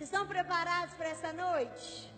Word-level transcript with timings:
Vocês 0.00 0.08
estão 0.08 0.26
preparados 0.26 0.94
para 0.94 1.10
essa 1.10 1.30
noite? 1.30 2.10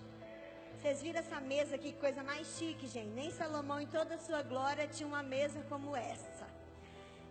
Vocês 0.77 1.03
viram 1.03 1.19
essa 1.19 1.41
mesa 1.41 1.75
aqui, 1.75 1.91
que 1.91 1.99
coisa 1.99 2.23
mais 2.23 2.47
chique, 2.57 2.87
gente. 2.87 3.09
Nem 3.09 3.29
Salomão, 3.33 3.81
em 3.81 3.89
toda 3.89 4.15
a 4.15 4.19
sua 4.19 4.41
glória, 4.41 4.87
tinha 4.87 5.05
uma 5.05 5.21
mesa 5.21 5.61
como 5.69 5.97
essa. 5.97 6.47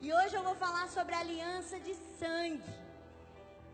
E 0.01 0.13
hoje 0.13 0.35
eu 0.35 0.43
vou 0.43 0.53
falar 0.55 0.89
sobre 0.89 1.15
aliança 1.15 1.79
de 1.79 1.93
sangue. 2.19 2.73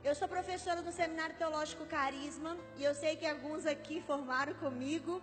Eu 0.04 0.14
sou 0.14 0.28
professora 0.28 0.84
do 0.84 0.92
Seminário 0.92 1.36
Teológico 1.36 1.84
Carisma 1.88 2.56
e 2.78 2.84
eu 2.84 2.94
sei 2.94 3.16
que 3.16 3.26
alguns 3.26 3.66
aqui 3.66 4.00
formaram 4.02 4.54
comigo 4.54 5.20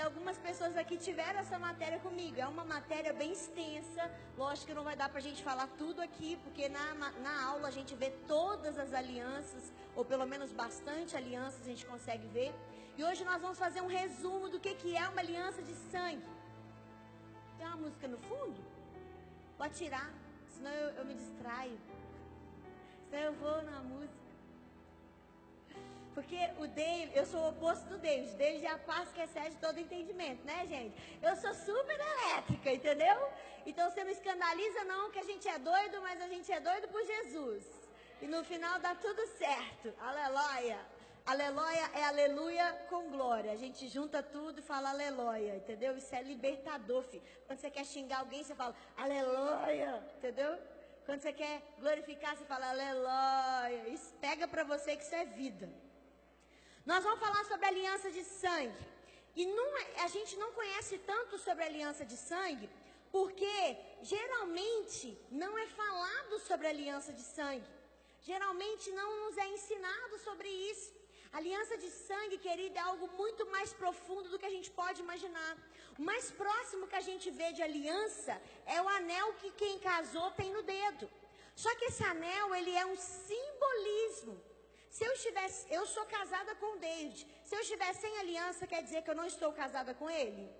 algumas 0.00 0.38
pessoas 0.38 0.76
aqui 0.76 0.96
tiveram 0.96 1.38
essa 1.40 1.58
matéria 1.58 1.98
comigo. 1.98 2.40
É 2.40 2.46
uma 2.46 2.64
matéria 2.64 3.12
bem 3.12 3.32
extensa. 3.32 4.10
Lógico 4.36 4.68
que 4.68 4.74
não 4.74 4.84
vai 4.84 4.96
dar 4.96 5.08
para 5.08 5.18
a 5.18 5.22
gente 5.22 5.42
falar 5.42 5.66
tudo 5.78 6.00
aqui, 6.00 6.36
porque 6.44 6.68
na, 6.68 6.94
na 7.26 7.44
aula 7.50 7.68
a 7.68 7.70
gente 7.70 7.94
vê 7.94 8.10
todas 8.26 8.78
as 8.78 8.92
alianças, 8.92 9.72
ou 9.96 10.04
pelo 10.04 10.26
menos 10.26 10.52
bastante 10.52 11.16
alianças 11.16 11.62
a 11.62 11.70
gente 11.72 11.86
consegue 11.86 12.26
ver. 12.28 12.52
E 12.96 13.04
hoje 13.04 13.24
nós 13.24 13.40
vamos 13.40 13.58
fazer 13.58 13.80
um 13.80 13.86
resumo 13.86 14.48
do 14.48 14.58
que, 14.58 14.74
que 14.74 14.96
é 14.96 15.08
uma 15.08 15.20
aliança 15.20 15.62
de 15.62 15.74
sangue. 15.90 16.26
Tem 17.56 17.66
uma 17.66 17.76
música 17.76 18.08
no 18.08 18.18
fundo? 18.18 18.60
Pode 19.56 19.74
tirar, 19.74 20.10
senão 20.54 20.70
eu, 20.70 20.90
eu 20.98 21.04
me 21.04 21.14
distraio. 21.14 21.78
Senão 23.08 23.22
eu 23.22 23.32
vou 23.34 23.62
na 23.62 23.80
música. 23.82 24.17
Porque 26.18 26.50
o 26.58 26.66
David, 26.66 27.12
eu 27.14 27.24
sou 27.24 27.40
o 27.42 27.48
oposto 27.50 27.84
do 27.90 27.96
David. 27.96 28.34
David 28.34 28.66
é 28.66 28.72
a 28.72 28.78
paz 28.78 29.08
que 29.12 29.20
excede 29.20 29.54
todo 29.58 29.78
entendimento, 29.78 30.44
né, 30.44 30.66
gente? 30.66 30.92
Eu 31.22 31.36
sou 31.36 31.54
super 31.54 31.96
elétrica, 31.96 32.72
entendeu? 32.72 33.16
Então 33.64 33.88
você 33.88 34.02
não 34.02 34.10
escandaliza, 34.10 34.82
não, 34.82 35.12
que 35.12 35.20
a 35.20 35.22
gente 35.22 35.46
é 35.46 35.56
doido, 35.60 36.02
mas 36.02 36.20
a 36.20 36.26
gente 36.26 36.50
é 36.50 36.58
doido 36.58 36.88
por 36.88 37.06
Jesus. 37.06 37.64
E 38.20 38.26
no 38.26 38.42
final 38.42 38.80
dá 38.80 38.96
tudo 38.96 39.24
certo. 39.28 39.94
Aleluia. 40.00 40.80
Aleluia 41.24 41.88
é 41.94 42.02
aleluia 42.02 42.66
com 42.90 43.10
glória. 43.10 43.52
A 43.52 43.56
gente 43.56 43.86
junta 43.86 44.20
tudo 44.20 44.58
e 44.58 44.62
fala 44.62 44.90
aleluia, 44.90 45.54
entendeu? 45.54 45.96
Isso 45.96 46.12
é 46.12 46.20
libertador, 46.20 47.04
filho. 47.04 47.22
Quando 47.46 47.60
você 47.60 47.70
quer 47.70 47.84
xingar 47.84 48.18
alguém, 48.18 48.42
você 48.42 48.56
fala 48.56 48.74
aleluia, 48.96 50.02
entendeu? 50.16 50.58
Quando 51.06 51.20
você 51.20 51.32
quer 51.32 51.62
glorificar, 51.78 52.36
você 52.36 52.44
fala 52.44 52.70
aleluia. 52.70 53.88
Isso 53.90 54.12
pega 54.20 54.48
para 54.48 54.64
você 54.64 54.96
que 54.96 55.04
isso 55.04 55.14
é 55.14 55.24
vida. 55.24 55.70
Nós 56.84 57.04
vamos 57.04 57.20
falar 57.20 57.44
sobre 57.44 57.66
aliança 57.66 58.10
de 58.10 58.24
sangue. 58.24 58.86
E 59.36 59.44
é, 59.44 60.02
a 60.02 60.08
gente 60.08 60.36
não 60.36 60.50
conhece 60.52 60.98
tanto 60.98 61.38
sobre 61.38 61.64
aliança 61.64 62.04
de 62.04 62.16
sangue, 62.16 62.68
porque 63.12 63.56
geralmente 64.02 65.16
não 65.30 65.56
é 65.56 65.66
falado 65.66 66.38
sobre 66.40 66.66
aliança 66.66 67.12
de 67.12 67.22
sangue. 67.22 67.70
Geralmente 68.20 68.90
não 68.90 69.10
nos 69.24 69.36
é 69.38 69.46
ensinado 69.56 70.18
sobre 70.18 70.48
isso. 70.70 70.88
aliança 71.38 71.76
de 71.76 71.88
sangue, 71.90 72.38
querida, 72.38 72.78
é 72.80 72.82
algo 72.82 73.06
muito 73.20 73.42
mais 73.54 73.72
profundo 73.72 74.28
do 74.30 74.38
que 74.38 74.46
a 74.50 74.54
gente 74.56 74.70
pode 74.70 75.00
imaginar. 75.06 75.56
O 75.98 76.02
mais 76.10 76.30
próximo 76.30 76.88
que 76.90 76.98
a 77.00 77.06
gente 77.08 77.30
vê 77.30 77.52
de 77.52 77.62
aliança 77.62 78.40
é 78.66 78.80
o 78.82 78.88
anel 78.88 79.34
que 79.40 79.50
quem 79.62 79.78
casou 79.78 80.30
tem 80.32 80.50
no 80.56 80.62
dedo. 80.62 81.08
Só 81.54 81.70
que 81.76 81.86
esse 81.86 82.02
anel, 82.04 82.54
ele 82.54 82.74
é 82.82 82.86
um 82.86 82.96
simbolismo 82.96 84.34
se 84.90 85.04
eu 85.04 85.12
estivesse, 85.12 85.72
eu 85.72 85.86
sou 85.86 86.04
casada 86.06 86.54
com 86.54 86.78
David. 86.78 87.26
Se 87.44 87.54
eu 87.54 87.60
estiver 87.60 87.92
sem 87.94 88.18
aliança, 88.18 88.66
quer 88.66 88.82
dizer 88.82 89.02
que 89.02 89.10
eu 89.10 89.14
não 89.14 89.26
estou 89.26 89.52
casada 89.52 89.94
com 89.94 90.08
ele? 90.08 90.50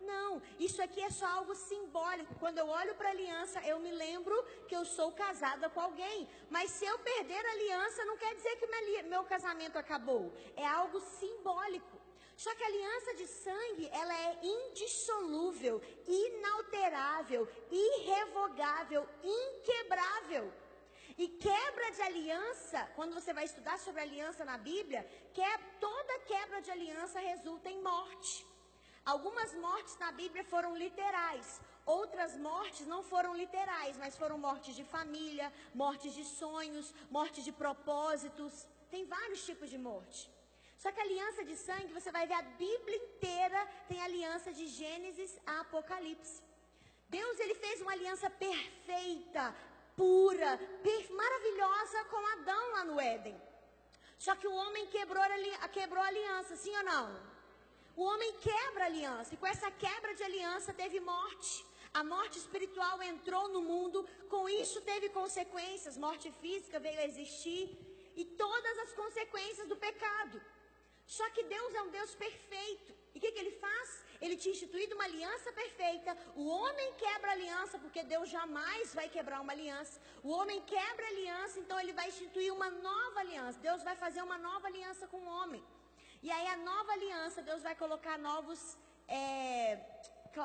Não, 0.00 0.40
isso 0.58 0.80
aqui 0.80 1.00
é 1.02 1.10
só 1.10 1.26
algo 1.26 1.54
simbólico. 1.54 2.34
Quando 2.36 2.58
eu 2.58 2.68
olho 2.68 2.94
para 2.94 3.08
a 3.08 3.10
aliança, 3.10 3.60
eu 3.62 3.80
me 3.80 3.90
lembro 3.90 4.36
que 4.68 4.76
eu 4.76 4.84
sou 4.84 5.10
casada 5.12 5.68
com 5.68 5.80
alguém. 5.80 6.28
Mas 6.48 6.70
se 6.70 6.84
eu 6.84 6.98
perder 7.00 7.44
a 7.44 7.50
aliança, 7.50 8.04
não 8.04 8.16
quer 8.16 8.34
dizer 8.34 8.56
que 8.56 9.02
meu 9.02 9.24
casamento 9.24 9.76
acabou. 9.76 10.32
É 10.56 10.64
algo 10.66 11.00
simbólico. 11.00 11.98
Só 12.36 12.54
que 12.54 12.62
a 12.62 12.66
aliança 12.68 13.14
de 13.14 13.26
sangue, 13.26 13.88
ela 13.90 14.14
é 14.14 14.38
indissolúvel, 14.40 15.82
inalterável, 16.06 17.48
irrevogável, 17.68 19.08
inquebrável. 19.24 20.52
E 21.18 21.26
quebra 21.46 21.90
de 21.96 22.02
aliança, 22.08 22.80
quando 22.94 23.12
você 23.12 23.32
vai 23.38 23.44
estudar 23.44 23.76
sobre 23.84 24.00
aliança 24.00 24.44
na 24.44 24.56
Bíblia, 24.56 25.02
que 25.34 25.42
toda 25.80 26.20
quebra 26.20 26.62
de 26.62 26.70
aliança 26.70 27.18
resulta 27.18 27.68
em 27.68 27.82
morte. 27.82 28.46
Algumas 29.04 29.52
mortes 29.54 29.98
na 29.98 30.12
Bíblia 30.12 30.44
foram 30.44 30.76
literais, 30.76 31.60
outras 31.84 32.36
mortes 32.36 32.86
não 32.86 33.02
foram 33.02 33.34
literais, 33.34 33.96
mas 33.96 34.16
foram 34.16 34.38
mortes 34.38 34.76
de 34.76 34.84
família, 34.84 35.52
mortes 35.74 36.12
de 36.18 36.24
sonhos, 36.24 36.94
mortes 37.10 37.42
de 37.42 37.50
propósitos. 37.50 38.68
Tem 38.90 39.04
vários 39.06 39.44
tipos 39.44 39.70
de 39.70 39.78
morte. 39.78 40.30
Só 40.76 40.92
que 40.92 41.00
aliança 41.00 41.44
de 41.44 41.56
sangue, 41.56 41.96
você 41.98 42.12
vai 42.12 42.26
ver 42.28 42.34
a 42.34 42.42
Bíblia 42.42 42.96
inteira 42.96 43.60
tem 43.88 44.00
aliança 44.00 44.52
de 44.52 44.66
Gênesis 44.68 45.32
a 45.44 45.60
Apocalipse. 45.62 46.40
Deus 47.08 47.40
ele 47.40 47.54
fez 47.54 47.80
uma 47.80 47.92
aliança 47.92 48.28
perfeita, 48.30 49.56
pura, 49.98 50.50
maravilhosa 51.20 52.04
com 52.10 52.26
Adão 52.34 52.64
lá 52.74 52.84
no 52.84 53.00
Éden. 53.00 53.36
Só 54.24 54.34
que 54.40 54.48
o 54.50 54.54
homem 54.62 54.86
quebrou 54.94 55.22
a, 55.22 55.68
quebrou 55.68 56.02
a 56.02 56.06
aliança, 56.12 56.54
sim 56.56 56.74
ou 56.80 56.84
não? 56.92 57.06
O 58.00 58.04
homem 58.10 58.32
quebra 58.48 58.84
a 58.84 58.90
aliança, 58.92 59.34
e 59.34 59.36
com 59.36 59.48
essa 59.54 59.70
quebra 59.84 60.14
de 60.14 60.22
aliança 60.22 60.72
teve 60.82 61.00
morte. 61.00 61.54
A 61.92 62.02
morte 62.04 62.38
espiritual 62.38 63.02
entrou 63.02 63.48
no 63.54 63.62
mundo, 63.72 63.98
com 64.28 64.48
isso 64.48 64.80
teve 64.82 65.08
consequências, 65.20 66.02
morte 66.06 66.30
física 66.40 66.78
veio 66.78 67.00
a 67.00 67.08
existir, 67.12 67.64
e 68.20 68.24
todas 68.42 68.78
as 68.84 68.92
consequências 68.92 69.68
do 69.68 69.76
pecado. 69.76 70.40
Só 71.06 71.28
que 71.30 71.42
Deus 71.54 71.74
é 71.74 71.82
um 71.82 71.90
Deus 71.98 72.14
perfeito. 72.14 72.92
E 73.14 73.18
o 73.18 73.20
que, 73.20 73.32
que, 73.32 73.40
ele 73.44 73.54
faz? 73.64 74.04
Ele 74.20 74.36
tinha 74.36 74.54
instituído 74.54 74.94
uma 74.94 75.04
aliança 75.04 75.50
perfeita. 75.52 76.16
O 76.34 76.46
homem 76.46 76.92
quebra 76.94 77.30
a 77.30 77.36
aliança, 77.38 77.78
porque 77.78 78.02
Deus 78.02 78.28
jamais 78.28 78.94
vai 78.94 79.08
quebrar 79.08 79.40
uma 79.40 79.52
aliança. 79.52 80.00
O 80.22 80.30
homem 80.30 80.60
quebra 80.62 81.04
a 81.06 81.08
aliança, 81.08 81.58
então 81.60 81.78
ele 81.80 81.92
vai 81.92 82.08
instituir 82.08 82.52
uma 82.52 82.70
nova 82.70 83.20
aliança. 83.20 83.58
Deus 83.60 83.82
vai 83.82 83.96
fazer 83.96 84.22
uma 84.22 84.38
nova 84.38 84.66
aliança 84.66 85.06
com 85.06 85.18
o 85.18 85.32
homem. 85.38 85.62
E 86.22 86.30
aí 86.30 86.46
a 86.48 86.56
nova 86.56 86.92
aliança, 86.92 87.42
Deus 87.42 87.62
vai 87.62 87.74
colocar 87.76 88.18
novos, 88.18 88.76
é, 89.06 89.78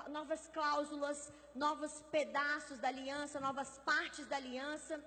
novas 0.09 0.47
cláusulas, 0.47 1.31
novos 1.56 2.01
pedaços 2.12 2.78
da 2.80 2.90
aliança, 2.90 3.40
novas 3.40 3.80
partes 3.80 4.28
da 4.28 4.35
aliança. 4.35 5.03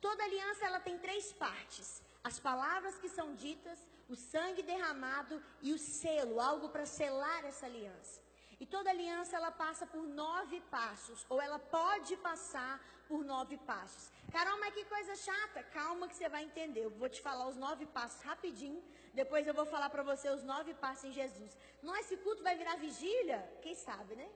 Toda 0.00 0.24
aliança 0.24 0.66
ela 0.66 0.80
tem 0.80 0.98
três 0.98 1.32
partes: 1.32 2.02
as 2.22 2.38
palavras 2.38 2.98
que 2.98 3.08
são 3.08 3.34
ditas, 3.34 3.78
o 4.08 4.16
sangue 4.16 4.62
derramado 4.62 5.42
e 5.60 5.72
o 5.72 5.78
selo, 5.78 6.40
algo 6.40 6.68
para 6.68 6.86
selar 6.86 7.44
essa 7.44 7.66
aliança. 7.66 8.20
E 8.58 8.64
toda 8.64 8.90
aliança 8.90 9.36
ela 9.36 9.50
passa 9.50 9.86
por 9.86 10.02
nove 10.02 10.60
passos, 10.70 11.26
ou 11.28 11.40
ela 11.40 11.58
pode 11.58 12.16
passar 12.16 12.80
por 13.08 13.24
nove 13.24 13.56
passos. 13.58 14.10
Carol, 14.32 14.58
mas 14.58 14.74
que 14.74 14.84
coisa 14.84 15.14
chata. 15.14 15.62
Calma 15.64 16.08
que 16.08 16.16
você 16.16 16.28
vai 16.28 16.44
entender. 16.44 16.84
Eu 16.84 16.90
vou 16.90 17.08
te 17.08 17.20
falar 17.20 17.46
os 17.48 17.56
nove 17.56 17.86
passos 17.86 18.20
rapidinho. 18.22 18.82
Depois 19.14 19.46
eu 19.46 19.54
vou 19.54 19.66
falar 19.66 19.90
para 19.90 20.02
você 20.02 20.28
os 20.28 20.42
nove 20.42 20.74
passos 20.74 21.04
em 21.04 21.12
Jesus. 21.12 21.56
Não 21.82 21.96
esse 21.96 22.16
culto 22.18 22.42
vai 22.42 22.56
virar 22.56 22.76
vigília? 22.76 23.38
Quem 23.62 23.74
sabe, 23.74 24.16
né? 24.16 24.28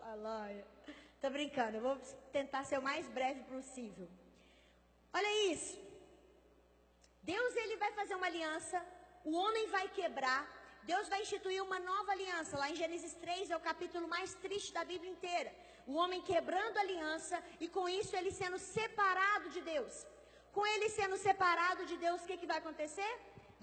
Aleluia. 0.00 0.66
Tô 1.20 1.30
brincando. 1.30 1.76
Eu 1.76 1.82
vou 1.82 1.96
tentar 2.32 2.64
ser 2.64 2.78
o 2.78 2.82
mais 2.82 3.06
breve 3.08 3.42
possível. 3.44 4.08
Olha 5.12 5.52
isso. 5.52 5.83
Deus 7.32 7.52
ele 7.62 7.76
vai 7.82 7.90
fazer 7.98 8.14
uma 8.16 8.28
aliança, 8.30 8.78
o 9.24 9.34
homem 9.42 9.66
vai 9.76 9.86
quebrar, 9.98 10.42
Deus 10.90 11.06
vai 11.12 11.20
instituir 11.22 11.60
uma 11.68 11.78
nova 11.90 12.10
aliança. 12.12 12.58
Lá 12.62 12.66
em 12.70 12.76
Gênesis 12.80 13.14
3 13.14 13.50
é 13.50 13.56
o 13.56 13.66
capítulo 13.68 14.06
mais 14.06 14.34
triste 14.44 14.72
da 14.78 14.84
Bíblia 14.90 15.12
inteira. 15.16 15.50
O 15.86 15.94
homem 16.00 16.20
quebrando 16.30 16.76
a 16.76 16.84
aliança 16.86 17.36
e 17.64 17.68
com 17.76 17.88
isso 17.88 18.14
ele 18.18 18.32
sendo 18.40 18.58
separado 18.58 19.48
de 19.54 19.62
Deus. 19.72 19.94
Com 20.56 20.64
ele 20.72 20.88
sendo 20.98 21.16
separado 21.16 21.84
de 21.90 21.96
Deus, 22.04 22.20
o 22.20 22.26
que, 22.26 22.36
que 22.40 22.50
vai 22.52 22.58
acontecer? 22.58 23.12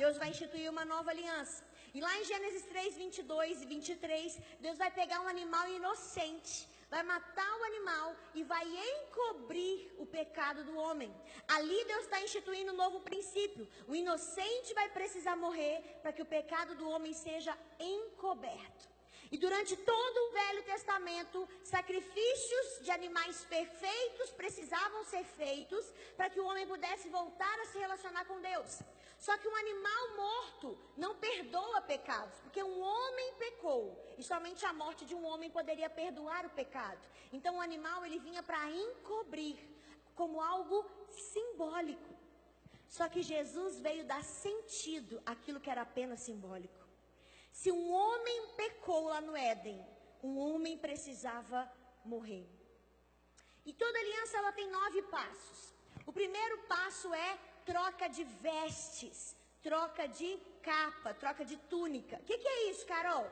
Deus 0.02 0.18
vai 0.22 0.30
instituir 0.34 0.70
uma 0.76 0.86
nova 0.94 1.12
aliança. 1.12 1.64
E 1.94 2.02
lá 2.06 2.12
em 2.20 2.26
Gênesis 2.32 2.66
3, 2.74 2.98
22 3.04 3.62
e 3.62 3.66
23, 3.66 4.40
Deus 4.66 4.78
vai 4.84 4.90
pegar 5.00 5.20
um 5.22 5.28
animal 5.36 5.66
inocente 5.80 6.56
vai 6.92 7.04
matar 7.04 7.52
o 7.58 7.64
animal 7.64 8.08
e 8.36 8.44
vai 8.44 8.66
encobrir 8.94 9.94
o 9.98 10.06
pecado 10.06 10.66
do 10.66 10.78
homem. 10.78 11.10
Ali 11.48 11.86
Deus 11.86 12.04
está 12.04 12.22
instituindo 12.22 12.74
um 12.74 12.76
novo 12.84 13.00
princípio. 13.00 13.66
O 13.88 13.96
inocente 13.96 14.74
vai 14.74 14.90
precisar 14.90 15.38
morrer 15.38 16.00
para 16.02 16.12
que 16.12 16.22
o 16.22 16.32
pecado 16.38 16.76
do 16.76 16.90
homem 16.90 17.14
seja 17.14 17.58
encoberto. 17.80 18.92
E 19.32 19.38
durante 19.38 19.78
todo 19.78 20.18
o 20.18 20.32
Velho 20.34 20.64
Testamento, 20.64 21.48
sacrifícios 21.64 22.84
de 22.84 22.92
animais 22.92 23.46
perfeitos 23.46 24.30
precisavam 24.32 25.06
ser 25.06 25.24
feitos 25.24 25.86
para 26.18 26.30
que 26.30 26.42
o 26.42 26.46
homem 26.46 26.68
pudesse 26.68 27.08
voltar 27.08 27.58
a 27.62 27.68
se 27.68 27.78
relacionar 27.78 28.26
com 28.26 28.42
Deus. 28.42 28.82
Só 29.26 29.38
que 29.38 29.48
um 29.48 29.56
animal 29.56 30.04
morto 30.16 30.70
não 30.98 31.16
perdoa 31.16 31.80
pecados, 31.82 32.40
porque 32.40 32.64
um 32.64 32.82
homem 32.82 33.36
pecou 33.36 33.84
e 34.18 34.24
somente 34.24 34.66
a 34.66 34.74
morte 34.74 35.06
de 35.06 35.14
um 35.14 35.24
homem 35.24 35.50
poderia 35.58 35.90
perdoar 35.92 36.44
o 36.48 36.56
pecado. 36.62 37.00
Então 37.32 37.58
o 37.58 37.62
animal 37.62 38.04
ele 38.04 38.18
vinha 38.18 38.42
para 38.42 38.68
encobrir 38.72 39.60
como 40.16 40.42
algo 40.42 40.90
simbólico. 41.34 42.14
Só 42.88 43.08
que 43.08 43.22
Jesus 43.22 43.80
veio 43.80 44.04
dar 44.06 44.24
sentido 44.24 45.22
àquilo 45.24 45.62
que 45.62 45.70
era 45.70 45.84
apenas 45.84 46.22
simbólico. 46.22 46.82
Se 47.52 47.72
um 47.72 47.92
homem 47.92 48.48
pecou 48.58 49.04
lá 49.04 49.22
no 49.22 49.38
Éden, 49.38 49.86
um 50.24 50.40
homem 50.40 50.80
precisava 50.80 51.72
morrer. 52.04 52.50
E 53.68 53.72
toda 53.72 54.00
aliança 54.00 54.38
ela 54.40 54.52
tem 54.52 54.68
nove 54.68 55.04
passos. 55.04 55.76
O 56.08 56.12
primeiro 56.12 56.58
passo 56.64 57.14
é 57.14 57.40
troca 57.66 58.08
de 58.08 58.24
vestes, 58.48 59.36
troca 59.62 60.08
de 60.08 60.30
capa, 60.62 61.14
troca 61.14 61.44
de 61.44 61.58
túnica. 61.74 62.18
O 62.18 62.24
que, 62.24 62.38
que 62.38 62.48
é 62.48 62.70
isso, 62.70 62.86
Carol? 62.86 63.26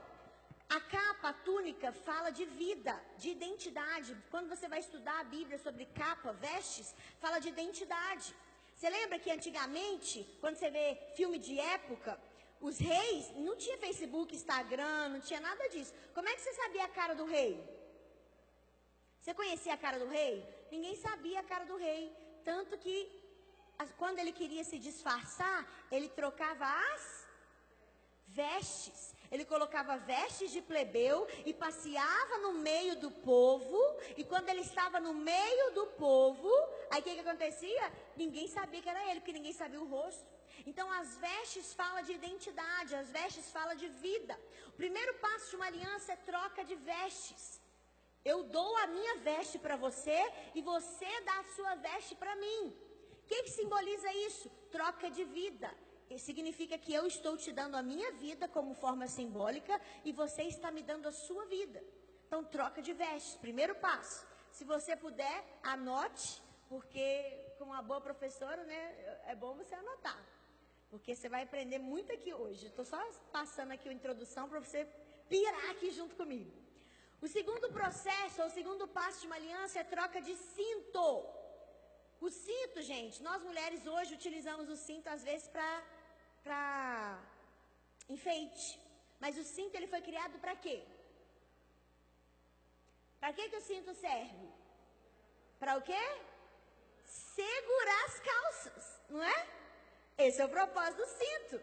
A 0.77 0.79
capa, 0.79 1.29
a 1.29 1.33
túnica, 1.33 1.91
fala 1.91 2.29
de 2.29 2.45
vida, 2.45 2.93
de 3.17 3.29
identidade. 3.29 4.15
Quando 4.29 4.49
você 4.49 4.67
vai 4.67 4.79
estudar 4.79 5.19
a 5.19 5.23
Bíblia 5.23 5.57
sobre 5.57 5.85
capa, 5.85 6.31
vestes, 6.33 6.93
fala 7.19 7.39
de 7.39 7.49
identidade. 7.49 8.35
Você 8.75 8.89
lembra 8.89 9.19
que 9.19 9.31
antigamente, 9.31 10.17
quando 10.39 10.57
você 10.57 10.69
vê 10.69 10.97
filme 11.15 11.39
de 11.39 11.59
época, 11.59 12.19
os 12.61 12.77
reis 12.77 13.31
não 13.35 13.55
tinha 13.55 13.77
Facebook, 13.77 14.35
Instagram, 14.35 15.09
não 15.09 15.19
tinha 15.19 15.39
nada 15.39 15.67
disso. 15.69 15.93
Como 16.13 16.29
é 16.29 16.35
que 16.35 16.41
você 16.41 16.53
sabia 16.53 16.85
a 16.85 16.89
cara 16.89 17.15
do 17.15 17.25
rei? 17.25 17.51
Você 19.19 19.33
conhecia 19.33 19.73
a 19.73 19.77
cara 19.77 19.97
do 19.99 20.07
rei? 20.07 20.45
Ninguém 20.71 20.95
sabia 20.95 21.39
a 21.39 21.43
cara 21.43 21.65
do 21.65 21.77
rei. 21.77 22.15
Tanto 22.43 22.77
que 22.77 23.18
quando 23.97 24.19
ele 24.19 24.33
queria 24.33 24.63
se 24.63 24.77
disfarçar, 24.77 25.65
ele 25.89 26.09
trocava 26.09 26.65
as 26.93 27.27
vestes. 28.27 29.15
Ele 29.31 29.45
colocava 29.45 29.97
vestes 29.97 30.51
de 30.51 30.61
plebeu 30.61 31.27
e 31.45 31.53
passeava 31.53 32.39
no 32.39 32.53
meio 32.53 32.95
do 32.99 33.11
povo. 33.11 33.79
E 34.17 34.23
quando 34.23 34.49
ele 34.49 34.61
estava 34.61 34.99
no 34.99 35.13
meio 35.13 35.71
do 35.71 35.85
povo, 35.87 36.51
aí 36.89 36.99
o 36.99 37.03
que, 37.03 37.13
que 37.13 37.19
acontecia? 37.19 37.93
Ninguém 38.17 38.47
sabia 38.47 38.81
que 38.81 38.89
era 38.89 39.05
ele, 39.09 39.19
porque 39.19 39.31
ninguém 39.39 39.53
sabia 39.53 39.79
o 39.79 39.87
rosto. 39.87 40.25
Então 40.65 40.91
as 40.91 41.17
vestes 41.17 41.73
falam 41.73 42.01
de 42.03 42.13
identidade, 42.13 42.95
as 42.95 43.09
vestes 43.09 43.49
falam 43.51 43.75
de 43.75 43.87
vida. 43.87 44.37
O 44.67 44.71
primeiro 44.71 45.13
passo 45.25 45.51
de 45.51 45.55
uma 45.55 45.67
aliança 45.67 46.11
é 46.13 46.15
troca 46.15 46.65
de 46.65 46.75
vestes. 46.75 47.61
Eu 48.25 48.43
dou 48.43 48.75
a 48.77 48.87
minha 48.87 49.17
veste 49.17 49.57
para 49.57 49.77
você 49.77 50.19
e 50.53 50.61
você 50.61 51.21
dá 51.21 51.39
a 51.39 51.49
sua 51.55 51.75
veste 51.75 52.15
para 52.15 52.35
mim 52.35 52.88
que, 53.29 53.43
que 53.43 53.51
simboliza 53.51 54.11
isso? 54.27 54.49
Troca 54.71 55.07
de 55.17 55.23
vida. 55.23 55.69
significa 56.17 56.75
que 56.83 56.91
eu 56.99 57.05
estou 57.05 57.37
te 57.37 57.51
dando 57.59 57.75
a 57.75 57.83
minha 57.83 58.11
vida 58.13 58.47
como 58.47 58.73
forma 58.73 59.05
simbólica 59.07 59.79
e 60.03 60.11
você 60.11 60.43
está 60.43 60.71
me 60.71 60.81
dando 60.81 61.07
a 61.07 61.11
sua 61.11 61.45
vida. 61.45 61.79
Então, 62.25 62.43
troca 62.43 62.81
de 62.81 62.93
vestes. 63.01 63.35
Primeiro 63.35 63.75
passo. 63.75 64.19
Se 64.51 64.63
você 64.73 64.95
puder, 64.95 65.37
anote, 65.61 66.41
porque, 66.67 67.07
como 67.59 67.71
uma 67.71 67.83
boa 67.83 68.01
professora, 68.01 68.63
né, 68.71 68.81
é 69.27 69.35
bom 69.35 69.53
você 69.61 69.75
anotar. 69.75 70.19
Porque 70.89 71.15
você 71.15 71.29
vai 71.29 71.43
aprender 71.43 71.77
muito 71.77 72.11
aqui 72.11 72.33
hoje. 72.33 72.65
Estou 72.65 72.85
só 72.93 72.99
passando 73.31 73.71
aqui 73.73 73.87
a 73.87 73.93
introdução 73.93 74.49
para 74.49 74.59
você 74.59 74.87
pirar 75.27 75.69
aqui 75.69 75.91
junto 75.91 76.15
comigo. 76.15 76.51
O 77.21 77.27
segundo 77.27 77.69
processo, 77.79 78.41
ou 78.41 78.47
o 78.47 78.55
segundo 78.59 78.87
passo 78.87 79.21
de 79.21 79.27
uma 79.27 79.35
aliança 79.35 79.77
é 79.79 79.83
troca 79.83 80.19
de 80.19 80.35
cinto. 80.35 81.05
O 82.21 82.29
cinto, 82.29 82.81
gente, 82.81 83.23
nós 83.23 83.41
mulheres 83.41 83.85
hoje 83.85 84.13
utilizamos 84.19 84.67
o 84.69 84.75
cinto 84.75 85.07
às 85.07 85.23
vezes 85.23 85.47
para 85.47 87.19
enfeite. 88.09 88.79
Mas 89.19 89.37
o 89.37 89.43
cinto 89.43 89.75
ele 89.75 89.87
foi 89.87 90.01
criado 90.01 90.37
para 90.39 90.55
quê? 90.55 90.77
Para 93.19 93.33
que, 93.33 93.49
que 93.49 93.55
o 93.57 93.61
cinto 93.61 93.93
serve? 93.93 94.47
Para 95.59 95.77
o 95.77 95.81
quê? 95.81 96.03
Segurar 97.05 98.05
as 98.05 98.19
calças, 98.31 99.01
não 99.09 99.23
é? 99.23 99.47
Esse 100.17 100.41
é 100.41 100.45
o 100.45 100.49
propósito 100.57 100.97
do 100.97 101.07
cinto. 101.21 101.61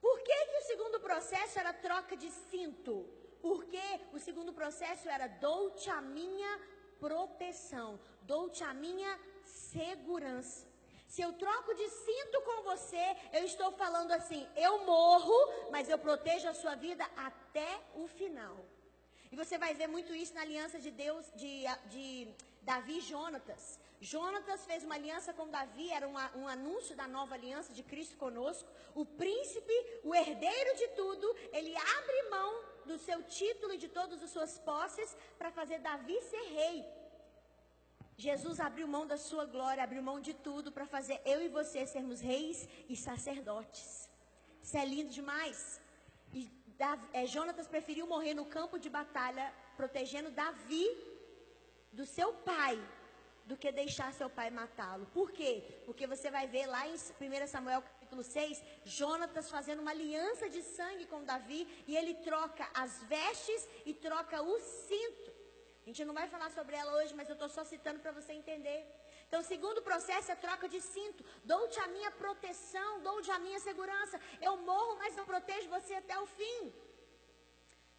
Por 0.00 0.20
que, 0.26 0.46
que 0.46 0.58
o 0.58 0.66
segundo 0.70 1.00
processo 1.00 1.58
era 1.58 1.72
troca 1.72 2.16
de 2.16 2.30
cinto? 2.30 2.94
Porque 3.40 3.86
o 4.12 4.18
segundo 4.18 4.52
processo 4.52 5.08
era 5.08 5.26
dou-te 5.26 5.90
a 5.90 6.00
minha 6.00 6.52
proteção, 7.00 7.98
dou-te 8.22 8.62
a 8.62 8.72
minha 8.72 9.12
segurança. 9.44 10.66
Se 11.06 11.20
eu 11.20 11.32
troco 11.34 11.74
de 11.74 11.88
cinto 11.88 12.40
com 12.42 12.62
você, 12.62 13.16
eu 13.32 13.44
estou 13.44 13.70
falando 13.72 14.12
assim: 14.12 14.48
eu 14.56 14.84
morro, 14.86 15.38
mas 15.70 15.88
eu 15.88 15.98
protejo 15.98 16.48
a 16.48 16.54
sua 16.54 16.74
vida 16.74 17.04
até 17.16 17.80
o 17.94 18.06
final. 18.06 18.56
E 19.30 19.36
você 19.36 19.56
vai 19.58 19.74
ver 19.74 19.86
muito 19.86 20.14
isso 20.14 20.34
na 20.34 20.42
aliança 20.42 20.78
de 20.78 20.90
Deus, 20.90 21.26
de, 21.34 21.64
de 21.86 22.28
Davi 22.62 22.98
e 22.98 23.00
Jonatas. 23.00 23.78
Jonatas 24.00 24.64
fez 24.66 24.84
uma 24.84 24.94
aliança 24.94 25.32
com 25.32 25.48
Davi, 25.48 25.90
era 25.90 26.08
uma, 26.08 26.36
um 26.36 26.48
anúncio 26.48 26.96
da 26.96 27.06
nova 27.06 27.34
aliança 27.34 27.72
de 27.72 27.82
Cristo 27.82 28.16
conosco. 28.16 28.68
O 28.94 29.04
príncipe, 29.04 29.72
o 30.02 30.14
herdeiro 30.14 30.76
de 30.76 30.88
tudo, 30.88 31.36
ele 31.52 31.74
abre 31.76 32.22
mão 32.30 32.64
do 32.84 32.98
seu 32.98 33.22
título 33.22 33.74
e 33.74 33.78
de 33.78 33.88
todas 33.88 34.22
as 34.22 34.30
suas 34.30 34.58
posses 34.58 35.16
para 35.38 35.52
fazer 35.52 35.78
Davi 35.78 36.20
ser 36.22 36.42
rei. 36.58 36.84
Jesus 38.16 38.60
abriu 38.60 38.86
mão 38.86 39.06
da 39.06 39.16
sua 39.16 39.44
glória, 39.44 39.82
abriu 39.82 40.02
mão 40.02 40.20
de 40.20 40.34
tudo 40.34 40.70
para 40.70 40.86
fazer 40.86 41.20
eu 41.24 41.42
e 41.42 41.48
você 41.48 41.86
sermos 41.86 42.20
reis 42.20 42.68
e 42.88 42.96
sacerdotes. 42.96 44.08
Isso 44.62 44.76
é 44.76 44.84
lindo 44.84 45.10
demais. 45.10 45.80
E 46.32 46.50
Davi, 46.78 47.06
é, 47.12 47.26
Jonatas 47.26 47.66
preferiu 47.66 48.06
morrer 48.06 48.34
no 48.34 48.44
campo 48.44 48.78
de 48.78 48.88
batalha, 48.88 49.52
protegendo 49.76 50.30
Davi 50.30 50.86
do 51.92 52.06
seu 52.06 52.32
pai, 52.32 52.80
do 53.44 53.56
que 53.56 53.72
deixar 53.72 54.12
seu 54.12 54.30
pai 54.30 54.50
matá-lo. 54.50 55.06
Por 55.06 55.30
quê? 55.32 55.82
Porque 55.84 56.06
você 56.06 56.30
vai 56.30 56.46
ver 56.46 56.66
lá 56.66 56.86
em 56.86 56.94
1 56.94 57.46
Samuel 57.48 57.82
capítulo 57.82 58.22
6, 58.22 58.62
Jonatas 58.84 59.50
fazendo 59.50 59.80
uma 59.80 59.90
aliança 59.90 60.48
de 60.48 60.62
sangue 60.62 61.06
com 61.06 61.24
Davi 61.24 61.66
e 61.86 61.96
ele 61.96 62.14
troca 62.14 62.68
as 62.74 63.02
vestes 63.04 63.68
e 63.84 63.94
troca 63.94 64.42
o 64.42 64.58
cinto. 64.60 65.31
A 65.82 65.86
gente 65.88 66.04
não 66.08 66.14
vai 66.18 66.26
falar 66.34 66.50
sobre 66.58 66.74
ela 66.80 66.92
hoje, 66.98 67.12
mas 67.18 67.28
eu 67.28 67.36
estou 67.38 67.48
só 67.48 67.62
citando 67.64 67.98
para 68.00 68.12
você 68.18 68.32
entender. 68.32 68.80
Então, 69.26 69.40
o 69.40 69.48
segundo 69.52 69.80
processo 69.82 70.30
é 70.30 70.36
troca 70.36 70.68
de 70.74 70.80
cinto. 70.80 71.24
Dou-te 71.52 71.78
a 71.80 71.88
minha 71.88 72.10
proteção, 72.22 72.90
dou-te 73.00 73.30
a 73.36 73.38
minha 73.46 73.60
segurança. 73.68 74.20
Eu 74.40 74.54
morro, 74.70 74.94
mas 75.02 75.16
eu 75.16 75.24
protejo 75.24 75.68
você 75.76 75.94
até 75.94 76.16
o 76.20 76.26
fim. 76.38 76.72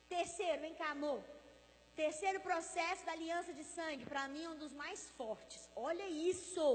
Terceiro, 0.07 0.61
vem 0.61 0.75
cá, 0.81 0.91
amor. 0.91 1.21
Terceiro 1.95 2.39
processo 2.39 3.05
da 3.05 3.11
aliança 3.11 3.51
de 3.59 3.63
sangue, 3.63 4.05
para 4.05 4.27
mim, 4.33 4.47
um 4.47 4.57
dos 4.63 4.73
mais 4.73 5.01
fortes. 5.17 5.69
Olha 5.75 6.07
isso. 6.07 6.65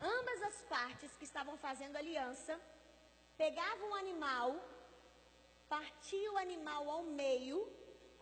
Ambas 0.00 0.42
as 0.42 0.58
partes 0.74 1.16
que 1.16 1.24
estavam 1.24 1.56
fazendo 1.56 1.96
aliança 1.96 2.60
pegavam 3.38 3.88
um 3.90 3.94
animal, 3.94 4.50
partiam 5.68 6.34
o 6.34 6.42
animal 6.46 6.90
ao 6.90 7.02
meio 7.22 7.58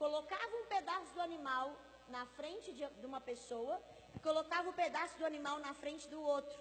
colocava 0.05 0.55
um 0.61 0.67
pedaço 0.75 1.11
do 1.15 1.21
animal 1.29 1.67
na 2.15 2.25
frente 2.39 2.69
de, 2.79 3.07
uma 3.11 3.21
pessoa 3.21 3.75
e 4.17 4.19
colocava 4.29 4.67
o 4.69 4.73
um 4.73 4.81
pedaço 4.85 5.15
do 5.21 5.27
animal 5.33 5.57
na 5.67 5.73
frente 5.83 6.09
do 6.15 6.21
outro. 6.21 6.59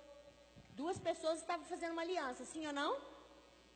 Duas 0.82 1.00
pessoas 1.10 1.40
estavam 1.40 1.66
fazendo 1.72 1.94
uma 1.94 2.04
aliança, 2.04 2.46
sim 2.52 2.68
ou 2.68 2.76
não? 2.82 2.92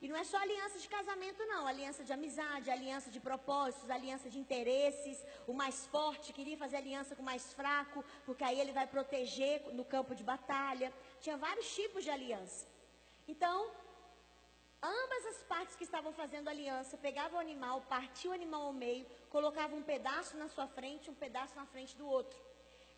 E 0.03 0.07
não 0.09 0.17
é 0.21 0.23
só 0.31 0.37
aliança 0.37 0.77
de 0.83 0.87
casamento, 0.87 1.43
não. 1.53 1.65
Aliança 1.65 2.03
de 2.07 2.13
amizade, 2.17 2.69
aliança 2.69 3.09
de 3.15 3.19
propósitos, 3.19 3.89
aliança 3.89 4.29
de 4.33 4.37
interesses. 4.43 5.17
O 5.47 5.53
mais 5.61 5.77
forte 5.87 6.35
queria 6.37 6.57
fazer 6.63 6.77
aliança 6.83 7.15
com 7.15 7.23
o 7.23 7.31
mais 7.33 7.45
fraco, 7.59 8.05
porque 8.27 8.43
aí 8.43 8.59
ele 8.59 8.73
vai 8.79 8.85
proteger 8.95 9.55
no 9.79 9.85
campo 9.93 10.13
de 10.19 10.23
batalha. 10.23 10.93
Tinha 11.23 11.37
vários 11.47 11.67
tipos 11.73 12.03
de 12.03 12.11
aliança. 12.11 12.67
Então, 13.27 13.57
Ambas 14.85 15.25
as 15.25 15.41
partes 15.51 15.75
que 15.75 15.83
estavam 15.83 16.13
fazendo 16.13 16.47
aliança 16.47 16.95
pegavam 16.95 17.37
o 17.39 17.41
animal, 17.41 17.81
partiam 17.89 18.31
o 18.31 18.35
animal 18.35 18.63
ao 18.67 18.73
meio, 18.73 19.05
colocavam 19.31 19.79
um 19.79 19.87
pedaço 19.93 20.37
na 20.37 20.47
sua 20.47 20.67
frente, 20.67 21.09
um 21.09 21.15
pedaço 21.15 21.55
na 21.55 21.65
frente 21.65 21.95
do 21.95 22.07
outro. 22.07 22.39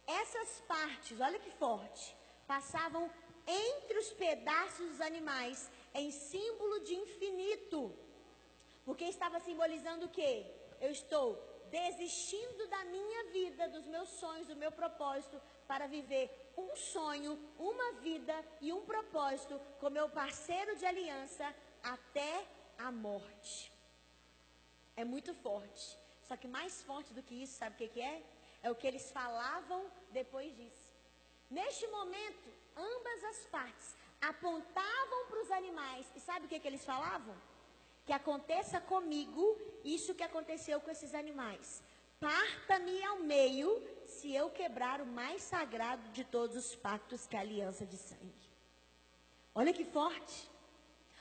Essas 0.05 0.59
partes, 0.67 1.17
olha 1.21 1.39
que 1.39 1.49
forte, 1.51 2.05
passavam 2.45 3.09
entre 3.47 3.97
os 3.99 4.09
pedaços 4.11 4.85
dos 4.89 4.99
animais 4.99 5.71
em 5.93 6.11
símbolo 6.11 6.81
de 6.81 6.93
infinito. 6.93 7.79
Porque 8.83 9.05
estava 9.05 9.39
simbolizando 9.39 10.07
o 10.07 10.09
quê? 10.09 10.45
Eu 10.81 10.91
estou 10.91 11.41
desistindo 11.69 12.67
da 12.67 12.83
minha 12.85 13.23
vida, 13.31 13.69
dos 13.69 13.85
meus 13.85 14.09
sonhos, 14.09 14.47
do 14.47 14.57
meu 14.57 14.71
propósito, 14.71 15.41
para 15.67 15.87
viver 15.87 16.51
um 16.57 16.75
sonho, 16.75 17.37
uma 17.57 17.93
vida 18.07 18.35
e 18.61 18.73
um 18.73 18.83
propósito 18.85 19.59
com 19.79 19.89
meu 19.89 20.09
parceiro 20.09 20.75
de 20.75 20.85
aliança 20.85 21.53
até 21.93 22.45
a 22.77 22.91
morte. 22.91 23.71
É 24.95 25.03
muito 25.03 25.33
forte. 25.33 25.85
Só 26.27 26.35
que 26.35 26.47
mais 26.47 26.81
forte 26.83 27.13
do 27.13 27.23
que 27.23 27.35
isso, 27.43 27.57
sabe 27.57 27.75
o 27.75 27.77
que, 27.77 27.87
que 27.87 28.01
é? 28.01 28.21
É 28.61 28.69
o 28.69 28.75
que 28.75 28.87
eles 28.87 29.11
falavam 29.11 29.81
depois 30.11 30.55
disso. 30.55 30.87
Neste 31.49 31.87
momento, 31.87 32.49
ambas 32.75 33.23
as 33.31 33.39
partes 33.45 33.95
apontavam 34.21 35.27
para 35.29 35.41
os 35.41 35.51
animais. 35.51 36.05
E 36.15 36.19
sabe 36.19 36.45
o 36.45 36.49
que, 36.49 36.59
que 36.59 36.67
eles 36.67 36.83
falavam? 36.83 37.35
Que 38.05 38.13
aconteça 38.13 38.81
comigo 38.81 39.43
isso 39.83 40.15
que 40.15 40.23
aconteceu 40.23 40.81
com 40.81 40.91
esses 40.91 41.13
animais. 41.13 41.81
Parta-me 42.19 43.03
ao 43.03 43.19
meio 43.19 43.69
se 44.05 44.33
eu 44.33 44.49
quebrar 44.49 45.01
o 45.01 45.05
mais 45.05 45.41
sagrado 45.43 46.09
de 46.09 46.23
todos 46.23 46.55
os 46.55 46.75
pactos, 46.75 47.27
que 47.27 47.35
é 47.35 47.39
a 47.39 47.43
aliança 47.43 47.85
de 47.85 47.95
sangue. 47.95 48.49
Olha 49.53 49.71
que 49.71 49.85
forte. 49.85 50.49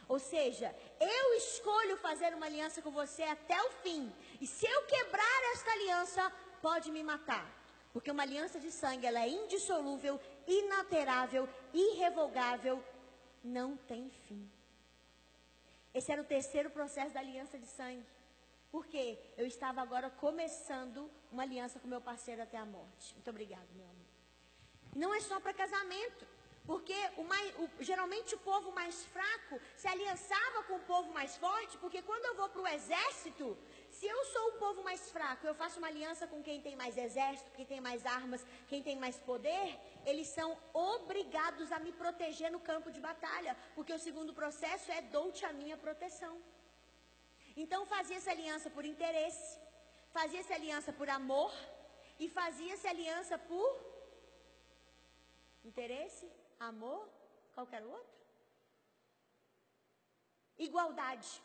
Ou 0.08 0.18
seja, 0.18 0.74
eu 1.00 1.34
escolho 1.34 1.96
fazer 1.96 2.32
uma 2.34 2.46
aliança 2.46 2.80
com 2.80 2.90
você 2.90 3.22
até 3.24 3.60
o 3.62 3.70
fim. 3.82 4.12
E 4.40 4.46
se 4.46 4.66
eu 4.66 4.82
quebrar 4.82 5.52
esta 5.54 5.70
aliança, 5.72 6.32
pode 6.62 6.90
me 6.90 7.02
matar. 7.02 7.46
Porque 7.92 8.10
uma 8.10 8.22
aliança 8.22 8.60
de 8.60 8.70
sangue, 8.70 9.06
ela 9.06 9.20
é 9.20 9.28
indissolúvel, 9.28 10.20
inalterável, 10.46 11.48
irrevogável, 11.72 12.82
não 13.42 13.76
tem 13.76 14.10
fim. 14.26 14.50
Esse 15.94 16.12
era 16.12 16.20
o 16.20 16.24
terceiro 16.24 16.70
processo 16.70 17.14
da 17.14 17.20
aliança 17.20 17.58
de 17.58 17.66
sangue. 17.66 18.06
Porque 18.70 19.18
eu 19.36 19.46
estava 19.46 19.80
agora 19.80 20.10
começando 20.10 21.10
uma 21.32 21.42
aliança 21.42 21.78
com 21.78 21.88
meu 21.88 22.00
parceiro 22.00 22.42
até 22.42 22.58
a 22.58 22.66
morte. 22.66 23.14
Muito 23.14 23.30
obrigado, 23.30 23.66
meu 23.74 23.86
amor. 23.86 24.06
Não 24.94 25.14
é 25.14 25.20
só 25.20 25.40
para 25.40 25.54
casamento. 25.54 26.26
Porque 26.66 26.96
o 27.16 27.24
mais, 27.24 27.48
o, 27.62 27.68
geralmente 27.88 28.34
o 28.34 28.38
povo 28.38 28.72
mais 28.72 29.04
fraco 29.14 29.60
se 29.76 29.86
aliançava 29.86 30.64
com 30.64 30.74
o 30.76 30.86
povo 30.92 31.12
mais 31.12 31.36
forte, 31.36 31.78
porque 31.78 32.02
quando 32.02 32.24
eu 32.24 32.34
vou 32.34 32.48
para 32.48 32.62
o 32.62 32.66
exército, 32.66 33.56
se 33.98 34.06
eu 34.14 34.24
sou 34.32 34.48
o 34.48 34.56
povo 34.64 34.82
mais 34.82 35.02
fraco, 35.10 35.46
eu 35.46 35.54
faço 35.54 35.78
uma 35.78 35.86
aliança 35.86 36.26
com 36.26 36.42
quem 36.42 36.60
tem 36.60 36.74
mais 36.74 36.96
exército, 36.96 37.52
quem 37.52 37.64
tem 37.72 37.80
mais 37.80 38.04
armas, 38.04 38.44
quem 38.68 38.82
tem 38.82 38.96
mais 39.04 39.16
poder, 39.30 39.78
eles 40.04 40.26
são 40.26 40.58
obrigados 40.72 41.70
a 41.70 41.78
me 41.78 41.92
proteger 41.92 42.50
no 42.50 42.60
campo 42.70 42.90
de 42.90 43.00
batalha, 43.00 43.56
porque 43.76 43.92
o 43.92 44.04
segundo 44.06 44.34
processo 44.34 44.90
é 44.90 45.00
dou-te 45.02 45.44
a 45.46 45.52
minha 45.52 45.76
proteção. 45.76 46.34
Então 47.56 47.86
fazia-se 47.86 48.28
aliança 48.28 48.68
por 48.68 48.84
interesse, 48.84 49.58
fazia-se 50.10 50.52
aliança 50.52 50.92
por 50.92 51.08
amor 51.08 51.52
e 52.18 52.28
fazia-se 52.28 52.86
aliança 52.88 53.38
por 53.38 53.70
interesse, 55.64 56.26
amor, 56.58 57.08
qualquer 57.54 57.84
outro. 57.84 58.16
Igualdade. 60.58 61.42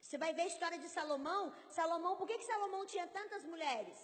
Você 0.00 0.16
vai 0.16 0.32
ver 0.32 0.42
a 0.42 0.46
história 0.46 0.78
de 0.78 0.88
Salomão. 0.88 1.52
Salomão, 1.68 2.16
por 2.16 2.26
que, 2.26 2.38
que 2.38 2.44
Salomão 2.44 2.86
tinha 2.86 3.06
tantas 3.06 3.44
mulheres? 3.44 3.98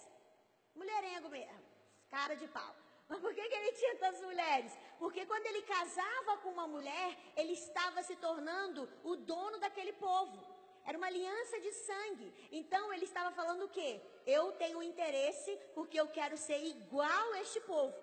Mulherengo 0.73 1.29
mesmo, 1.29 1.65
cara 2.09 2.35
de 2.35 2.47
pau. 2.47 2.75
Mas 3.07 3.19
por 3.19 3.33
que, 3.33 3.47
que 3.47 3.55
ele 3.55 3.71
tinha 3.73 3.95
tantas 3.97 4.21
mulheres? 4.21 4.71
Porque 4.97 5.25
quando 5.25 5.45
ele 5.45 5.61
casava 5.63 6.37
com 6.37 6.49
uma 6.49 6.67
mulher, 6.67 7.17
ele 7.35 7.53
estava 7.53 8.01
se 8.01 8.15
tornando 8.15 8.89
o 9.03 9.15
dono 9.15 9.59
daquele 9.59 9.93
povo. 9.93 10.37
Era 10.85 10.97
uma 10.97 11.07
aliança 11.07 11.59
de 11.59 11.71
sangue. 11.71 12.33
Então 12.51 12.93
ele 12.93 13.05
estava 13.05 13.31
falando 13.31 13.65
o 13.65 13.69
quê? 13.69 14.01
Eu 14.25 14.51
tenho 14.53 14.83
interesse 14.83 15.57
porque 15.73 15.99
eu 15.99 16.07
quero 16.07 16.37
ser 16.37 16.63
igual 16.63 17.33
a 17.33 17.41
este 17.41 17.59
povo. 17.61 17.93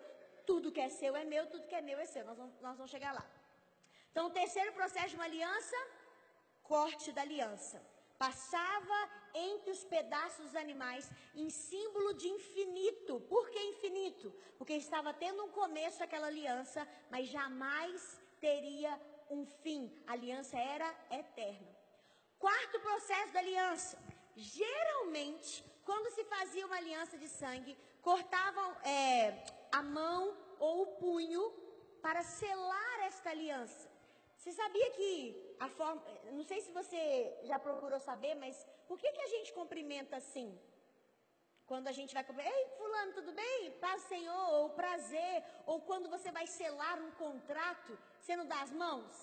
Tudo 0.47 0.73
que 0.73 0.81
é 0.81 0.89
seu 0.89 1.15
é 1.17 1.25
meu, 1.25 1.47
tudo 1.47 1.67
que 1.67 1.75
é 1.75 1.81
meu 1.81 1.99
é 1.99 2.07
seu. 2.07 2.25
Nós 2.25 2.37
vamos, 2.37 2.61
nós 2.61 2.77
vamos 2.77 2.91
chegar 2.91 3.13
lá. 3.13 3.25
Então, 4.11 4.27
o 4.27 4.31
terceiro 4.31 4.73
processo 4.73 5.11
de 5.11 5.17
uma 5.17 5.25
aliança, 5.25 5.77
corte 6.63 7.13
da 7.13 7.23
aliança. 7.23 7.83
Passava 8.19 8.99
entre 9.35 9.71
os 9.71 9.83
pedaços 9.85 10.47
dos 10.47 10.57
animais 10.57 11.11
em 11.35 11.49
símbolo 11.51 12.15
de 12.15 12.29
infinito. 12.29 13.21
Por 13.21 13.51
que 13.51 13.59
infinito? 13.59 14.33
Porque 14.59 14.75
estava 14.75 15.13
tendo 15.13 15.45
um 15.45 15.49
começo 15.49 16.03
aquela 16.03 16.29
aliança, 16.29 16.87
mas 17.11 17.27
jamais 17.29 18.21
teria 18.41 19.01
um 19.31 19.45
fim. 19.47 19.91
A 20.07 20.13
aliança 20.13 20.57
era 20.59 20.89
eterna. 21.11 21.73
Quarto 22.39 22.79
processo 22.81 23.33
da 23.33 23.41
aliança. 23.41 23.99
Geralmente, 24.37 25.65
quando 25.85 26.15
se 26.15 26.25
fazia 26.25 26.67
uma 26.67 26.77
aliança 26.77 27.17
de 27.19 27.29
sangue, 27.29 27.77
cortavam 28.01 28.69
é, 28.85 29.45
a 29.73 29.83
mão 29.83 30.37
ou 30.59 30.83
o 30.83 30.87
punho 31.03 31.43
para 32.03 32.23
selar 32.23 33.01
esta 33.11 33.31
aliança. 33.31 33.91
Você 34.37 34.53
sabia 34.53 34.91
que 34.91 35.57
a 35.61 35.69
forma. 35.69 36.03
Não 36.33 36.45
sei 36.51 36.61
se 36.61 36.73
você 36.73 37.01
já 37.45 37.59
procurou 37.59 38.01
saber, 38.01 38.35
mas 38.35 38.57
por 38.89 38.99
que, 38.99 39.11
que 39.13 39.23
a 39.23 39.33
gente 39.35 39.53
cumprimenta 39.53 40.17
assim? 40.17 40.49
Quando 41.65 41.89
a 41.89 41.93
gente 41.93 42.13
vai 42.13 42.25
cumprimentar, 42.25 42.59
ei, 42.61 42.69
fulano, 42.77 43.13
tudo 43.13 43.33
bem? 43.33 43.71
Paz, 43.85 44.03
Senhor, 44.03 44.47
ou 44.57 44.71
prazer, 44.71 45.45
ou 45.65 45.81
quando 45.81 46.09
você 46.15 46.31
vai 46.33 46.47
selar 46.47 47.01
um 47.01 47.13
contrato, 47.13 47.97
você 48.21 48.35
não 48.37 48.47
dá 48.47 48.61
as 48.63 48.73
mãos? 48.73 49.15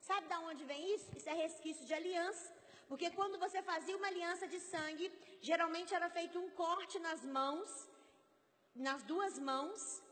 Sabe 0.00 0.26
de 0.26 0.34
onde 0.50 0.64
vem 0.64 0.94
isso? 0.94 1.16
Isso 1.16 1.28
é 1.28 1.32
resquício 1.32 1.86
de 1.86 1.94
aliança. 1.94 2.52
Porque 2.88 3.10
quando 3.10 3.38
você 3.38 3.62
fazia 3.62 3.96
uma 3.96 4.08
aliança 4.08 4.46
de 4.46 4.60
sangue, 4.60 5.12
geralmente 5.40 5.94
era 5.94 6.08
feito 6.10 6.38
um 6.38 6.50
corte 6.50 6.98
nas 6.98 7.24
mãos 7.24 7.70
nas 8.76 9.02
duas 9.02 9.38
mãos 9.38 10.02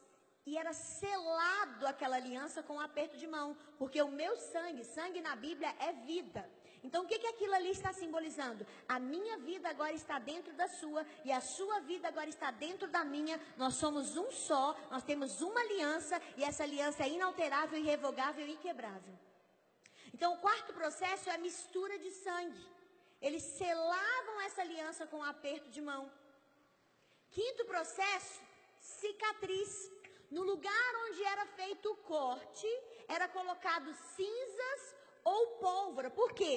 e 0.46 0.58
era 0.58 0.72
selado 0.72 1.86
aquela 1.86 2.16
aliança 2.16 2.62
com 2.62 2.74
um 2.74 2.80
aperto 2.80 3.16
de 3.16 3.26
mão, 3.26 3.56
porque 3.78 4.00
o 4.02 4.10
meu 4.10 4.36
sangue, 4.36 4.84
sangue 4.84 5.20
na 5.20 5.34
Bíblia 5.34 5.74
é 5.78 5.92
vida. 5.92 6.48
Então 6.82 7.04
o 7.04 7.06
que, 7.06 7.18
que 7.18 7.26
aquilo 7.26 7.54
ali 7.54 7.70
está 7.70 7.94
simbolizando? 7.94 8.66
A 8.86 8.98
minha 8.98 9.38
vida 9.38 9.70
agora 9.70 9.92
está 9.92 10.18
dentro 10.18 10.52
da 10.52 10.68
sua 10.68 11.06
e 11.24 11.32
a 11.32 11.40
sua 11.40 11.80
vida 11.80 12.08
agora 12.08 12.28
está 12.28 12.50
dentro 12.50 12.86
da 12.88 13.02
minha. 13.02 13.40
Nós 13.56 13.76
somos 13.76 14.18
um 14.18 14.30
só, 14.30 14.76
nós 14.90 15.02
temos 15.02 15.40
uma 15.40 15.60
aliança 15.60 16.20
e 16.36 16.44
essa 16.44 16.62
aliança 16.62 17.04
é 17.04 17.08
inalterável, 17.08 17.78
irrevogável 17.78 18.46
e 18.46 18.52
inquebrável. 18.52 19.18
Então 20.12 20.34
o 20.34 20.38
quarto 20.38 20.74
processo 20.74 21.30
é 21.30 21.34
a 21.34 21.38
mistura 21.38 21.98
de 21.98 22.10
sangue. 22.10 22.68
Eles 23.20 23.42
selavam 23.42 24.42
essa 24.42 24.60
aliança 24.60 25.06
com 25.06 25.16
um 25.16 25.24
aperto 25.24 25.70
de 25.70 25.80
mão. 25.80 26.12
Quinto 27.30 27.64
processo 27.64 28.42
cicatriz. 28.84 29.90
No 30.30 30.42
lugar 30.42 30.90
onde 31.06 31.22
era 31.24 31.46
feito 31.46 31.90
o 31.90 31.96
corte, 31.96 32.66
era 33.08 33.26
colocado 33.28 33.92
cinzas 34.16 34.94
ou 35.22 35.58
pólvora. 35.58 36.10
Por 36.10 36.32
quê? 36.32 36.52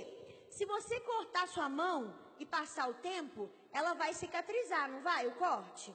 Se 0.49 0.65
você 0.65 0.99
cortar 1.01 1.47
sua 1.47 1.69
mão 1.69 2.13
e 2.39 2.45
passar 2.45 2.89
o 2.89 2.95
tempo, 2.95 3.49
ela 3.71 3.93
vai 3.93 4.13
cicatrizar, 4.13 4.89
não 4.89 5.01
vai? 5.01 5.27
O 5.27 5.35
corte. 5.35 5.93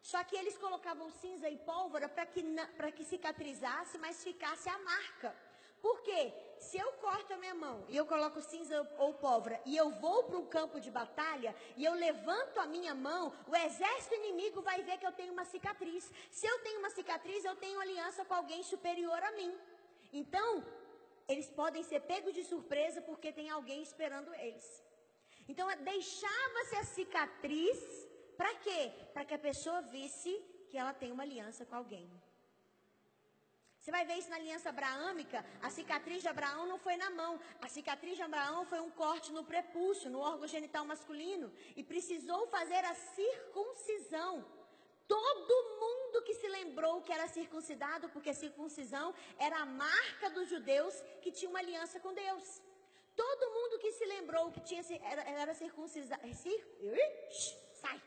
Só 0.00 0.22
que 0.22 0.36
eles 0.36 0.56
colocavam 0.58 1.10
cinza 1.10 1.48
e 1.48 1.56
pólvora 1.56 2.08
para 2.08 2.26
que, 2.26 2.42
que 2.94 3.04
cicatrizasse, 3.04 3.96
mas 3.98 4.22
ficasse 4.22 4.68
a 4.68 4.78
marca. 4.78 5.34
Por 5.80 6.02
quê? 6.02 6.32
Se 6.68 6.76
eu 6.84 6.90
corto 7.04 7.32
a 7.34 7.36
minha 7.42 7.54
mão 7.54 7.76
e 7.88 7.96
eu 7.96 8.06
coloco 8.12 8.40
cinza 8.40 8.76
ou 9.04 9.10
pólvora 9.24 9.60
e 9.70 9.76
eu 9.82 9.88
vou 10.04 10.18
para 10.24 10.38
um 10.42 10.46
campo 10.56 10.80
de 10.84 10.90
batalha 10.90 11.54
e 11.76 11.84
eu 11.84 11.94
levanto 12.06 12.58
a 12.58 12.66
minha 12.74 12.94
mão, 12.94 13.32
o 13.46 13.54
exército 13.66 14.14
inimigo 14.20 14.62
vai 14.68 14.78
ver 14.82 14.96
que 14.98 15.06
eu 15.06 15.12
tenho 15.20 15.32
uma 15.32 15.44
cicatriz. 15.44 16.10
Se 16.30 16.46
eu 16.46 16.58
tenho 16.60 16.78
uma 16.78 16.90
cicatriz, 16.98 17.44
eu 17.44 17.56
tenho 17.64 17.80
aliança 17.80 18.24
com 18.24 18.34
alguém 18.34 18.62
superior 18.62 19.20
a 19.22 19.32
mim. 19.32 19.52
Então, 20.12 20.64
eles 21.28 21.50
podem 21.60 21.82
ser 21.82 22.00
pegos 22.12 22.34
de 22.38 22.44
surpresa 22.44 23.00
porque 23.02 23.32
tem 23.32 23.50
alguém 23.50 23.82
esperando 23.82 24.34
eles. 24.34 24.66
Então, 25.48 25.68
deixava-se 25.92 26.76
a 26.76 26.84
cicatriz 26.84 27.78
para 28.36 28.54
quê? 28.66 28.92
Para 29.12 29.24
que 29.24 29.34
a 29.34 29.38
pessoa 29.38 29.80
visse 29.82 30.32
que 30.70 30.78
ela 30.78 30.94
tem 30.94 31.12
uma 31.12 31.22
aliança 31.22 31.64
com 31.66 31.76
alguém. 31.76 32.08
Você 33.84 33.90
vai 33.90 34.06
ver 34.06 34.14
isso 34.16 34.30
na 34.30 34.36
aliança 34.36 34.70
abraâmica. 34.70 35.44
A 35.60 35.68
cicatriz 35.68 36.22
de 36.22 36.28
Abraão 36.28 36.64
não 36.66 36.78
foi 36.78 36.96
na 36.96 37.10
mão. 37.10 37.38
A 37.60 37.68
cicatriz 37.68 38.16
de 38.16 38.22
Abraão 38.22 38.64
foi 38.64 38.80
um 38.80 38.90
corte 38.90 39.30
no 39.30 39.44
prepúcio, 39.44 40.08
no 40.08 40.20
órgão 40.20 40.48
genital 40.48 40.86
masculino. 40.86 41.52
E 41.76 41.84
precisou 41.84 42.46
fazer 42.46 42.82
a 42.82 42.94
circuncisão. 42.94 44.42
Todo 45.06 45.54
mundo 45.82 46.22
que 46.22 46.32
se 46.32 46.48
lembrou 46.48 47.02
que 47.02 47.12
era 47.12 47.28
circuncidado, 47.28 48.08
porque 48.08 48.30
a 48.30 48.40
circuncisão 48.42 49.14
era 49.38 49.58
a 49.58 49.66
marca 49.66 50.30
dos 50.30 50.48
judeus 50.48 50.94
que 51.20 51.30
tinha 51.30 51.50
uma 51.50 51.58
aliança 51.58 52.00
com 52.00 52.14
Deus. 52.14 52.62
Todo 53.14 53.50
mundo 53.50 53.78
que 53.80 53.92
se 53.92 54.06
lembrou 54.06 54.50
que 54.50 54.62
tinha, 54.62 54.82
era, 55.02 55.22
era 55.42 55.54
circuncisado. 55.54 56.22
Cir, 56.32 56.60
sai! 57.82 58.00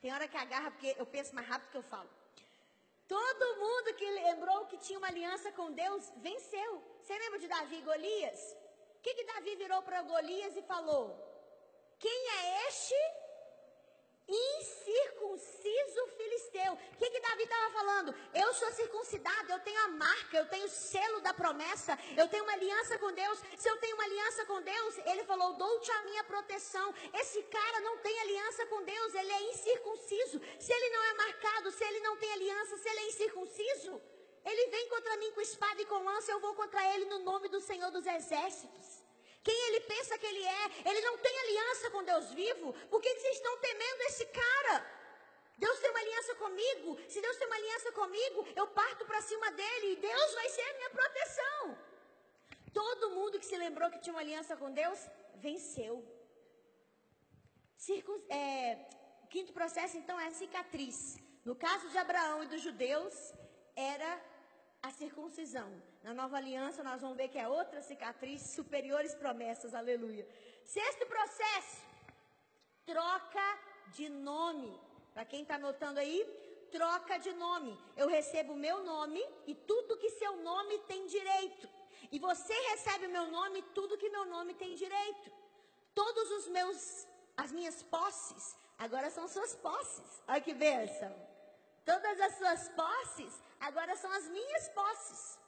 Tem 0.00 0.12
hora 0.12 0.26
que 0.26 0.36
agarra, 0.36 0.72
porque 0.72 0.96
eu 0.98 1.06
penso 1.06 1.36
mais 1.36 1.46
rápido 1.46 1.70
que 1.70 1.76
eu 1.76 1.84
falo. 1.84 2.10
Todo 3.10 3.56
mundo 3.62 3.94
que 3.98 4.08
lembrou 4.08 4.66
que 4.66 4.78
tinha 4.78 4.98
uma 5.00 5.08
aliança 5.08 5.50
com 5.50 5.72
Deus 5.72 6.12
venceu. 6.18 6.70
Você 7.00 7.18
lembra 7.22 7.40
de 7.40 7.48
Davi 7.48 7.78
e 7.78 7.86
Golias? 7.88 8.40
O 8.96 9.00
que, 9.02 9.14
que 9.14 9.24
Davi 9.24 9.56
virou 9.56 9.82
para 9.82 10.02
Golias 10.02 10.56
e 10.56 10.62
falou? 10.62 11.06
Quem 11.98 12.18
é 12.38 12.68
este 12.68 12.94
incircunciso 14.30 16.06
filisteu. 16.16 16.72
O 16.72 16.96
que, 16.96 17.10
que 17.10 17.20
Davi 17.20 17.42
estava 17.42 17.72
falando? 17.72 18.14
Eu 18.34 18.54
sou 18.54 18.70
circuncidado, 18.72 19.52
eu 19.52 19.58
tenho 19.60 19.80
a 19.84 19.88
marca, 19.88 20.36
eu 20.36 20.46
tenho 20.48 20.66
o 20.66 20.68
selo 20.68 21.20
da 21.20 21.34
promessa, 21.34 21.98
eu 22.16 22.28
tenho 22.28 22.44
uma 22.44 22.52
aliança 22.52 22.98
com 22.98 23.12
Deus. 23.12 23.42
Se 23.56 23.68
eu 23.68 23.76
tenho 23.78 23.94
uma 23.96 24.04
aliança 24.04 24.44
com 24.46 24.62
Deus, 24.62 24.98
ele 25.06 25.24
falou: 25.24 25.54
dou-te 25.54 25.90
a 25.90 26.02
minha 26.04 26.24
proteção. 26.24 26.94
Esse 27.14 27.42
cara 27.44 27.80
não 27.80 27.98
tem 27.98 28.20
aliança 28.20 28.66
com 28.66 28.82
Deus, 28.82 29.14
ele 29.14 29.32
é 29.32 29.42
incircunciso. 29.50 30.40
Se 30.58 30.72
ele 30.72 30.90
não 30.90 31.04
é 31.04 31.14
marcado, 31.14 31.70
se 31.72 31.84
ele 31.84 32.00
não 32.00 32.16
tem 32.16 32.32
aliança, 32.32 32.76
se 32.76 32.88
ele 32.88 33.00
é 33.00 33.08
incircunciso, 33.08 34.00
ele 34.44 34.70
vem 34.70 34.88
contra 34.88 35.16
mim 35.16 35.32
com 35.32 35.40
espada 35.40 35.82
e 35.82 35.86
com 35.86 36.02
lança, 36.02 36.30
eu 36.30 36.40
vou 36.40 36.54
contra 36.54 36.94
ele 36.94 37.04
no 37.06 37.18
nome 37.20 37.48
do 37.48 37.60
Senhor 37.60 37.90
dos 37.90 38.06
Exércitos. 38.06 38.99
Quem 39.42 39.58
ele 39.68 39.80
pensa 39.80 40.18
que 40.18 40.26
ele 40.26 40.44
é? 40.44 40.64
Ele 40.90 41.00
não 41.00 41.16
tem 41.18 41.38
aliança 41.38 41.90
com 41.90 42.04
Deus 42.04 42.30
vivo. 42.32 42.72
Por 42.90 43.00
que 43.00 43.14
vocês 43.14 43.36
estão 43.36 43.56
temendo 43.58 44.00
esse 44.02 44.26
cara? 44.26 45.00
Deus 45.56 45.78
tem 45.78 45.90
uma 45.90 46.00
aliança 46.00 46.34
comigo. 46.34 46.98
Se 47.08 47.20
Deus 47.20 47.36
tem 47.36 47.46
uma 47.46 47.56
aliança 47.56 47.92
comigo, 47.92 48.46
eu 48.56 48.66
parto 48.68 49.04
para 49.06 49.20
cima 49.22 49.50
dele 49.52 49.92
e 49.92 49.96
Deus 49.96 50.34
vai 50.34 50.48
ser 50.48 50.62
a 50.62 50.74
minha 50.74 50.90
proteção. 50.90 51.78
mundo 53.30 53.38
que 53.40 53.50
se 53.50 53.56
lembrou 53.64 53.90
que 53.90 54.00
tinha 54.02 54.14
uma 54.14 54.24
aliança 54.26 54.56
com 54.60 54.70
Deus, 54.82 54.98
venceu. 55.46 55.94
Circun, 57.76 58.18
é, 58.28 58.78
o 59.24 59.26
quinto 59.34 59.52
processo, 59.52 59.96
então, 59.96 60.18
é 60.18 60.26
a 60.26 60.38
cicatriz. 60.40 60.96
No 61.44 61.54
caso 61.54 61.88
de 61.92 61.98
Abraão 61.98 62.42
e 62.42 62.50
dos 62.52 62.62
judeus, 62.66 63.14
era 63.76 64.10
a 64.82 64.90
circuncisão. 64.90 65.70
Na 66.02 66.14
nova 66.14 66.38
aliança, 66.38 66.82
nós 66.82 67.00
vamos 67.00 67.16
ver 67.16 67.28
que 67.28 67.38
é 67.38 67.46
outra 67.46 67.82
cicatriz, 67.82 68.42
superiores 68.42 69.14
promessas, 69.14 69.74
aleluia. 69.74 70.26
Sexto 70.64 71.06
processo, 71.06 71.82
troca 72.86 73.58
de 73.92 74.08
nome. 74.08 74.80
Para 75.12 75.24
quem 75.26 75.42
está 75.42 75.56
anotando 75.56 76.00
aí, 76.00 76.24
troca 76.72 77.18
de 77.18 77.32
nome. 77.32 77.78
Eu 77.96 78.08
recebo 78.08 78.54
o 78.54 78.56
meu 78.56 78.82
nome 78.82 79.22
e 79.46 79.54
tudo 79.54 79.98
que 79.98 80.10
seu 80.10 80.36
nome 80.36 80.78
tem 80.80 81.06
direito. 81.06 81.68
E 82.10 82.18
você 82.18 82.54
recebe 82.70 83.06
o 83.06 83.10
meu 83.10 83.26
nome, 83.30 83.60
tudo 83.74 83.98
que 83.98 84.08
meu 84.08 84.24
nome 84.24 84.54
tem 84.54 84.74
direito. 84.74 85.30
Todos 85.94 86.30
os 86.30 86.48
meus, 86.48 87.06
as 87.36 87.52
minhas 87.52 87.82
posses, 87.82 88.56
agora 88.78 89.10
são 89.10 89.28
suas 89.28 89.54
posses. 89.56 90.22
Olha 90.26 90.40
que 90.40 90.54
bênção. 90.54 91.14
Todas 91.84 92.20
as 92.20 92.34
suas 92.38 92.68
posses, 92.70 93.42
agora 93.60 93.94
são 93.96 94.10
as 94.12 94.26
minhas 94.28 94.68
posses. 94.70 95.38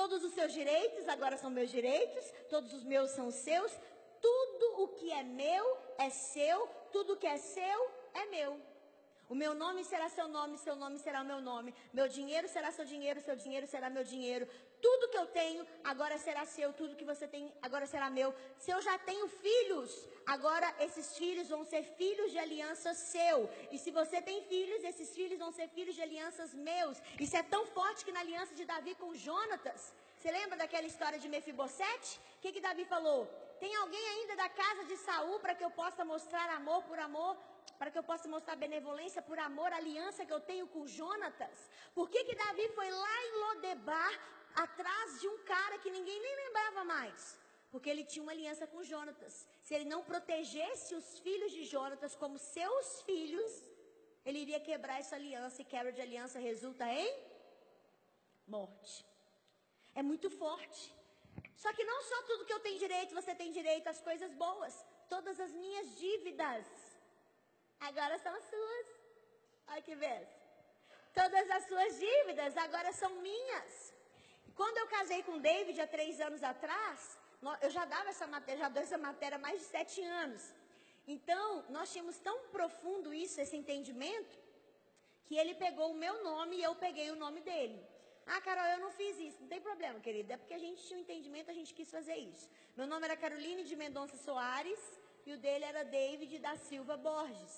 Todos 0.00 0.22
os 0.22 0.32
seus 0.32 0.52
direitos 0.52 1.08
agora 1.08 1.36
são 1.36 1.50
meus 1.50 1.70
direitos, 1.76 2.24
todos 2.48 2.72
os 2.72 2.84
meus 2.84 3.10
são 3.10 3.32
seus. 3.32 3.72
Tudo 4.26 4.66
o 4.82 4.88
que 4.96 5.10
é 5.10 5.24
meu 5.24 5.64
é 5.98 6.08
seu, 6.08 6.58
tudo 6.92 7.16
que 7.16 7.26
é 7.26 7.36
seu 7.36 7.80
é 8.14 8.24
meu. 8.26 8.52
O 9.28 9.34
meu 9.34 9.52
nome 9.62 9.82
será 9.84 10.08
seu 10.08 10.28
nome, 10.28 10.56
seu 10.56 10.76
nome 10.76 11.00
será 11.00 11.22
o 11.22 11.24
meu 11.24 11.40
nome. 11.40 11.74
Meu 11.92 12.06
dinheiro 12.06 12.48
será 12.48 12.70
seu 12.70 12.84
dinheiro, 12.84 13.20
seu 13.20 13.34
dinheiro 13.34 13.66
será 13.66 13.90
meu 13.90 14.04
dinheiro. 14.04 14.46
Tudo 14.80 15.08
que 15.08 15.18
eu 15.18 15.26
tenho 15.26 15.66
agora 15.82 16.16
será 16.18 16.44
seu, 16.44 16.72
tudo 16.72 16.96
que 16.96 17.04
você 17.04 17.26
tem 17.26 17.52
agora 17.60 17.86
será 17.86 18.08
meu. 18.10 18.34
Se 18.58 18.70
eu 18.70 18.80
já 18.80 18.96
tenho 18.98 19.26
filhos, 19.28 19.90
agora 20.26 20.68
esses 20.86 21.16
filhos 21.16 21.48
vão 21.48 21.64
ser 21.64 21.82
filhos 22.00 22.30
de 22.30 22.38
aliança 22.38 22.94
seu. 22.94 23.50
E 23.72 23.78
se 23.78 23.90
você 23.90 24.22
tem 24.22 24.42
filhos, 24.44 24.84
esses 24.84 25.10
filhos 25.14 25.38
vão 25.38 25.50
ser 25.50 25.68
filhos 25.68 25.94
de 25.94 26.02
alianças 26.02 26.54
meus. 26.54 26.98
Isso 27.18 27.36
é 27.36 27.42
tão 27.42 27.66
forte 27.66 28.04
que 28.04 28.12
na 28.12 28.20
aliança 28.20 28.54
de 28.54 28.64
Davi 28.64 28.94
com 28.94 29.14
Jonatas, 29.14 29.92
você 30.16 30.30
lembra 30.30 30.56
daquela 30.56 30.86
história 30.86 31.18
de 31.18 31.28
Mefibosete? 31.28 32.20
O 32.38 32.40
que, 32.40 32.52
que 32.52 32.60
Davi 32.60 32.84
falou? 32.84 33.26
Tem 33.60 33.74
alguém 33.76 34.04
ainda 34.14 34.36
da 34.36 34.48
casa 34.48 34.84
de 34.84 34.96
Saul 34.96 35.38
para 35.40 35.54
que 35.54 35.64
eu 35.64 35.70
possa 35.70 36.04
mostrar 36.04 36.48
amor 36.50 36.82
por 36.84 36.98
amor? 36.98 37.36
para 37.78 37.90
que 37.92 37.98
eu 37.98 38.02
possa 38.02 38.28
mostrar 38.28 38.56
benevolência 38.56 39.22
por 39.22 39.38
amor, 39.38 39.72
aliança 39.72 40.26
que 40.26 40.32
eu 40.32 40.40
tenho 40.40 40.66
com 40.66 40.86
Jonatas. 40.86 41.70
Por 41.94 42.10
que, 42.10 42.24
que 42.24 42.34
Davi 42.34 42.68
foi 42.74 42.90
lá 42.90 43.16
em 43.26 43.32
Lodebar, 43.42 44.12
atrás 44.64 45.20
de 45.20 45.28
um 45.32 45.38
cara 45.52 45.78
que 45.82 45.90
ninguém 45.96 46.20
nem 46.26 46.36
lembrava 46.44 46.82
mais? 46.84 47.38
Porque 47.70 47.90
ele 47.92 48.04
tinha 48.10 48.22
uma 48.22 48.32
aliança 48.36 48.66
com 48.66 48.82
Jonatas. 48.82 49.34
Se 49.66 49.74
ele 49.74 49.88
não 49.92 50.02
protegesse 50.10 50.94
os 51.00 51.08
filhos 51.24 51.52
de 51.56 51.64
Jonatas 51.72 52.14
como 52.22 52.38
seus 52.38 53.02
filhos, 53.08 53.52
ele 54.24 54.40
iria 54.44 54.60
quebrar 54.68 54.98
essa 54.98 55.16
aliança, 55.16 55.60
e 55.60 55.70
quebra 55.72 55.92
de 55.92 56.00
aliança 56.06 56.38
resulta 56.38 56.84
em 57.02 57.10
morte. 58.46 58.94
É 59.94 60.02
muito 60.02 60.30
forte. 60.30 60.82
Só 61.62 61.72
que 61.76 61.84
não 61.90 62.02
só 62.10 62.22
tudo 62.22 62.44
que 62.46 62.52
eu 62.52 62.60
tenho 62.60 62.78
direito, 62.78 63.14
você 63.20 63.34
tem 63.34 63.50
direito 63.52 63.88
às 63.88 64.00
coisas 64.00 64.32
boas. 64.34 64.74
Todas 65.08 65.38
as 65.40 65.52
minhas 65.52 65.96
dívidas 65.98 66.66
agora 67.80 68.16
são 68.18 68.34
suas. 68.50 68.86
Olha 69.68 69.82
que 69.82 69.94
vez. 69.94 70.28
Todas 71.12 71.50
as 71.50 71.64
suas 71.66 71.98
dívidas 71.98 72.56
agora 72.56 72.92
são 72.92 73.10
minhas. 73.28 73.92
Quando 74.58 74.78
eu 74.82 74.86
casei 74.96 75.20
com 75.26 75.42
David 75.50 75.80
há 75.80 75.86
três 75.96 76.20
anos 76.28 76.42
atrás, 76.52 77.16
eu 77.64 77.70
já 77.76 77.84
dava 77.84 78.08
essa 78.12 78.26
matéria, 78.26 78.62
já 78.64 78.68
dou 78.68 78.82
essa 78.82 78.98
matéria 78.98 79.36
há 79.36 79.44
mais 79.46 79.60
de 79.60 79.66
sete 79.66 80.00
anos. 80.22 80.42
Então, 81.14 81.64
nós 81.76 81.92
tínhamos 81.92 82.18
tão 82.28 82.36
profundo 82.56 83.14
isso, 83.14 83.40
esse 83.40 83.56
entendimento, 83.56 84.34
que 85.26 85.36
ele 85.40 85.54
pegou 85.54 85.92
o 85.92 86.00
meu 86.04 86.24
nome 86.24 86.56
e 86.56 86.64
eu 86.68 86.74
peguei 86.74 87.08
o 87.12 87.20
nome 87.24 87.40
dele. 87.40 87.78
Ah, 88.26 88.40
Carol, 88.40 88.66
eu 88.72 88.80
não 88.80 88.90
fiz 88.90 89.14
isso. 89.28 89.40
Não 89.42 89.48
tem 89.54 89.60
problema, 89.60 90.00
querida. 90.00 90.34
É 90.34 90.36
porque 90.36 90.54
a 90.54 90.64
gente 90.64 90.82
tinha 90.86 90.98
um 90.98 91.02
entendimento, 91.02 91.52
a 91.52 91.58
gente 91.60 91.72
quis 91.72 91.88
fazer 91.98 92.16
isso. 92.16 92.50
Meu 92.76 92.88
nome 92.92 93.04
era 93.06 93.16
Caroline 93.16 93.62
de 93.62 93.76
Mendonça 93.76 94.16
Soares 94.16 94.82
e 95.24 95.32
o 95.34 95.38
dele 95.38 95.66
era 95.72 95.84
David 95.84 96.36
da 96.40 96.56
Silva 96.56 96.96
Borges. 96.96 97.54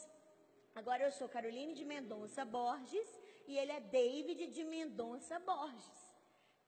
Agora 0.75 1.03
eu 1.05 1.13
sou 1.13 1.31
Caroline 1.31 1.73
de 1.81 1.87
Mendonça 1.95 2.45
Borges 2.45 3.09
e 3.49 3.57
ele 3.57 3.73
é 3.73 3.81
David 3.81 4.49
de 4.49 4.65
Mendonça 4.65 5.39
Borges. 5.39 6.10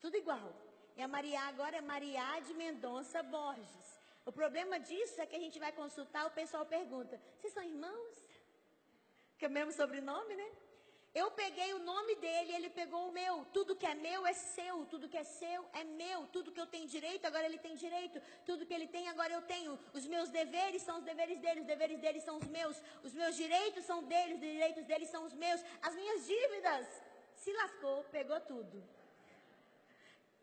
Tudo 0.02 0.16
igual. 0.16 0.48
E 0.96 1.00
a 1.02 1.08
Maria 1.08 1.40
agora 1.42 1.76
é 1.76 1.80
Maria 1.80 2.40
de 2.46 2.52
Mendonça 2.54 3.22
Borges. 3.22 3.86
O 4.26 4.32
problema 4.32 4.78
disso 4.88 5.20
é 5.20 5.26
que 5.26 5.36
a 5.36 5.44
gente 5.44 5.58
vai 5.64 5.72
consultar, 5.72 6.26
o 6.26 6.36
pessoal 6.40 6.66
pergunta: 6.66 7.20
vocês 7.36 7.52
são 7.52 7.62
irmãos? 7.62 8.16
Que 9.38 9.44
é 9.46 9.48
o 9.48 9.56
mesmo 9.58 9.72
sobrenome, 9.72 10.34
né? 10.34 10.50
Eu 11.14 11.30
peguei 11.30 11.70
o 11.74 11.78
nome 11.78 12.14
dele, 12.16 12.52
ele 12.52 12.70
pegou 12.70 13.08
o 13.08 13.12
meu. 13.12 13.34
Tudo 13.52 13.76
que 13.76 13.86
é 13.86 13.94
meu 13.94 14.26
é 14.26 14.32
seu, 14.32 14.86
tudo 14.86 15.08
que 15.08 15.18
é 15.18 15.24
seu 15.24 15.60
é 15.80 15.84
meu. 15.84 16.26
Tudo 16.28 16.52
que 16.54 16.60
eu 16.60 16.66
tenho 16.66 16.88
direito, 16.88 17.26
agora 17.26 17.44
ele 17.44 17.58
tem 17.58 17.74
direito. 17.76 18.20
Tudo 18.46 18.66
que 18.66 18.72
ele 18.72 18.88
tem, 18.88 19.08
agora 19.08 19.32
eu 19.32 19.42
tenho. 19.42 19.78
Os 19.92 20.06
meus 20.06 20.30
deveres 20.30 20.82
são 20.82 20.96
os 20.98 21.04
deveres 21.04 21.38
dele, 21.38 21.60
os 21.60 21.66
deveres 21.66 22.00
dele 22.00 22.20
são 22.20 22.38
os 22.38 22.48
meus. 22.48 22.82
Os 23.02 23.12
meus 23.12 23.36
direitos 23.36 23.84
são 23.84 24.02
dele, 24.02 24.34
os 24.34 24.40
direitos 24.40 24.84
dele 24.84 25.06
são 25.06 25.24
os 25.26 25.34
meus. 25.34 25.62
As 25.82 25.94
minhas 25.94 26.26
dívidas, 26.26 26.86
se 27.34 27.52
lascou, 27.52 28.02
pegou 28.04 28.40
tudo. 28.40 28.82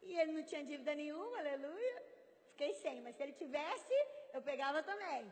E 0.01 0.19
ele 0.19 0.31
não 0.31 0.43
tinha 0.43 0.63
dívida 0.63 0.93
nenhuma, 0.95 1.38
aleluia. 1.39 2.03
Fiquei 2.51 2.73
sem, 2.75 3.01
mas 3.01 3.15
se 3.15 3.23
ele 3.23 3.33
tivesse, 3.33 3.93
eu 4.33 4.41
pegava 4.41 4.81
também. 4.83 5.31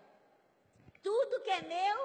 Tudo 1.04 1.42
que 1.42 1.50
é 1.50 1.62
meu 1.62 1.98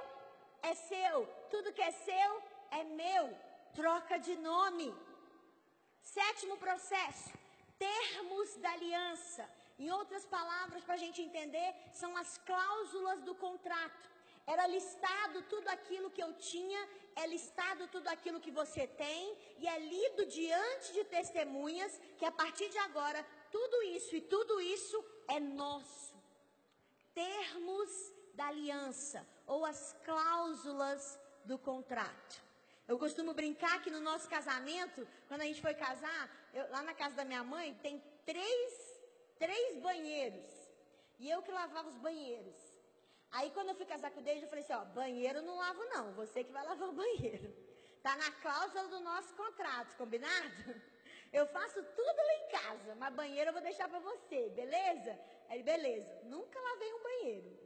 é 0.62 0.74
seu. 0.74 1.26
Tudo 1.50 1.72
que 1.72 1.82
é 1.82 1.92
seu 1.92 2.42
é 2.70 2.84
meu. 2.84 3.36
Troca 3.74 4.18
de 4.18 4.36
nome. 4.36 4.94
Sétimo 6.02 6.56
processo: 6.56 7.32
termos 7.78 8.56
da 8.56 8.72
aliança. 8.72 9.48
Em 9.78 9.90
outras 9.90 10.24
palavras, 10.26 10.84
para 10.84 10.94
a 10.94 11.02
gente 11.04 11.20
entender, 11.22 11.74
são 11.92 12.16
as 12.16 12.38
cláusulas 12.38 13.22
do 13.22 13.34
contrato. 13.34 14.11
Era 14.46 14.66
listado 14.66 15.42
tudo 15.42 15.68
aquilo 15.68 16.10
que 16.10 16.22
eu 16.22 16.32
tinha, 16.34 16.88
é 17.14 17.26
listado 17.26 17.86
tudo 17.88 18.08
aquilo 18.08 18.40
que 18.40 18.50
você 18.50 18.86
tem, 18.86 19.36
e 19.58 19.68
é 19.68 19.78
lido 19.78 20.26
diante 20.26 20.92
de 20.92 21.04
testemunhas 21.04 22.00
que 22.18 22.24
a 22.24 22.32
partir 22.32 22.68
de 22.68 22.78
agora, 22.78 23.24
tudo 23.50 23.82
isso 23.82 24.16
e 24.16 24.20
tudo 24.20 24.60
isso 24.60 25.04
é 25.28 25.38
nosso. 25.38 26.14
Termos 27.14 28.12
da 28.34 28.46
aliança, 28.46 29.26
ou 29.46 29.64
as 29.64 29.94
cláusulas 30.04 31.18
do 31.44 31.58
contrato. 31.58 32.42
Eu 32.88 32.98
costumo 32.98 33.32
brincar 33.32 33.80
que 33.82 33.90
no 33.90 34.00
nosso 34.00 34.28
casamento, 34.28 35.06
quando 35.28 35.42
a 35.42 35.44
gente 35.44 35.60
foi 35.60 35.74
casar, 35.74 36.30
eu, 36.52 36.68
lá 36.70 36.82
na 36.82 36.94
casa 36.94 37.14
da 37.14 37.24
minha 37.24 37.44
mãe, 37.44 37.74
tem 37.82 38.02
três, 38.24 39.00
três 39.38 39.78
banheiros. 39.80 40.46
E 41.18 41.30
eu 41.30 41.42
que 41.42 41.52
lavava 41.52 41.88
os 41.88 41.96
banheiros. 41.98 42.71
Aí 43.32 43.50
quando 43.50 43.70
eu 43.70 43.74
fui 43.74 43.86
casar 43.86 44.10
com 44.10 44.20
o 44.20 44.22
Deide, 44.22 44.42
eu 44.42 44.48
falei 44.48 44.64
assim, 44.64 44.74
ó, 44.74 44.84
banheiro 44.84 45.40
não 45.42 45.56
lavo 45.56 45.82
não, 45.86 46.12
você 46.12 46.44
que 46.44 46.52
vai 46.52 46.64
lavar 46.64 46.88
o 46.88 46.92
banheiro. 46.92 47.52
Tá 48.02 48.16
na 48.16 48.30
cláusula 48.32 48.88
do 48.88 49.00
nosso 49.00 49.34
contrato, 49.34 49.96
combinado? 49.96 50.80
Eu 51.32 51.46
faço 51.46 51.82
tudo 51.82 52.16
lá 52.28 52.34
em 52.34 52.48
casa, 52.48 52.94
mas 52.96 53.14
banheiro 53.14 53.48
eu 53.48 53.54
vou 53.54 53.62
deixar 53.62 53.88
para 53.88 54.00
você, 54.00 54.50
beleza? 54.50 55.18
Aí, 55.48 55.62
beleza. 55.62 56.20
Nunca 56.24 56.60
lavei 56.60 56.92
um 56.92 57.02
banheiro. 57.02 57.58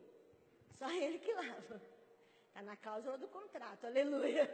Só 0.79 0.89
ele 0.91 1.19
que 1.19 1.33
lava. 1.33 1.83
Tá 2.55 2.63
na 2.63 2.77
cláusula 2.77 3.19
do 3.19 3.27
contrato, 3.27 3.87
aleluia. 3.87 4.47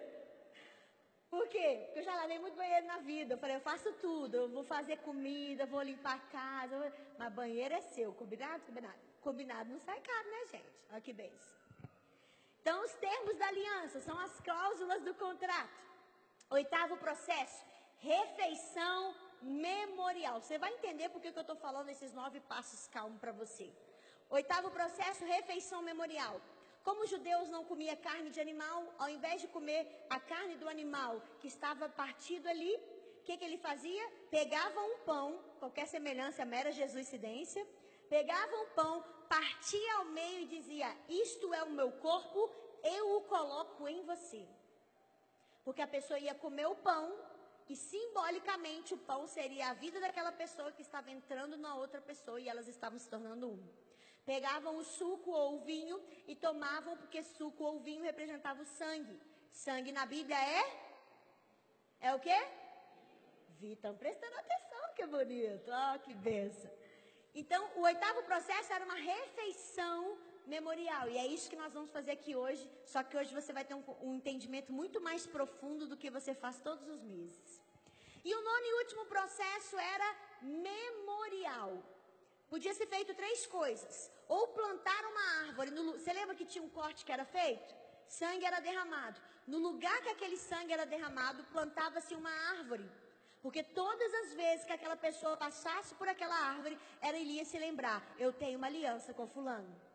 Por 1.29 1.47
quê? 1.49 1.83
Porque 1.85 1.99
eu 1.99 2.03
já 2.05 2.15
lavei 2.15 2.39
muito 2.39 2.57
banheiro 2.57 2.87
na 2.87 2.99
vida. 2.99 3.35
Eu 3.35 3.39
falei, 3.39 3.57
eu 3.57 3.61
faço 3.61 3.93
tudo. 3.95 4.35
Eu 4.35 4.49
vou 4.49 4.65
fazer 4.65 4.99
comida, 4.99 5.67
vou 5.67 5.83
limpar 5.83 6.17
a 6.17 6.31
casa. 6.31 6.93
Mas 7.19 7.33
banheiro 7.33 7.75
é 7.75 7.81
seu. 7.81 8.13
Combinado? 8.15 8.65
Combinado. 8.65 9.12
Combinado 9.23 9.71
não 9.73 9.81
sai 9.81 10.01
caro, 10.01 10.29
né, 10.31 10.47
gente? 10.53 10.73
Olha 10.91 11.01
que 11.01 11.13
beijo. 11.13 11.53
Então, 12.61 12.85
os 12.85 12.93
termos 12.95 13.37
da 13.39 13.47
aliança 13.47 14.01
são 14.01 14.19
as 14.19 14.35
cláusulas 14.41 15.03
do 15.03 15.15
contrato. 15.15 15.81
Oitavo 16.51 16.97
processo, 16.97 17.65
refeição 17.99 19.15
memorial. 19.43 20.41
Você 20.41 20.59
vai 20.59 20.73
entender 20.75 21.09
por 21.09 21.21
que 21.21 21.29
eu 21.29 21.41
estou 21.41 21.57
falando 21.57 21.89
esses 21.89 22.13
nove 22.13 22.41
passos 22.41 22.87
calmo 22.89 23.19
para 23.19 23.33
você. 23.33 23.69
Oitavo 24.31 24.71
processo, 24.71 25.25
refeição 25.25 25.83
memorial. 25.83 26.41
Como 26.85 27.03
os 27.03 27.11
judeus 27.11 27.49
não 27.49 27.65
comiam 27.65 27.97
carne 27.97 28.31
de 28.31 28.41
animal, 28.41 28.79
ao 28.99 29.09
invés 29.09 29.41
de 29.41 29.49
comer 29.49 29.81
a 30.11 30.19
carne 30.19 30.57
do 30.57 30.69
animal 30.69 31.23
que 31.41 31.47
estava 31.47 31.89
partido 31.89 32.49
ali, 32.49 32.75
o 33.19 33.25
que, 33.25 33.37
que 33.37 33.45
ele 33.45 33.59
fazia? 33.59 34.05
Pegava 34.31 34.81
um 34.81 34.99
pão, 35.11 35.39
qualquer 35.61 35.87
semelhança, 35.87 36.45
mera 36.45 36.73
jesuicidência, 36.73 37.65
pegava 38.15 38.55
um 38.63 38.67
pão, 38.79 39.03
partia 39.27 39.93
ao 39.97 40.05
meio 40.05 40.41
e 40.41 40.51
dizia: 40.57 40.89
Isto 41.09 41.55
é 41.55 41.63
o 41.63 41.71
meu 41.79 41.91
corpo, 41.93 42.41
eu 42.97 43.17
o 43.17 43.23
coloco 43.23 43.89
em 43.89 44.03
você. 44.11 44.43
Porque 45.65 45.81
a 45.81 45.93
pessoa 45.97 46.19
ia 46.19 46.35
comer 46.35 46.67
o 46.67 46.75
pão 46.89 47.05
e 47.71 47.75
simbolicamente 47.75 48.93
o 48.93 48.99
pão 48.99 49.27
seria 49.27 49.71
a 49.71 49.79
vida 49.85 49.99
daquela 49.99 50.33
pessoa 50.43 50.73
que 50.73 50.83
estava 50.83 51.11
entrando 51.11 51.57
na 51.57 51.75
outra 51.75 52.03
pessoa 52.03 52.39
e 52.39 52.51
elas 52.51 52.69
estavam 52.69 52.99
se 52.99 53.09
tornando 53.09 53.49
um. 53.55 53.63
Pegavam 54.27 54.77
o 54.77 54.85
suco 54.85 55.31
ou 55.31 55.57
o 55.57 55.65
vinho 55.71 55.99
e 56.27 56.35
tomavam, 56.37 56.99
porque 56.99 57.23
suco 57.23 57.65
ou 57.65 57.81
vinho 57.81 58.03
representava 58.03 58.61
o 58.61 58.67
sangue. 58.67 59.19
Sangue 59.51 59.91
na 59.91 60.05
Bíblia 60.05 60.37
é? 60.59 60.63
É 62.09 62.15
o 62.15 62.21
quê? 62.21 62.39
Vi, 63.59 63.73
estão 63.73 63.97
prestando 63.97 64.37
atenção, 64.37 64.95
que 64.97 65.07
bonito. 65.07 65.71
Ó, 65.71 65.95
oh, 65.95 65.99
que 66.01 66.15
benção. 66.15 66.82
Então, 67.35 67.71
o 67.77 67.83
oitavo 67.83 68.23
processo 68.25 68.73
era 68.73 68.85
uma 68.85 68.95
refeição 68.95 70.19
memorial. 70.47 71.09
E 71.09 71.17
é 71.17 71.27
isso 71.27 71.49
que 71.49 71.57
nós 71.57 71.73
vamos 71.73 71.91
fazer 71.91 72.13
aqui 72.13 72.35
hoje. 72.37 72.69
Só 72.85 73.03
que 73.03 73.17
hoje 73.17 73.35
você 73.35 73.53
vai 73.53 73.65
ter 73.65 73.75
um, 73.75 73.85
um 74.03 74.15
entendimento 74.15 74.73
muito 74.73 75.01
mais 75.01 75.27
profundo 75.27 75.87
do 75.87 75.97
que 75.97 76.11
você 76.11 76.35
faz 76.35 76.59
todos 76.59 76.87
os 76.89 77.03
meses. 77.03 77.61
E 78.25 78.35
o 78.35 78.43
nono 78.43 78.67
e 78.67 78.75
último 78.83 79.07
processo 79.07 79.77
era 79.79 80.17
memorial. 80.43 81.83
Podia 82.49 82.75
ser 82.75 82.87
feito 82.87 83.15
três 83.15 83.47
coisas. 83.47 84.11
Ou 84.29 84.49
plantar 84.49 85.05
uma 85.07 85.25
árvore. 85.47 85.71
No, 85.71 85.93
você 85.93 86.13
lembra 86.13 86.35
que 86.35 86.45
tinha 86.45 86.63
um 86.63 86.69
corte 86.69 87.05
que 87.05 87.13
era 87.13 87.25
feito? 87.25 87.75
Sangue 88.07 88.45
era 88.45 88.61
derramado. 88.61 89.19
No 89.47 89.59
lugar 89.59 90.01
que 90.03 90.11
aquele 90.11 90.37
sangue 90.37 90.73
era 90.73 90.85
derramado, 90.85 91.45
plantava-se 91.45 92.15
uma 92.15 92.31
árvore. 92.57 92.89
Porque 93.43 93.63
todas 93.63 94.15
as 94.15 94.35
vezes 94.35 94.65
que 94.65 94.73
aquela 94.73 94.97
pessoa 94.97 95.37
passasse 95.37 95.95
por 95.97 96.09
aquela 96.09 96.35
árvore, 96.35 96.79
ela 97.01 97.17
iria 97.17 97.45
se 97.45 97.59
lembrar: 97.59 98.01
eu 98.19 98.33
tenho 98.33 98.59
uma 98.59 98.69
aliança 98.69 99.13
com 99.13 99.27
Fulano 99.27 99.93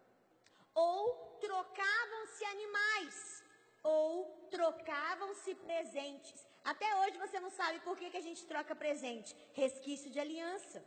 ou 0.77 0.99
trocavam-se 1.41 2.43
animais, 2.45 3.43
ou 3.81 4.09
trocavam-se 4.51 5.55
presentes. 5.55 6.45
Até 6.63 6.87
hoje 6.99 7.17
você 7.17 7.39
não 7.39 7.49
sabe 7.49 7.79
por 7.79 7.97
que, 7.97 8.11
que 8.11 8.21
a 8.21 8.27
gente 8.27 8.45
troca 8.45 8.75
presente. 8.75 9.35
Resquício 9.53 10.11
de 10.11 10.19
aliança. 10.19 10.83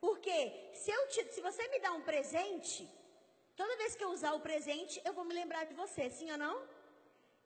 Porque 0.00 0.38
se, 0.74 0.90
eu 0.90 1.08
te, 1.08 1.32
se 1.34 1.40
você 1.40 1.68
me 1.68 1.78
dá 1.78 1.92
um 1.92 2.00
presente, 2.00 2.88
toda 3.54 3.76
vez 3.76 3.94
que 3.94 4.02
eu 4.02 4.10
usar 4.10 4.32
o 4.34 4.40
presente, 4.40 5.00
eu 5.04 5.12
vou 5.12 5.24
me 5.24 5.34
lembrar 5.34 5.64
de 5.66 5.74
você, 5.74 6.10
sim 6.10 6.30
ou 6.32 6.38
não? 6.38 6.56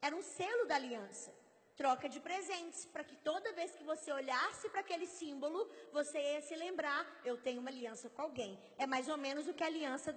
Era 0.01 0.17
um 0.17 0.23
selo 0.23 0.65
da 0.67 0.77
aliança. 0.77 1.31
Troca 1.77 2.09
de 2.09 2.21
presentes, 2.21 2.85
para 2.87 3.03
que 3.03 3.17
toda 3.17 3.53
vez 3.53 3.73
que 3.73 3.85
você 3.85 4.13
olhasse 4.13 4.69
para 4.69 4.81
aquele 4.81 5.07
símbolo, 5.07 5.71
você 5.93 6.19
ia 6.35 6.43
se 6.43 6.55
lembrar: 6.55 7.07
eu 7.25 7.37
tenho 7.37 7.61
uma 7.61 7.71
aliança 7.71 8.11
com 8.11 8.23
alguém. 8.23 8.59
É 8.77 8.87
mais 8.87 9.09
ou 9.09 9.17
menos 9.17 9.49
o 9.49 9.55
que 9.55 9.65
a 9.65 9.67
aliança 9.67 10.17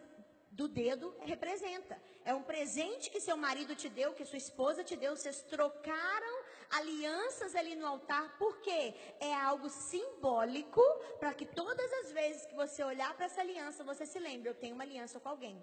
do 0.51 0.67
dedo 0.67 1.13
representa. 1.21 2.01
É 2.23 2.33
um 2.33 2.41
presente 2.41 3.09
que 3.09 3.19
seu 3.19 3.35
marido 3.35 3.75
te 3.75 3.89
deu, 3.89 4.13
que 4.13 4.25
sua 4.25 4.37
esposa 4.37 4.83
te 4.83 4.95
deu, 4.95 5.15
vocês 5.15 5.41
trocaram 5.43 6.43
alianças 6.71 7.55
ali 7.55 7.75
no 7.75 7.85
altar, 7.85 8.37
porque 8.37 8.93
é 9.19 9.33
algo 9.33 9.69
simbólico 9.69 10.81
para 11.19 11.33
que 11.33 11.45
todas 11.45 11.91
as 11.99 12.11
vezes 12.11 12.45
que 12.45 12.55
você 12.55 12.83
olhar 12.83 13.13
para 13.15 13.25
essa 13.25 13.41
aliança, 13.41 13.83
você 13.83 14.05
se 14.05 14.19
lembre, 14.19 14.49
eu 14.49 14.55
tenho 14.55 14.75
uma 14.75 14.83
aliança 14.83 15.19
com 15.19 15.29
alguém. 15.29 15.61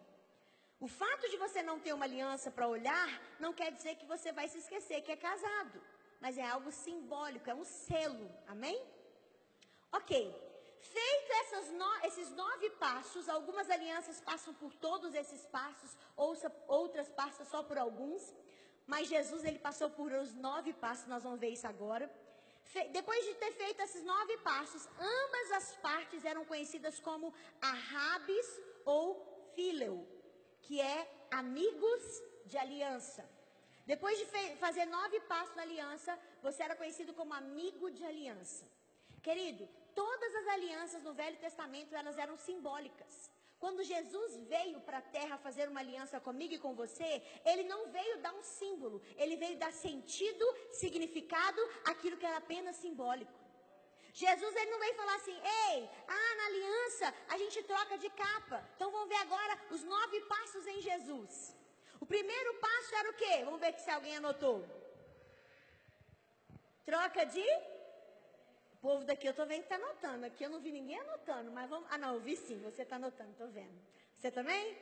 O 0.85 0.89
fato 0.89 1.25
de 1.31 1.37
você 1.37 1.63
não 1.63 1.79
ter 1.79 1.93
uma 1.93 2.07
aliança 2.11 2.51
para 2.51 2.67
olhar 2.77 3.11
não 3.39 3.53
quer 3.59 3.71
dizer 3.73 3.95
que 3.99 4.07
você 4.15 4.33
vai 4.39 4.49
se 4.49 4.59
esquecer 4.59 5.01
que 5.03 5.13
é 5.13 5.17
casado, 5.17 5.81
mas 6.21 6.37
é 6.37 6.47
algo 6.55 6.71
simbólico, 6.73 7.49
é 7.49 7.55
um 7.55 7.65
selo. 7.65 8.29
Amém? 8.49 8.79
OK. 9.93 10.13
Feito 10.81 11.23
no, 11.73 12.07
esses 12.07 12.31
nove 12.31 12.71
passos, 12.71 13.29
algumas 13.29 13.69
alianças 13.71 14.21
passam 14.21 14.53
por 14.55 14.73
todos 14.75 15.15
esses 15.15 15.47
passos, 15.47 15.97
outras 16.17 17.09
passam 17.11 17.47
só 17.47 17.63
por 17.63 17.79
alguns. 17.79 18.35
Mas 18.87 19.09
Jesus 19.09 19.45
ele 19.45 19.59
passou 19.59 19.89
por 19.91 20.11
os 20.13 20.35
nove 20.35 20.73
passos, 20.73 21.07
nós 21.07 21.23
vamos 21.23 21.39
ver 21.39 21.51
isso 21.51 21.67
agora. 21.67 22.11
Fe, 22.65 22.89
depois 22.89 23.25
de 23.25 23.35
ter 23.35 23.53
feito 23.53 23.81
esses 23.81 24.03
nove 24.05 24.37
passos, 24.39 24.89
ambas 24.99 25.53
as 25.53 25.77
partes 25.77 26.25
eram 26.25 26.45
conhecidas 26.45 26.99
como 26.99 27.33
Arrabes 27.61 28.49
ou 28.85 29.05
Fileu, 29.55 30.07
que 30.63 30.81
é 30.81 30.99
amigos 31.31 32.03
de 32.47 32.57
aliança. 32.57 33.29
Depois 33.85 34.17
de 34.19 34.27
fazer 34.57 34.87
nove 34.87 35.19
passos 35.21 35.57
na 35.57 35.63
aliança, 35.63 36.19
você 36.43 36.63
era 36.63 36.77
conhecido 36.77 37.13
como 37.15 37.35
amigo 37.35 37.91
de 37.91 38.05
aliança. 38.05 38.65
Querido, 39.23 39.69
todas 39.95 40.35
as 40.35 40.47
alianças 40.49 41.03
no 41.03 41.15
Velho 41.15 41.37
Testamento, 41.39 41.95
elas 41.95 42.17
eram 42.19 42.37
simbólicas. 42.37 43.31
Quando 43.59 43.85
Jesus 43.85 44.37
veio 44.49 44.81
para 44.81 44.99
a 44.99 45.09
terra 45.17 45.39
fazer 45.39 45.69
uma 45.69 45.79
aliança 45.79 46.19
comigo 46.19 46.55
e 46.55 46.59
com 46.59 46.75
você, 46.75 47.23
ele 47.45 47.63
não 47.65 47.89
veio 47.91 48.19
dar 48.19 48.35
um 48.35 48.43
símbolo, 48.43 49.01
ele 49.17 49.37
veio 49.37 49.57
dar 49.57 49.73
sentido, 49.73 50.45
significado, 50.73 51.61
aquilo 51.85 52.17
que 52.17 52.27
era 52.27 52.39
apenas 52.39 52.75
simbólico. 52.77 53.42
Jesus 54.13 54.57
ele 54.57 54.71
não 54.71 54.79
veio 54.79 54.95
falar 54.95 55.15
assim, 55.17 55.35
ei, 55.71 55.91
ah, 56.07 56.35
na 56.37 56.47
aliança 56.47 57.15
a 57.29 57.39
gente 57.39 57.63
troca 57.63 57.97
de 57.97 58.11
capa. 58.11 58.63
Então 58.77 58.91
vamos 58.91 59.09
ver 59.09 59.17
agora 59.17 59.59
os 59.71 59.83
nove 59.83 60.21
passos 60.23 60.67
em 60.67 60.81
Jesus. 60.83 61.57
O 61.99 62.07
primeiro 62.07 62.55
passo 62.55 62.95
era 62.95 63.11
o 63.11 63.15
quê? 63.15 63.43
Vamos 63.45 63.61
ver 63.61 63.73
se 63.79 63.91
alguém 63.91 64.17
anotou. 64.17 64.67
Troca 66.85 67.25
de 67.25 67.47
povo 68.83 69.05
daqui 69.05 69.27
eu 69.29 69.33
tô 69.33 69.47
vendo 69.47 69.63
que 69.63 69.69
tá 69.69 69.77
anotando. 69.77 70.27
Aqui 70.27 70.43
eu 70.45 70.51
não 70.51 70.61
vi 70.61 70.73
ninguém 70.73 70.99
anotando, 70.99 71.51
mas 71.53 71.71
vamos. 71.71 71.89
Ah, 71.91 71.97
não, 71.97 72.15
eu 72.15 72.21
vi 72.21 72.37
sim, 72.37 72.61
você 72.61 72.85
tá 72.85 72.97
anotando, 72.97 73.33
tô 73.35 73.47
vendo. 73.47 73.81
Você 74.19 74.31
também? 74.31 74.77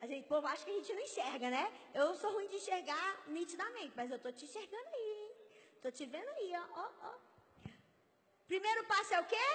A 0.00 0.06
gente, 0.06 0.26
povo 0.28 0.46
acha 0.46 0.64
que 0.64 0.70
a 0.70 0.74
gente 0.74 0.92
não 0.92 1.00
enxerga, 1.00 1.48
né? 1.48 1.72
Eu 1.94 2.14
sou 2.16 2.32
ruim 2.32 2.48
de 2.48 2.56
enxergar 2.56 3.22
nitidamente, 3.28 3.92
mas 3.96 4.10
eu 4.10 4.18
tô 4.18 4.30
te 4.30 4.44
enxergando 4.44 4.88
aí, 4.88 5.10
hein? 5.20 5.32
Tô 5.80 5.90
te 5.90 6.04
vendo 6.04 6.28
aí, 6.28 6.52
ó, 6.56 6.80
ó, 6.80 6.90
ó. 7.10 7.33
Primeiro 8.46 8.84
passo 8.84 9.14
é 9.14 9.20
o 9.20 9.26
quê? 9.26 9.46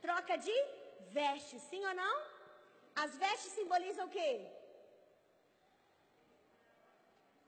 Troca 0.00 0.36
de 0.36 0.56
vestes, 1.10 1.62
sim 1.62 1.84
ou 1.84 1.94
não? 1.94 2.14
As 2.94 3.16
vestes 3.16 3.52
simbolizam 3.52 4.06
o 4.06 4.10
quê? 4.10 4.46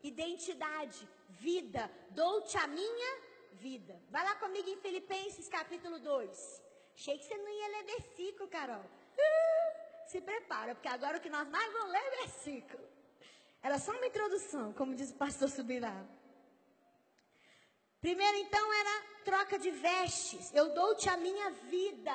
Identidade, 0.02 1.08
vida. 1.28 1.90
Dou-te 2.11 2.56
a 2.58 2.66
minha 2.66 3.12
vida. 3.54 4.00
Vai 4.11 4.24
lá 4.24 4.34
comigo 4.37 4.68
em 4.68 4.76
Filipenses 4.76 5.48
capítulo 5.48 5.98
2. 5.98 6.62
Achei 6.94 7.18
que 7.18 7.24
você 7.24 7.37
não 7.37 7.48
ia 7.48 7.68
ler 7.68 7.84
versículo, 7.84 8.48
Carol. 8.48 8.84
Se 10.06 10.20
prepara, 10.20 10.74
porque 10.74 10.88
agora 10.88 11.18
o 11.18 11.20
que 11.20 11.28
nós 11.28 11.48
mais 11.48 11.72
vamos 11.72 11.92
ler 11.92 11.98
é 11.98 12.16
versículo. 12.22 12.84
Era 13.62 13.78
só 13.78 13.92
uma 13.92 14.06
introdução, 14.06 14.72
como 14.72 14.94
diz 14.94 15.11
o 15.11 15.14
pastor 15.14 15.48
Subirá. 15.48 16.04
Primeiro, 18.00 18.38
então, 18.38 18.72
era 18.72 19.02
troca 19.24 19.58
de 19.58 19.70
vestes. 19.70 20.52
Eu 20.54 20.74
dou-te 20.74 21.08
a 21.08 21.16
minha 21.16 21.50
vida. 21.50 22.14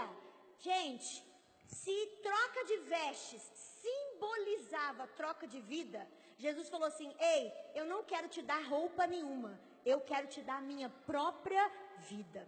Gente, 0.59 1.23
se 1.67 2.07
troca 2.21 2.65
de 2.65 2.77
vestes 2.77 3.41
simbolizava 3.83 5.07
troca 5.07 5.45
de 5.45 5.59
vida, 5.59 6.07
Jesus 6.37 6.69
falou 6.69 6.87
assim: 6.87 7.13
Ei, 7.19 7.51
eu 7.75 7.85
não 7.85 8.01
quero 8.03 8.29
te 8.29 8.41
dar 8.41 8.63
roupa 8.63 9.05
nenhuma 9.05 9.59
eu 9.85 9.99
quero 10.01 10.27
te 10.27 10.41
dar 10.41 10.57
a 10.57 10.61
minha 10.61 10.89
própria 10.89 11.71
vida. 12.09 12.47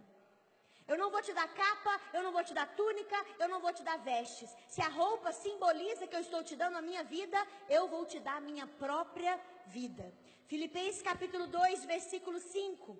Eu 0.88 0.96
não 0.96 1.10
vou 1.10 1.20
te 1.20 1.32
dar 1.32 1.48
capa, 1.52 2.00
eu 2.12 2.22
não 2.22 2.32
vou 2.32 2.44
te 2.44 2.54
dar 2.54 2.66
túnica, 2.76 3.16
eu 3.40 3.48
não 3.48 3.60
vou 3.60 3.72
te 3.72 3.82
dar 3.82 3.98
vestes. 3.98 4.54
Se 4.68 4.80
a 4.80 4.88
roupa 4.88 5.32
simboliza 5.32 6.06
que 6.06 6.14
eu 6.14 6.20
estou 6.20 6.44
te 6.44 6.54
dando 6.54 6.76
a 6.76 6.82
minha 6.82 7.02
vida, 7.02 7.36
eu 7.68 7.88
vou 7.88 8.06
te 8.06 8.20
dar 8.20 8.36
a 8.36 8.40
minha 8.40 8.66
própria 8.66 9.38
vida. 9.66 10.12
Filipenses 10.46 11.02
capítulo 11.02 11.48
2, 11.48 11.84
versículo 11.86 12.38
5. 12.38 12.96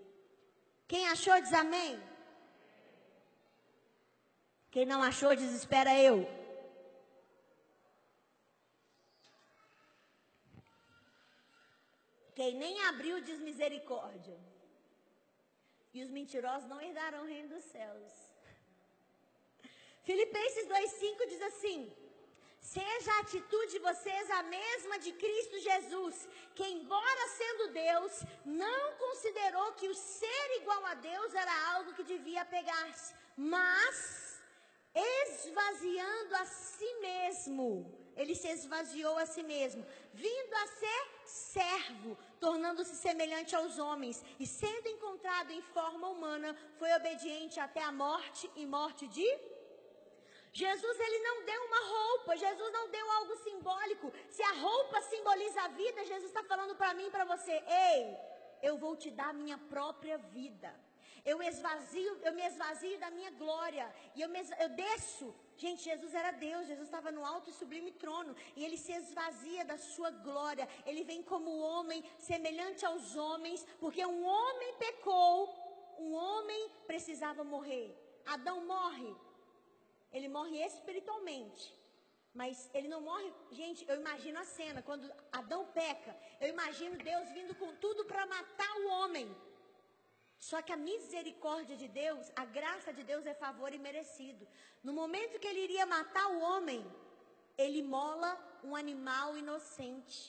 Quem 0.88 1.08
achou 1.08 1.40
diz 1.40 1.52
amém. 1.52 2.00
Quem 4.70 4.86
não 4.86 5.02
achou, 5.02 5.34
desespera 5.34 5.98
eu. 5.98 6.16
Quem 12.34 12.54
nem 12.54 12.80
abriu 12.82 13.20
diz 13.20 13.40
misericórdia. 13.40 14.38
E 15.94 16.02
os 16.04 16.10
mentirosos 16.10 16.68
não 16.68 16.80
herdarão 16.80 17.22
o 17.22 17.26
reino 17.26 17.48
dos 17.48 17.64
céus. 17.64 18.12
Filipenses 20.02 20.68
2,5 20.68 21.28
diz 21.30 21.42
assim: 21.42 22.05
Seja 22.74 23.10
a 23.12 23.20
atitude 23.20 23.72
de 23.72 23.78
vocês 23.88 24.30
a 24.38 24.42
mesma 24.42 24.98
de 25.04 25.12
Cristo 25.22 25.56
Jesus, 25.68 26.16
que, 26.56 26.64
embora 26.76 27.28
sendo 27.40 27.72
Deus, 27.72 28.12
não 28.44 28.80
considerou 29.04 29.68
que 29.74 29.88
o 29.88 29.94
ser 29.94 30.48
igual 30.60 30.84
a 30.86 30.94
Deus 30.94 31.34
era 31.34 31.54
algo 31.74 31.94
que 31.94 32.10
devia 32.14 32.44
pegar-se, 32.56 33.14
mas 33.36 34.40
esvaziando 34.94 36.34
a 36.42 36.44
si 36.44 36.92
mesmo 37.08 37.68
ele 38.16 38.34
se 38.34 38.48
esvaziou 38.48 39.16
a 39.18 39.26
si 39.26 39.42
mesmo, 39.42 39.84
vindo 40.14 40.54
a 40.54 40.66
ser 40.66 41.02
servo, 41.24 42.16
tornando-se 42.40 42.96
semelhante 42.96 43.54
aos 43.54 43.78
homens, 43.78 44.24
e 44.40 44.46
sendo 44.46 44.88
encontrado 44.88 45.50
em 45.52 45.60
forma 45.60 46.08
humana, 46.08 46.56
foi 46.78 46.90
obediente 46.94 47.60
até 47.60 47.82
a 47.82 47.92
morte 47.92 48.50
e 48.56 48.64
morte 48.64 49.06
de 49.06 49.28
Jesus 50.56 51.00
ele 51.06 51.18
não 51.18 51.44
deu 51.44 51.60
uma 51.68 51.80
roupa, 51.94 52.34
Jesus 52.34 52.72
não 52.72 52.88
deu 52.88 53.06
algo 53.18 53.34
simbólico. 53.46 54.10
Se 54.30 54.42
a 54.42 54.52
roupa 54.52 55.02
simboliza 55.02 55.60
a 55.60 55.68
vida, 55.68 56.08
Jesus 56.12 56.30
está 56.30 56.42
falando 56.44 56.74
para 56.74 56.94
mim 56.94 57.08
e 57.08 57.10
para 57.10 57.26
você: 57.32 57.52
ei, 57.86 58.16
eu 58.62 58.78
vou 58.78 58.96
te 58.96 59.10
dar 59.10 59.34
minha 59.34 59.58
própria 59.58 60.16
vida. 60.16 60.70
Eu 61.30 61.42
esvazio, 61.42 62.12
eu 62.26 62.32
me 62.32 62.42
esvazio 62.46 62.98
da 62.98 63.10
minha 63.10 63.32
glória. 63.32 63.84
E 64.14 64.22
eu, 64.22 64.30
me, 64.30 64.40
eu 64.64 64.70
desço. 64.70 65.28
Gente, 65.58 65.82
Jesus 65.82 66.14
era 66.14 66.30
Deus, 66.30 66.66
Jesus 66.66 66.86
estava 66.86 67.12
no 67.12 67.26
alto 67.32 67.50
e 67.50 67.52
sublime 67.52 67.92
trono. 67.92 68.34
E 68.56 68.64
ele 68.64 68.78
se 68.78 68.92
esvazia 68.92 69.62
da 69.62 69.76
sua 69.76 70.10
glória. 70.10 70.66
Ele 70.86 71.04
vem 71.04 71.22
como 71.22 71.58
homem, 71.58 72.02
semelhante 72.18 72.86
aos 72.86 73.14
homens, 73.14 73.66
porque 73.78 74.06
um 74.06 74.24
homem 74.24 74.72
pecou, 74.86 75.36
um 75.98 76.14
homem 76.14 76.70
precisava 76.86 77.44
morrer. 77.44 77.88
Adão 78.24 78.64
morre. 78.64 79.25
Ele 80.16 80.28
morre 80.36 80.58
espiritualmente. 80.70 81.64
Mas 82.40 82.70
ele 82.76 82.88
não 82.92 83.00
morre. 83.08 83.28
Gente, 83.60 83.80
eu 83.90 83.96
imagino 84.02 84.38
a 84.38 84.46
cena, 84.58 84.80
quando 84.88 85.10
Adão 85.40 85.62
peca, 85.80 86.12
eu 86.40 86.48
imagino 86.54 87.04
Deus 87.10 87.28
vindo 87.36 87.54
com 87.60 87.70
tudo 87.84 88.04
para 88.10 88.30
matar 88.36 88.72
o 88.80 88.88
homem. 88.96 89.28
Só 90.48 90.58
que 90.62 90.72
a 90.72 90.82
misericórdia 90.90 91.76
de 91.82 91.88
Deus, 92.02 92.24
a 92.42 92.44
graça 92.58 92.92
de 92.98 93.02
Deus 93.10 93.24
é 93.32 93.34
favor 93.46 93.70
e 93.74 93.84
merecido. 93.86 94.46
No 94.86 94.92
momento 95.00 95.40
que 95.40 95.48
ele 95.50 95.64
iria 95.68 95.86
matar 95.96 96.26
o 96.30 96.40
homem, 96.48 96.80
ele 97.64 97.82
mola 97.82 98.30
um 98.68 98.74
animal 98.76 99.36
inocente. 99.42 100.20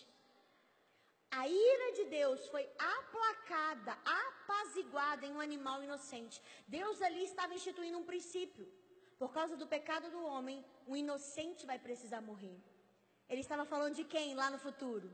A 1.39 1.43
ira 1.47 1.91
de 1.97 2.05
Deus 2.05 2.47
foi 2.47 2.65
aplacada, 2.97 3.93
apaziguada 4.23 5.25
em 5.25 5.33
um 5.33 5.41
animal 5.41 5.83
inocente. 5.83 6.41
Deus 6.79 7.01
ali 7.01 7.23
estava 7.25 7.53
instituindo 7.53 7.97
um 7.97 8.09
princípio. 8.11 8.65
Por 9.17 9.31
causa 9.33 9.55
do 9.57 9.67
pecado 9.67 10.09
do 10.11 10.23
homem, 10.25 10.63
o 10.85 10.95
inocente 10.95 11.65
vai 11.65 11.79
precisar 11.79 12.21
morrer. 12.21 12.57
Ele 13.29 13.41
estava 13.41 13.65
falando 13.65 13.95
de 13.95 14.03
quem 14.03 14.35
lá 14.35 14.49
no 14.49 14.59
futuro? 14.59 15.11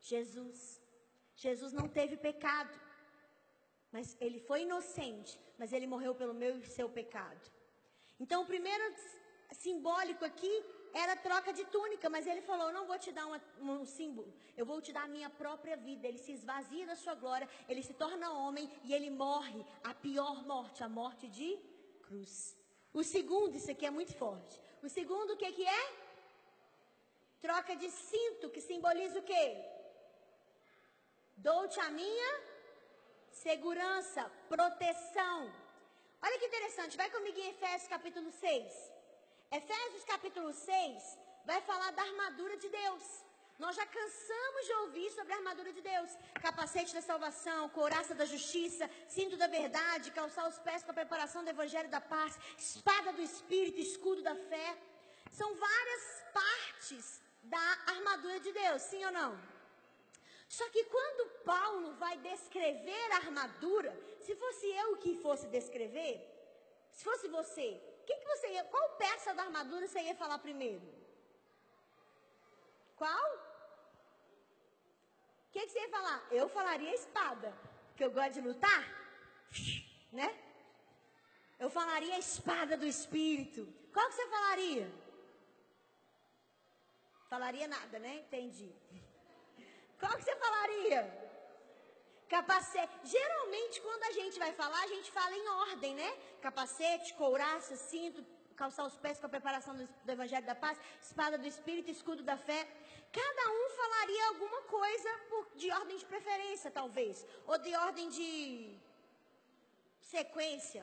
Jesus. 0.00 0.80
Jesus 1.34 1.72
não 1.72 1.88
teve 1.88 2.16
pecado. 2.16 2.78
Mas 3.90 4.16
ele 4.20 4.38
foi 4.38 4.62
inocente, 4.62 5.38
mas 5.58 5.72
ele 5.72 5.86
morreu 5.86 6.14
pelo 6.14 6.34
meu 6.34 6.58
e 6.58 6.66
seu 6.66 6.88
pecado. 6.88 7.50
Então, 8.20 8.42
o 8.42 8.46
primeiro 8.46 8.84
simbólico 9.50 10.24
aqui 10.24 10.64
era 10.92 11.16
troca 11.16 11.52
de 11.52 11.64
túnica, 11.64 12.08
mas 12.08 12.26
ele 12.26 12.42
falou: 12.42 12.70
Não 12.72 12.86
vou 12.86 12.98
te 12.98 13.10
dar 13.10 13.26
uma, 13.26 13.40
um 13.58 13.84
símbolo, 13.84 14.32
eu 14.56 14.64
vou 14.64 14.80
te 14.80 14.92
dar 14.92 15.04
a 15.04 15.08
minha 15.08 15.30
própria 15.30 15.76
vida. 15.76 16.06
Ele 16.06 16.18
se 16.18 16.32
esvazia 16.32 16.86
da 16.86 16.94
sua 16.94 17.14
glória, 17.14 17.48
ele 17.68 17.82
se 17.82 17.94
torna 17.94 18.32
homem 18.32 18.70
e 18.84 18.92
ele 18.92 19.10
morre 19.10 19.64
a 19.82 19.92
pior 19.94 20.46
morte, 20.46 20.84
a 20.84 20.88
morte 20.88 21.26
de 21.28 21.58
cruz. 22.02 22.59
O 22.92 23.02
segundo, 23.02 23.56
isso 23.56 23.70
aqui 23.70 23.86
é 23.86 23.90
muito 23.90 24.14
forte. 24.14 24.60
O 24.82 24.88
segundo, 24.88 25.32
o 25.32 25.36
que, 25.36 25.50
que 25.52 25.66
é? 25.66 25.84
Troca 27.40 27.74
de 27.76 27.90
cinto, 27.90 28.50
que 28.50 28.60
simboliza 28.60 29.18
o 29.18 29.22
quê? 29.22 29.44
Dou-te 31.36 31.78
a 31.80 31.90
minha 31.90 32.30
segurança, 33.30 34.30
proteção. 34.48 35.52
Olha 36.22 36.38
que 36.38 36.46
interessante, 36.46 36.96
vai 36.96 37.08
comigo 37.10 37.38
em 37.38 37.50
Efésios 37.50 37.88
capítulo 37.88 38.30
6. 38.30 38.92
Efésios 39.50 40.04
capítulo 40.04 40.52
6 40.52 41.18
vai 41.44 41.60
falar 41.62 41.92
da 41.92 42.02
armadura 42.02 42.56
de 42.56 42.68
Deus. 42.68 43.24
Nós 43.62 43.76
já 43.80 43.86
cansamos 43.96 44.62
de 44.68 44.72
ouvir 44.82 45.08
sobre 45.16 45.32
a 45.32 45.36
armadura 45.40 45.72
de 45.76 45.82
Deus. 45.92 46.10
Capacete 46.46 46.94
da 46.98 47.02
salvação, 47.10 47.68
couraça 47.78 48.14
da 48.20 48.26
justiça, 48.34 48.88
cinto 49.16 49.36
da 49.42 49.48
verdade, 49.58 50.16
calçar 50.20 50.44
os 50.48 50.58
pés 50.66 50.82
com 50.82 50.92
a 50.92 51.00
preparação 51.00 51.42
do 51.44 51.50
evangelho 51.56 51.90
da 51.96 52.00
paz, 52.14 52.38
espada 52.58 53.12
do 53.12 53.22
espírito, 53.30 53.78
escudo 53.80 54.22
da 54.22 54.34
fé. 54.52 54.68
São 55.30 55.48
várias 55.66 56.04
partes 56.40 57.04
da 57.42 57.66
armadura 57.94 58.40
de 58.40 58.52
Deus, 58.62 58.80
sim 58.90 59.04
ou 59.04 59.12
não? 59.20 59.32
Só 60.48 60.66
que 60.70 60.82
quando 60.96 61.30
Paulo 61.54 61.92
vai 62.04 62.16
descrever 62.30 63.12
a 63.12 63.20
armadura, 63.24 63.92
se 64.24 64.34
fosse 64.42 64.66
eu 64.82 64.96
que 64.96 65.14
fosse 65.24 65.46
descrever, 65.58 66.14
se 66.90 67.04
fosse 67.04 67.28
você, 67.28 67.68
que, 68.10 68.16
que 68.16 68.26
você 68.26 68.48
ia, 68.48 68.64
qual 68.64 68.96
peça 68.96 69.32
da 69.34 69.44
armadura 69.44 69.86
você 69.86 70.00
ia 70.00 70.14
falar 70.14 70.38
primeiro? 70.38 70.82
Qual? 72.96 73.49
O 75.50 75.52
que, 75.52 75.66
que 75.66 75.72
você 75.72 75.80
ia 75.80 75.88
falar? 75.88 76.24
Eu 76.30 76.48
falaria 76.48 76.94
espada, 76.94 77.52
que 77.96 78.04
eu 78.04 78.10
gosto 78.12 78.34
de 78.34 78.40
lutar, 78.40 78.82
né? 80.12 80.28
Eu 81.58 81.68
falaria 81.68 82.16
espada 82.18 82.76
do 82.76 82.86
Espírito. 82.86 83.66
Qual 83.92 84.06
que 84.08 84.14
você 84.14 84.26
falaria? 84.28 84.88
Falaria 87.28 87.66
nada, 87.66 87.98
né? 87.98 88.14
Entendi. 88.20 88.72
Qual 89.98 90.16
que 90.16 90.22
você 90.22 90.36
falaria? 90.36 91.02
Capacete. 92.28 92.92
Geralmente, 93.02 93.80
quando 93.80 94.04
a 94.04 94.12
gente 94.12 94.38
vai 94.38 94.52
falar, 94.52 94.80
a 94.84 94.86
gente 94.86 95.10
fala 95.10 95.34
em 95.36 95.48
ordem, 95.48 95.96
né? 95.96 96.16
Capacete, 96.40 97.12
couraça, 97.14 97.74
cinto, 97.74 98.24
calçar 98.54 98.84
os 98.86 98.96
pés 98.96 99.18
com 99.18 99.26
a 99.26 99.34
preparação 99.36 99.74
do, 99.74 99.84
do 100.04 100.12
Evangelho 100.12 100.46
da 100.46 100.54
Paz, 100.54 100.78
espada 101.02 101.36
do 101.36 101.46
Espírito, 101.46 101.90
escudo 101.90 102.22
da 102.22 102.36
fé. 102.36 102.68
Cada 103.12 103.50
um 103.50 103.69
falaria 103.80 104.28
alguma 104.28 104.62
coisa 104.76 105.10
por, 105.30 105.42
de 105.60 105.68
ordem 105.80 105.96
de 106.02 106.06
preferência, 106.12 106.70
talvez, 106.80 107.26
ou 107.46 107.58
de 107.66 107.72
ordem 107.88 108.08
de 108.18 108.30
sequência. 110.14 110.82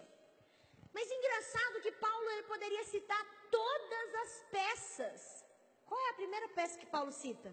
Mas 0.96 1.12
engraçado 1.18 1.82
que 1.86 1.92
Paulo 2.06 2.30
ele 2.32 2.44
poderia 2.54 2.84
citar 2.94 3.24
todas 3.58 4.16
as 4.24 4.32
peças. 4.58 5.22
Qual 5.88 6.00
é 6.06 6.10
a 6.10 6.20
primeira 6.22 6.48
peça 6.50 6.80
que 6.82 6.94
Paulo 6.96 7.12
cita? 7.12 7.52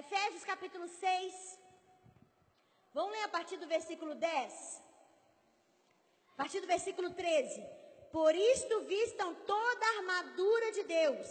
Efésios 0.00 0.44
capítulo 0.52 0.86
6. 0.88 1.58
Vamos 2.94 3.12
ler 3.12 3.24
a 3.24 3.34
partir 3.36 3.56
do 3.62 3.66
versículo 3.66 4.14
10. 4.14 4.82
A 6.34 6.36
partir 6.42 6.60
do 6.60 6.66
versículo 6.66 7.10
13. 7.14 7.62
Por 8.10 8.34
isto 8.34 8.82
vistam 8.82 9.34
toda 9.52 9.86
a 9.86 9.96
armadura 9.98 10.72
de 10.72 10.82
Deus, 10.84 11.28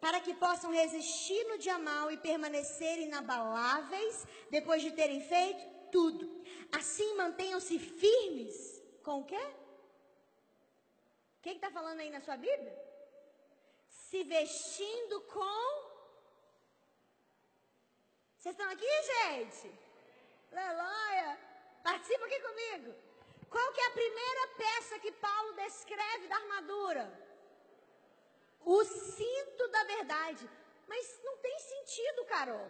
para 0.00 0.20
que 0.20 0.34
possam 0.34 0.70
resistir 0.70 1.44
no 1.44 1.58
dia 1.58 1.78
mal 1.78 2.10
e 2.10 2.16
permanecer 2.16 2.98
inabaláveis 2.98 4.26
depois 4.50 4.82
de 4.82 4.92
terem 4.92 5.20
feito 5.20 5.62
tudo. 5.90 6.42
Assim 6.72 7.14
mantenham-se 7.14 7.78
firmes. 7.78 8.82
Com 9.02 9.20
o 9.20 9.24
quê? 9.24 9.46
O 11.38 11.42
que 11.42 11.50
está 11.50 11.70
falando 11.70 12.00
aí 12.00 12.10
na 12.10 12.20
sua 12.20 12.36
Bíblia? 12.36 12.76
Se 13.88 14.22
vestindo 14.24 15.20
com 15.22 15.90
vocês 18.40 18.54
estão 18.54 18.70
aqui, 18.70 19.02
gente? 19.12 19.70
Aleluia! 20.50 21.38
Participa 21.82 22.24
aqui 22.24 22.40
comigo. 22.40 22.94
Qual 23.50 23.72
que 23.74 23.80
é 23.82 23.86
a 23.86 23.90
primeira 23.90 24.48
peça 24.56 24.98
que 24.98 25.12
Paulo 25.12 25.52
descreve 25.56 26.26
da 26.26 26.36
armadura? 26.36 27.29
O 28.64 28.84
cinto 28.84 29.68
da 29.68 29.84
verdade. 29.84 30.48
Mas 30.86 31.20
não 31.22 31.36
tem 31.38 31.58
sentido, 31.58 32.24
Carol. 32.24 32.68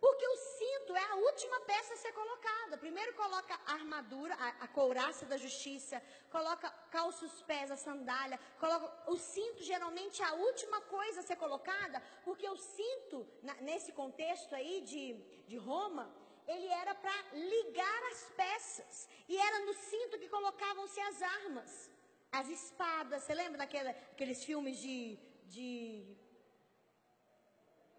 Porque 0.00 0.26
o 0.28 0.36
cinto 0.36 0.94
é 0.94 1.04
a 1.10 1.16
última 1.16 1.60
peça 1.60 1.94
a 1.94 1.96
ser 1.96 2.12
colocada. 2.12 2.78
Primeiro 2.78 3.14
coloca 3.14 3.58
a 3.66 3.72
armadura, 3.72 4.34
a, 4.34 4.48
a 4.64 4.68
couraça 4.68 5.26
da 5.26 5.36
justiça, 5.36 6.00
coloca, 6.30 6.70
calça 6.90 7.24
os 7.24 7.42
pés, 7.42 7.70
a 7.70 7.76
sandália, 7.76 8.38
coloca 8.60 9.10
o 9.10 9.16
cinto 9.16 9.62
geralmente 9.64 10.22
é 10.22 10.26
a 10.26 10.34
última 10.34 10.80
coisa 10.82 11.20
a 11.20 11.22
ser 11.24 11.36
colocada, 11.36 12.00
porque 12.24 12.48
o 12.48 12.56
cinto, 12.56 13.26
na, 13.42 13.54
nesse 13.54 13.90
contexto 13.92 14.54
aí 14.54 14.82
de, 14.82 15.14
de 15.48 15.56
Roma, 15.56 16.14
ele 16.46 16.68
era 16.68 16.94
para 16.94 17.16
ligar 17.32 18.02
as 18.12 18.20
peças. 18.36 19.08
E 19.28 19.36
era 19.36 19.58
no 19.66 19.74
cinto 19.74 20.18
que 20.18 20.28
colocavam-se 20.28 21.00
as 21.00 21.22
armas, 21.22 21.90
as 22.32 22.48
espadas. 22.48 23.22
Você 23.22 23.34
lembra 23.34 23.58
daqueles 23.58 24.44
filmes 24.44 24.78
de, 24.78 25.18
de, 25.46 26.16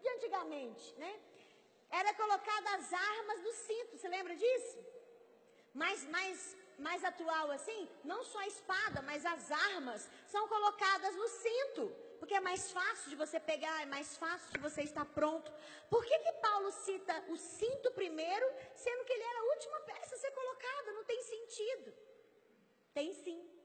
de 0.02 0.10
antigamente, 0.10 0.94
né? 0.98 1.20
era 1.90 2.14
colocada 2.14 2.76
as 2.76 2.94
armas 2.94 3.42
no 3.42 3.52
cinto, 3.54 3.98
você 3.98 4.08
lembra 4.08 4.36
disso? 4.36 4.78
Mais, 5.74 6.06
mais, 6.06 6.58
mais 6.78 7.04
atual 7.04 7.52
assim, 7.52 7.90
não 8.04 8.24
só 8.24 8.40
a 8.40 8.48
espada, 8.48 9.02
mas 9.02 9.26
as 9.26 9.52
armas 9.52 10.10
são 10.28 10.48
colocadas 10.48 11.16
no 11.16 11.28
cinto, 11.28 11.90
porque 12.20 12.36
é 12.36 12.40
mais 12.40 12.72
fácil 12.72 13.10
de 13.10 13.16
você 13.16 13.40
pegar, 13.40 13.82
é 13.82 13.86
mais 13.86 14.18
fácil 14.18 14.52
de 14.54 14.60
você 14.60 14.84
estar 14.84 15.06
pronto. 15.06 15.52
Por 15.90 16.06
que, 16.06 16.20
que 16.20 16.34
Paulo 16.34 16.72
cita 16.72 17.24
o 17.30 17.38
cinto 17.38 17.92
primeiro, 17.92 18.46
sendo 18.76 19.06
que 19.06 19.14
ele 19.14 19.24
era 19.24 19.40
a 19.40 19.50
última 19.54 19.80
peça 19.82 20.16
a 20.16 20.18
ser 20.18 20.32
colocada? 20.32 20.92
Não 20.92 21.04
tem 21.06 21.22
sentido. 21.24 21.94
Tem 22.94 23.14
sim. 23.14 23.59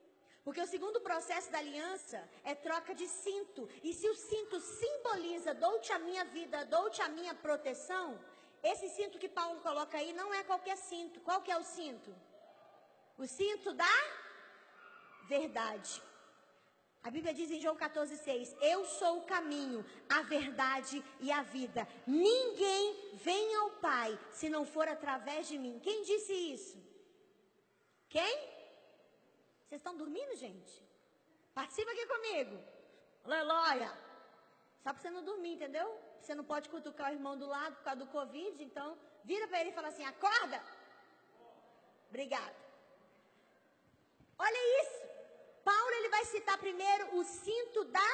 Porque 0.44 0.61
o 0.61 0.66
segundo 0.66 1.00
processo 1.00 1.50
da 1.50 1.59
aliança 1.59 2.18
é 2.44 2.54
troca 2.54 2.94
de 2.94 3.07
cinto. 3.09 3.68
E 3.83 3.94
se 3.94 4.07
o 4.09 4.14
cinto 4.14 4.61
simboliza 4.61 5.54
dou-te 5.54 5.90
a 5.92 5.98
minha 5.98 6.24
vida, 6.24 6.66
dou-te 6.66 7.00
a 7.00 7.09
minha 7.09 7.35
proteção, 7.35 8.07
esse 8.62 8.88
cinto 8.88 9.18
que 9.18 9.28
Paulo 9.28 9.61
coloca 9.61 9.98
aí 9.98 10.12
não 10.14 10.33
é 10.33 10.42
qualquer 10.42 10.76
cinto. 10.76 11.20
Qual 11.20 11.42
que 11.42 11.52
é 11.52 11.57
o 11.57 11.62
cinto? 11.62 12.14
O 13.18 13.26
cinto 13.26 13.72
da 13.74 13.96
verdade. 15.28 16.02
A 17.02 17.11
Bíblia 17.11 17.35
diz 17.35 17.50
em 17.50 17.61
João 17.61 17.76
14,6: 17.76 18.57
Eu 18.62 18.87
sou 18.87 19.18
o 19.18 19.26
caminho, 19.26 19.85
a 20.09 20.22
verdade 20.22 21.04
e 21.20 21.30
a 21.30 21.42
vida. 21.42 21.87
Ninguém 22.07 23.11
vem 23.12 23.54
ao 23.57 23.70
Pai 23.72 24.18
se 24.30 24.48
não 24.48 24.64
for 24.64 24.88
através 24.88 25.46
de 25.46 25.59
mim. 25.59 25.78
Quem 25.83 26.02
disse 26.02 26.33
isso? 26.33 26.83
Quem? 28.09 28.53
Vocês 29.74 29.82
estão 29.82 29.96
dormindo, 29.96 30.37
gente? 30.37 30.72
Participa 31.52 31.90
aqui 31.90 32.06
comigo. 32.06 32.56
Aleluia. 33.24 33.88
Só 34.82 34.92
para 34.92 35.00
você 35.00 35.10
não 35.10 35.24
dormir, 35.24 35.54
entendeu? 35.54 35.88
Você 36.20 36.32
não 36.32 36.44
pode 36.44 36.68
cutucar 36.68 37.10
o 37.10 37.14
irmão 37.14 37.37
do 37.37 37.46
lado 37.54 37.74
por 37.78 37.82
causa 37.82 37.98
do 37.98 38.06
Covid, 38.06 38.62
então 38.62 38.96
vira 39.24 39.48
para 39.48 39.60
ele 39.60 39.70
e 39.70 39.72
fala 39.78 39.88
assim: 39.88 40.04
acorda. 40.04 40.62
Obrigada. 42.08 42.54
Olha 44.38 44.62
isso. 44.82 45.00
Paulo 45.64 45.94
ele 45.98 46.08
vai 46.08 46.24
citar 46.26 46.56
primeiro 46.56 47.16
o 47.18 47.24
cinto 47.24 47.82
da 47.98 48.12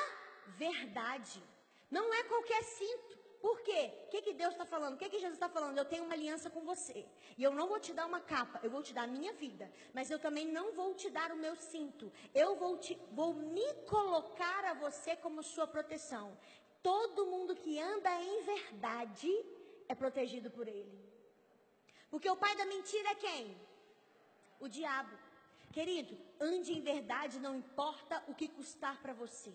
verdade. 0.64 1.42
Não 1.90 2.06
é 2.14 2.22
qualquer 2.24 2.62
cinto. 2.64 3.09
Por 3.40 3.62
quê? 3.62 3.90
O 4.04 4.10
que, 4.10 4.20
que 4.20 4.34
Deus 4.34 4.52
está 4.52 4.66
falando? 4.66 4.94
O 4.94 4.98
que, 4.98 5.08
que 5.08 5.18
Jesus 5.18 5.34
está 5.34 5.48
falando? 5.48 5.78
Eu 5.78 5.84
tenho 5.84 6.04
uma 6.04 6.12
aliança 6.12 6.50
com 6.50 6.60
você. 6.60 7.06
E 7.38 7.42
eu 7.42 7.52
não 7.52 7.68
vou 7.68 7.80
te 7.80 7.92
dar 7.92 8.06
uma 8.06 8.20
capa, 8.20 8.60
eu 8.62 8.70
vou 8.70 8.82
te 8.82 8.92
dar 8.92 9.04
a 9.04 9.06
minha 9.06 9.32
vida. 9.32 9.70
Mas 9.94 10.10
eu 10.10 10.18
também 10.18 10.46
não 10.46 10.72
vou 10.72 10.94
te 10.94 11.08
dar 11.08 11.32
o 11.32 11.36
meu 11.36 11.56
cinto. 11.56 12.12
Eu 12.34 12.56
vou, 12.56 12.76
te, 12.76 13.00
vou 13.12 13.32
me 13.32 13.72
colocar 13.86 14.64
a 14.66 14.74
você 14.74 15.16
como 15.16 15.42
sua 15.42 15.66
proteção. 15.66 16.36
Todo 16.82 17.26
mundo 17.26 17.56
que 17.56 17.80
anda 17.80 18.10
em 18.22 18.42
verdade 18.42 19.32
é 19.88 19.94
protegido 19.94 20.50
por 20.50 20.68
ele. 20.68 20.98
Porque 22.10 22.28
o 22.28 22.36
pai 22.36 22.54
da 22.56 22.66
mentira 22.66 23.10
é 23.10 23.14
quem? 23.14 23.56
O 24.58 24.68
diabo. 24.68 25.16
Querido, 25.72 26.18
ande 26.38 26.72
em 26.72 26.80
verdade, 26.82 27.38
não 27.38 27.54
importa 27.54 28.22
o 28.26 28.34
que 28.34 28.48
custar 28.48 29.00
para 29.00 29.12
você. 29.12 29.52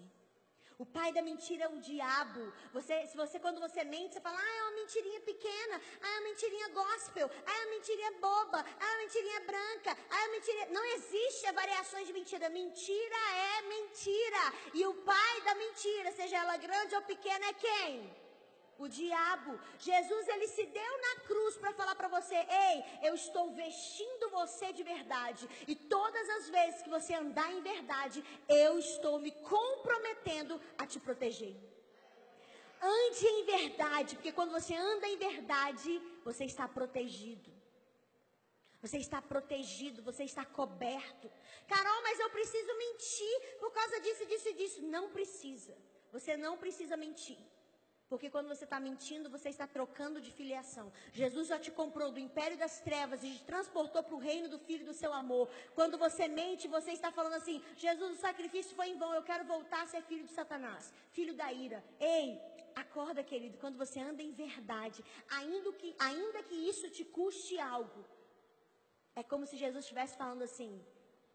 O 0.78 0.86
pai 0.86 1.14
da 1.14 1.22
mentira 1.22 1.66
é 1.66 1.70
o 1.70 1.80
diabo. 1.80 2.52
Você, 2.74 3.08
se 3.08 3.16
você 3.16 3.40
quando 3.40 3.62
você 3.62 3.84
mente, 3.84 4.14
você 4.14 4.22
fala: 4.22 4.38
"Ah, 4.38 4.56
é 4.58 4.62
uma 4.64 4.76
mentirinha 4.82 5.22
pequena. 5.22 5.82
Ah, 6.02 6.10
é 6.10 6.20
uma 6.20 6.28
mentirinha 6.30 6.68
gospel. 6.70 7.30
Ah, 7.46 7.54
é 7.58 7.62
uma 7.62 7.72
mentirinha 7.76 8.12
boba. 8.20 8.60
Ah, 8.80 8.86
é 8.86 8.94
uma 8.94 9.04
mentirinha 9.04 9.40
branca. 9.52 9.98
Ah, 10.10 10.22
é 10.22 10.26
uma 10.26 10.32
mentirinha... 10.34 10.68
Não 10.68 10.86
existe 10.96 11.52
variações 11.54 12.08
de 12.08 12.14
mentira. 12.14 12.50
Mentira 12.50 13.22
é 13.56 13.62
mentira. 13.62 14.54
E 14.74 14.86
o 14.86 14.94
pai 14.96 15.42
da 15.42 15.56
mentira, 15.56 16.12
seja 16.12 16.38
ela 16.38 16.58
grande 16.58 16.96
ou 16.96 17.02
pequena, 17.04 17.46
é 17.46 17.54
quem? 17.54 18.25
O 18.78 18.88
diabo. 18.88 19.60
Jesus 19.80 20.28
ele 20.28 20.48
se 20.48 20.66
deu 20.66 21.02
na 21.02 21.22
cruz 21.22 21.58
para 21.58 21.74
falar 21.74 21.96
para 21.96 22.08
você: 22.08 22.36
"Ei, 22.36 22.84
eu 23.08 23.16
estou 23.16 23.52
vestindo 23.52 24.30
você 24.30 24.74
de 24.74 24.84
verdade. 24.84 25.48
E 25.68 25.76
todas 25.76 26.30
as 26.38 26.50
vezes 26.50 26.82
que 26.82 26.90
você 26.90 27.14
andar 27.14 27.52
em 27.54 27.62
verdade, 27.62 28.24
eu 28.48 28.78
estou 28.80 29.20
me 29.20 29.32
comprometendo 29.32 30.62
a 30.78 30.86
te 30.86 31.00
proteger." 31.00 31.56
Ande 32.82 33.26
em 33.26 33.46
verdade, 33.46 34.16
porque 34.16 34.32
quando 34.32 34.52
você 34.52 34.76
anda 34.76 35.08
em 35.08 35.18
verdade, 35.18 36.02
você 36.24 36.46
está 36.46 36.68
protegido. 36.68 37.52
Você 38.82 39.00
está 39.00 39.20
protegido, 39.20 40.04
você 40.04 40.24
está 40.26 40.46
coberto. 40.46 41.32
Carol, 41.68 42.04
mas 42.04 42.20
eu 42.20 42.30
preciso 42.30 42.78
mentir 42.78 43.58
por 43.60 43.72
causa 43.72 44.00
disso, 44.00 44.26
disso 44.28 44.50
e 44.50 44.54
disso. 44.54 44.82
Não 44.84 45.10
precisa. 45.10 45.76
Você 46.12 46.38
não 46.38 46.56
precisa 46.56 46.96
mentir. 46.96 47.40
Porque 48.08 48.30
quando 48.30 48.48
você 48.48 48.66
está 48.66 48.80
mentindo, 48.80 49.30
você 49.30 49.50
está 49.50 49.66
trocando 49.66 50.22
de 50.22 50.32
filiação. 50.32 50.92
Jesus 51.12 51.48
já 51.48 51.58
te 51.58 51.72
comprou 51.72 52.12
do 52.12 52.20
império 52.20 52.58
das 52.58 52.80
trevas 52.80 53.24
e 53.24 53.32
te 53.32 53.44
transportou 53.44 54.04
para 54.04 54.16
o 54.16 54.20
reino 54.20 54.48
do 54.48 54.60
Filho 54.60 54.86
do 54.86 54.94
seu 54.94 55.12
amor. 55.12 55.50
Quando 55.74 55.98
você 55.98 56.28
mente, 56.28 56.68
você 56.68 56.92
está 56.92 57.12
falando 57.12 57.34
assim: 57.34 57.64
Jesus, 57.76 58.18
o 58.18 58.22
sacrifício 58.22 58.76
foi 58.76 58.90
em 58.90 58.98
vão, 58.98 59.14
eu 59.14 59.24
quero 59.24 59.44
voltar 59.46 59.82
a 59.84 59.88
ser 59.88 60.04
filho 60.04 60.24
de 60.24 60.32
Satanás, 60.32 60.94
filho 61.12 61.34
da 61.34 61.52
ira. 61.52 61.84
Ei, 62.00 62.40
acorda, 62.76 63.24
querido, 63.24 63.58
quando 63.58 63.78
você 63.78 64.00
anda 64.00 64.22
em 64.22 64.32
verdade, 64.32 65.04
ainda 65.28 65.74
que, 65.74 65.96
ainda 65.98 66.44
que 66.44 66.56
isso 66.56 66.90
te 66.92 67.04
custe 67.04 67.58
algo, 67.58 68.06
é 69.16 69.24
como 69.24 69.48
se 69.48 69.58
Jesus 69.58 69.84
estivesse 69.84 70.16
falando 70.16 70.44
assim: 70.44 70.80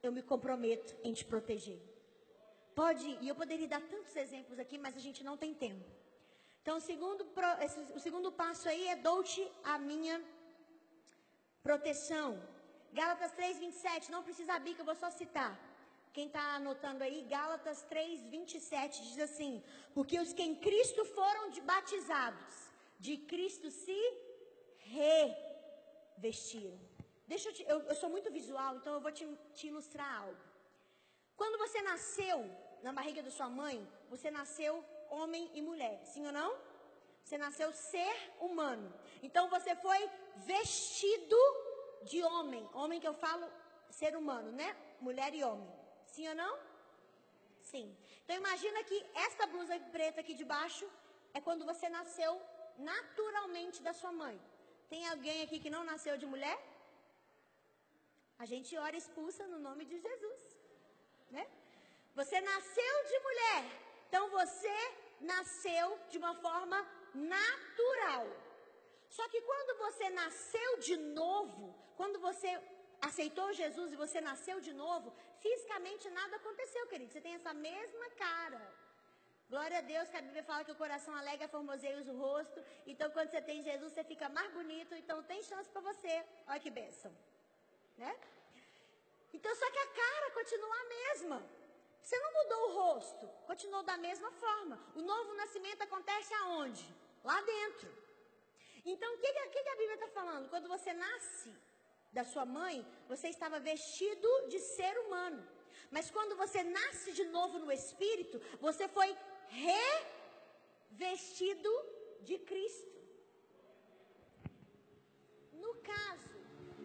eu 0.04 0.12
me 0.12 0.22
comprometo 0.22 0.94
em 1.02 1.12
te 1.12 1.24
proteger. 1.24 1.80
Pode, 2.76 3.18
e 3.20 3.28
eu 3.28 3.34
poderia 3.34 3.66
dar 3.66 3.80
tantos 3.80 4.14
exemplos 4.14 4.58
aqui, 4.60 4.78
mas 4.78 4.96
a 4.96 5.00
gente 5.00 5.24
não 5.24 5.36
tem 5.36 5.52
tempo. 5.52 5.99
Então, 6.62 6.76
o 6.76 6.80
segundo, 6.80 7.26
o 7.94 8.00
segundo 8.00 8.30
passo 8.30 8.68
aí 8.68 8.88
é 8.88 8.96
dou-te 8.96 9.50
a 9.64 9.78
minha 9.78 10.22
proteção. 11.62 12.40
Gálatas 12.92 13.32
3, 13.32 13.58
27, 13.58 14.10
não 14.10 14.22
precisa 14.22 14.54
abrir 14.54 14.74
que 14.74 14.82
eu 14.82 14.84
vou 14.84 14.94
só 14.94 15.10
citar. 15.10 15.58
Quem 16.12 16.26
está 16.26 16.56
anotando 16.56 17.04
aí, 17.04 17.24
Gálatas 17.30 17.82
3, 17.82 18.24
27 18.24 19.02
diz 19.02 19.18
assim: 19.20 19.62
Porque 19.94 20.18
os 20.18 20.32
que 20.32 20.42
em 20.42 20.56
Cristo 20.56 21.04
foram 21.04 21.50
batizados, 21.62 22.54
de 22.98 23.16
Cristo 23.16 23.70
se 23.70 23.98
revestiram. 24.78 26.78
Deixa 27.28 27.48
eu, 27.48 27.54
te, 27.54 27.62
eu, 27.62 27.80
eu 27.82 27.94
sou 27.94 28.10
muito 28.10 28.30
visual, 28.30 28.76
então 28.76 28.94
eu 28.94 29.00
vou 29.00 29.12
te, 29.12 29.24
te 29.54 29.68
ilustrar 29.68 30.22
algo. 30.22 30.36
Quando 31.36 31.58
você 31.58 31.80
nasceu 31.80 32.44
na 32.82 32.92
barriga 32.92 33.22
da 33.22 33.30
sua 33.30 33.48
mãe, 33.48 33.88
você 34.10 34.30
nasceu 34.30 34.84
homem 35.10 35.50
e 35.54 35.62
mulher, 35.62 36.00
sim 36.04 36.26
ou 36.26 36.32
não? 36.32 36.50
Você 37.22 37.36
nasceu 37.38 37.72
ser 37.72 38.14
humano. 38.40 38.92
Então 39.22 39.48
você 39.48 39.74
foi 39.76 40.00
vestido 40.36 41.36
de 42.02 42.22
homem. 42.22 42.68
Homem 42.72 43.00
que 43.00 43.06
eu 43.06 43.14
falo 43.14 43.46
ser 43.90 44.16
humano, 44.16 44.50
né? 44.52 44.76
Mulher 45.00 45.34
e 45.34 45.44
homem. 45.44 45.70
Sim 46.06 46.28
ou 46.28 46.34
não? 46.34 46.58
Sim. 47.60 47.86
Então 48.24 48.36
imagina 48.36 48.82
que 48.84 48.98
essa 49.26 49.46
blusa 49.46 49.78
preta 49.96 50.20
aqui 50.20 50.34
de 50.34 50.44
baixo 50.44 50.86
é 51.32 51.40
quando 51.40 51.64
você 51.64 51.88
nasceu 51.88 52.32
naturalmente 52.78 53.82
da 53.82 53.92
sua 53.92 54.12
mãe. 54.12 54.40
Tem 54.88 55.06
alguém 55.08 55.42
aqui 55.42 55.60
que 55.60 55.70
não 55.70 55.84
nasceu 55.84 56.16
de 56.16 56.26
mulher? 56.26 56.58
A 58.38 58.46
gente 58.52 58.76
ora 58.76 58.96
expulsa 58.96 59.46
no 59.46 59.58
nome 59.58 59.84
de 59.84 59.96
Jesus, 60.00 60.40
né? 61.30 61.46
Você 62.14 62.40
nasceu 62.40 62.94
de 63.10 63.18
mulher. 63.26 63.62
Então 64.08 64.30
você 64.30 64.76
nasceu 65.20 65.98
de 66.08 66.18
uma 66.18 66.34
forma 66.34 66.78
natural. 67.14 68.26
Só 69.08 69.28
que 69.28 69.40
quando 69.42 69.78
você 69.78 70.08
nasceu 70.10 70.78
de 70.78 70.96
novo, 70.96 71.74
quando 71.96 72.18
você 72.20 72.50
aceitou 73.02 73.52
Jesus 73.52 73.92
e 73.92 73.96
você 73.96 74.20
nasceu 74.20 74.60
de 74.60 74.72
novo, 74.72 75.12
fisicamente 75.40 76.08
nada 76.10 76.36
aconteceu, 76.36 76.86
querido. 76.86 77.12
Você 77.12 77.20
tem 77.20 77.34
essa 77.34 77.52
mesma 77.52 78.08
cara. 78.10 78.60
Glória 79.48 79.78
a 79.78 79.80
Deus 79.80 80.08
que 80.08 80.16
a 80.16 80.22
Bíblia 80.22 80.44
fala 80.44 80.64
que 80.64 80.70
o 80.70 80.76
coração 80.76 81.14
alega 81.16 81.48
formoseia 81.48 81.96
o 82.12 82.16
rosto. 82.16 82.64
Então, 82.86 83.10
quando 83.10 83.30
você 83.30 83.42
tem 83.42 83.64
Jesus, 83.64 83.92
você 83.92 84.04
fica 84.04 84.28
mais 84.28 84.52
bonito. 84.52 84.94
Então, 84.94 85.24
tem 85.24 85.42
chance 85.42 85.68
para 85.68 85.80
você. 85.80 86.24
Olha 86.46 86.60
que 86.60 86.70
bênção. 86.70 87.12
Né? 87.98 88.16
Então, 89.34 89.52
só 89.56 89.68
que 89.70 89.78
a 89.78 89.86
cara 89.88 90.30
continua 90.30 90.76
a 90.80 90.84
mesma. 90.84 91.59
Você 92.02 92.18
não 92.18 92.32
mudou 92.32 92.60
o 92.68 92.72
rosto, 92.80 93.26
continuou 93.46 93.82
da 93.82 93.96
mesma 93.96 94.30
forma. 94.32 94.78
O 94.94 95.02
novo 95.02 95.34
nascimento 95.34 95.82
acontece 95.82 96.32
aonde? 96.34 96.84
Lá 97.22 97.40
dentro. 97.42 97.88
Então, 98.84 99.14
o 99.14 99.18
que, 99.18 99.32
que, 99.32 99.68
a 99.68 99.76
Bíblia 99.76 99.94
está 99.94 100.08
falando? 100.08 100.48
Quando 100.48 100.68
você 100.68 100.92
nasce 100.92 101.52
da 102.12 102.24
sua 102.24 102.46
mãe, 102.46 102.86
você 103.08 103.28
estava 103.28 103.60
vestido 103.60 104.28
de 104.48 104.58
ser 104.58 104.98
humano. 105.00 105.46
Mas 105.90 106.10
quando 106.10 106.36
você 106.36 106.62
nasce 106.62 107.12
de 107.12 107.24
novo 107.24 107.58
no 107.58 107.70
Espírito, 107.70 108.40
você 108.60 108.88
foi 108.88 109.16
revestido 110.88 111.70
de 112.22 112.38
Cristo. 112.38 112.98
No 115.52 115.74
caso, 115.92 116.30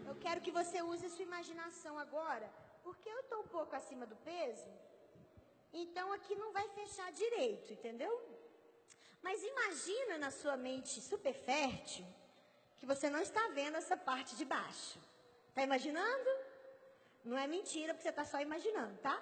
eu 0.06 0.16
quero 0.16 0.42
que 0.42 0.52
você 0.52 0.82
use 0.82 1.10
sua 1.10 1.24
imaginação 1.24 1.98
agora, 1.98 2.48
porque 2.84 3.10
eu 3.10 3.20
estou 3.22 3.40
um 3.42 3.48
pouco 3.48 3.76
acima 3.76 4.06
do 4.06 4.16
peso. 4.18 4.70
Então 5.84 6.14
aqui 6.14 6.34
não 6.42 6.52
vai 6.58 6.68
fechar 6.70 7.12
direito, 7.12 7.74
entendeu? 7.74 8.14
Mas 9.22 9.44
imagina 9.44 10.18
na 10.18 10.32
sua 10.32 10.56
mente 10.56 11.02
super 11.02 11.34
fértil 11.34 12.06
que 12.78 12.86
você 12.92 13.10
não 13.10 13.22
está 13.28 13.44
vendo 13.50 13.76
essa 13.76 13.98
parte 13.98 14.38
de 14.38 14.46
baixo. 14.46 14.98
Tá 15.54 15.64
imaginando? 15.64 16.30
Não 17.26 17.38
é 17.38 17.46
mentira, 17.46 17.94
porque 17.94 18.04
você 18.04 18.14
está 18.16 18.24
só 18.24 18.40
imaginando, 18.40 18.98
tá? 19.00 19.18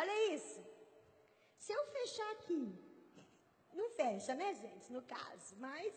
Olha 0.00 0.34
isso. 0.34 0.60
Se 1.58 1.72
eu 1.72 1.84
fechar 1.96 2.30
aqui, 2.32 2.62
não 3.72 3.88
fecha, 3.90 4.34
né, 4.34 4.52
gente? 4.54 4.92
No 4.92 5.02
caso, 5.02 5.54
mas 5.58 5.92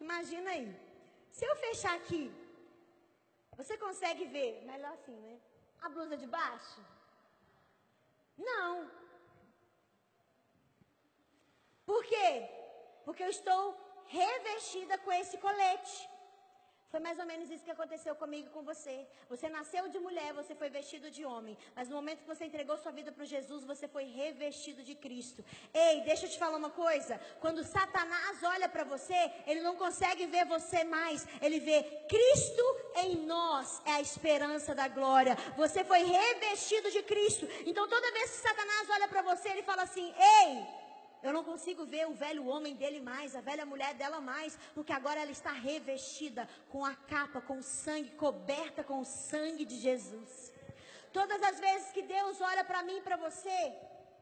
imagina 0.00 0.50
aí. 0.50 0.68
Se 1.30 1.44
eu 1.44 1.54
fechar 1.56 1.94
aqui, 1.94 2.24
você 3.56 3.78
consegue 3.78 4.24
ver, 4.24 4.64
melhor 4.64 4.92
assim, 4.94 5.16
né? 5.26 5.38
A 5.82 5.88
blusa 5.88 6.16
de 6.16 6.26
baixo? 6.26 6.95
Não. 8.36 8.90
Por 11.84 12.04
quê? 12.04 12.48
Porque 13.04 13.22
eu 13.22 13.28
estou 13.28 13.76
revestida 14.06 14.98
com 14.98 15.12
esse 15.12 15.38
colete. 15.38 16.08
Foi 16.96 17.02
mais 17.02 17.18
ou 17.18 17.26
menos 17.26 17.50
isso 17.50 17.62
que 17.62 17.70
aconteceu 17.70 18.14
comigo 18.16 18.46
e 18.48 18.54
com 18.54 18.62
você. 18.62 19.06
Você 19.28 19.50
nasceu 19.50 19.86
de 19.86 19.98
mulher, 19.98 20.32
você 20.32 20.54
foi 20.54 20.70
vestido 20.70 21.10
de 21.10 21.26
homem. 21.26 21.54
Mas 21.74 21.90
no 21.90 21.96
momento 21.96 22.22
que 22.22 22.34
você 22.34 22.46
entregou 22.46 22.78
sua 22.78 22.90
vida 22.90 23.12
para 23.12 23.26
Jesus, 23.26 23.64
você 23.64 23.86
foi 23.86 24.04
revestido 24.04 24.82
de 24.82 24.94
Cristo. 24.94 25.44
Ei, 25.74 26.00
deixa 26.06 26.24
eu 26.24 26.30
te 26.30 26.38
falar 26.38 26.56
uma 26.56 26.70
coisa. 26.70 27.20
Quando 27.38 27.62
Satanás 27.64 28.42
olha 28.42 28.66
para 28.66 28.82
você, 28.84 29.30
ele 29.46 29.60
não 29.60 29.76
consegue 29.76 30.24
ver 30.24 30.46
você 30.46 30.84
mais. 30.84 31.28
Ele 31.42 31.60
vê 31.60 31.82
Cristo 32.08 32.64
em 33.04 33.26
nós, 33.26 33.82
é 33.84 33.92
a 33.96 34.00
esperança 34.00 34.74
da 34.74 34.88
glória. 34.88 35.36
Você 35.54 35.84
foi 35.84 36.02
revestido 36.02 36.90
de 36.90 37.02
Cristo. 37.02 37.46
Então 37.66 37.86
toda 37.86 38.10
vez 38.12 38.30
que 38.30 38.48
Satanás 38.48 38.88
olha 38.88 39.08
para 39.08 39.20
você, 39.20 39.50
ele 39.50 39.62
fala 39.64 39.82
assim: 39.82 40.14
Ei, 40.18 40.66
eu 41.22 41.32
não 41.32 41.42
consigo 41.42 41.84
ver 41.84 42.06
o 42.06 42.14
velho 42.14 42.46
homem 42.46 42.74
dele 42.74 43.00
mais, 43.00 43.34
a 43.34 43.40
velha 43.40 43.66
mulher 43.66 43.94
dela 43.94 44.20
mais, 44.20 44.58
porque 44.74 44.92
agora 44.92 45.20
ela 45.20 45.30
está 45.30 45.52
revestida 45.52 46.48
com 46.68 46.84
a 46.84 46.94
capa, 46.94 47.40
com 47.40 47.58
o 47.58 47.62
sangue, 47.62 48.10
coberta 48.10 48.84
com 48.84 49.00
o 49.00 49.04
sangue 49.04 49.64
de 49.64 49.76
Jesus. 49.78 50.52
Todas 51.12 51.42
as 51.42 51.58
vezes 51.58 51.92
que 51.92 52.02
Deus 52.02 52.40
olha 52.40 52.64
para 52.64 52.82
mim 52.82 52.98
e 52.98 53.00
para 53.00 53.16
você, 53.16 53.74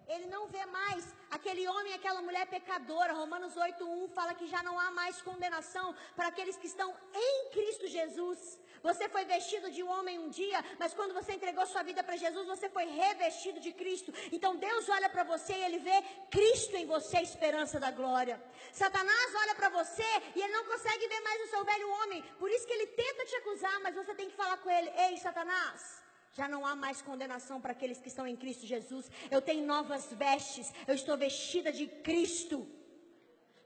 ele 0.08 0.26
não 0.26 0.46
vê 0.46 0.64
mais 0.66 1.14
aquele 1.30 1.66
homem 1.68 1.92
e 1.92 1.94
aquela 1.94 2.20
mulher 2.22 2.46
pecadora. 2.46 3.12
Romanos 3.12 3.56
8:1 3.56 4.08
fala 4.18 4.34
que 4.34 4.46
já 4.46 4.62
não 4.62 4.78
há 4.78 4.90
mais 4.90 5.22
condenação 5.22 5.94
para 6.16 6.28
aqueles 6.28 6.56
que 6.56 6.66
estão 6.66 6.94
em 7.14 7.50
Cristo 7.50 7.86
Jesus. 7.86 8.58
Você 8.82 9.08
foi 9.08 9.24
vestido 9.24 9.70
de 9.70 9.82
um 9.82 9.88
homem 9.88 10.18
um 10.18 10.28
dia, 10.28 10.62
mas 10.78 10.92
quando 10.92 11.14
você 11.14 11.32
entregou 11.32 11.64
sua 11.66 11.82
vida 11.82 12.02
para 12.04 12.16
Jesus, 12.16 12.46
você 12.46 12.68
foi 12.68 12.84
revestido 12.84 13.58
de 13.58 13.72
Cristo. 13.72 14.12
Então 14.30 14.56
Deus 14.56 14.90
olha 14.90 15.08
para 15.08 15.24
você 15.24 15.54
e 15.54 15.64
ele 15.64 15.78
vê 15.78 16.02
Cristo 16.30 16.76
em 16.76 16.84
você, 16.84 17.18
esperança 17.20 17.80
da 17.80 17.90
glória. 17.90 18.38
Satanás 18.72 19.34
olha 19.42 19.54
para 19.54 19.70
você 19.70 20.10
e 20.36 20.42
ele 20.42 20.52
não 20.52 20.66
consegue 20.66 21.08
ver 21.08 21.20
mais 21.22 21.42
o 21.44 21.50
seu 21.54 21.64
velho 21.64 21.90
homem. 21.92 22.22
Por 22.38 22.50
isso 22.50 22.66
que 22.66 22.74
ele 22.74 22.88
tenta 22.88 23.24
te 23.24 23.36
acusar, 23.36 23.80
mas 23.80 23.94
você 23.94 24.14
tem 24.14 24.28
que 24.28 24.36
falar 24.36 24.58
com 24.58 24.68
ele: 24.68 24.92
"Ei, 25.06 25.16
Satanás, 25.16 26.03
já 26.34 26.46
não 26.48 26.66
há 26.66 26.74
mais 26.74 27.00
condenação 27.00 27.60
para 27.60 27.72
aqueles 27.72 28.00
que 28.00 28.08
estão 28.08 28.26
em 28.26 28.36
Cristo 28.36 28.66
Jesus. 28.66 29.10
Eu 29.30 29.40
tenho 29.40 29.64
novas 29.64 30.12
vestes. 30.12 30.72
Eu 30.86 30.94
estou 30.94 31.16
vestida 31.16 31.72
de 31.72 31.86
Cristo. 31.86 32.66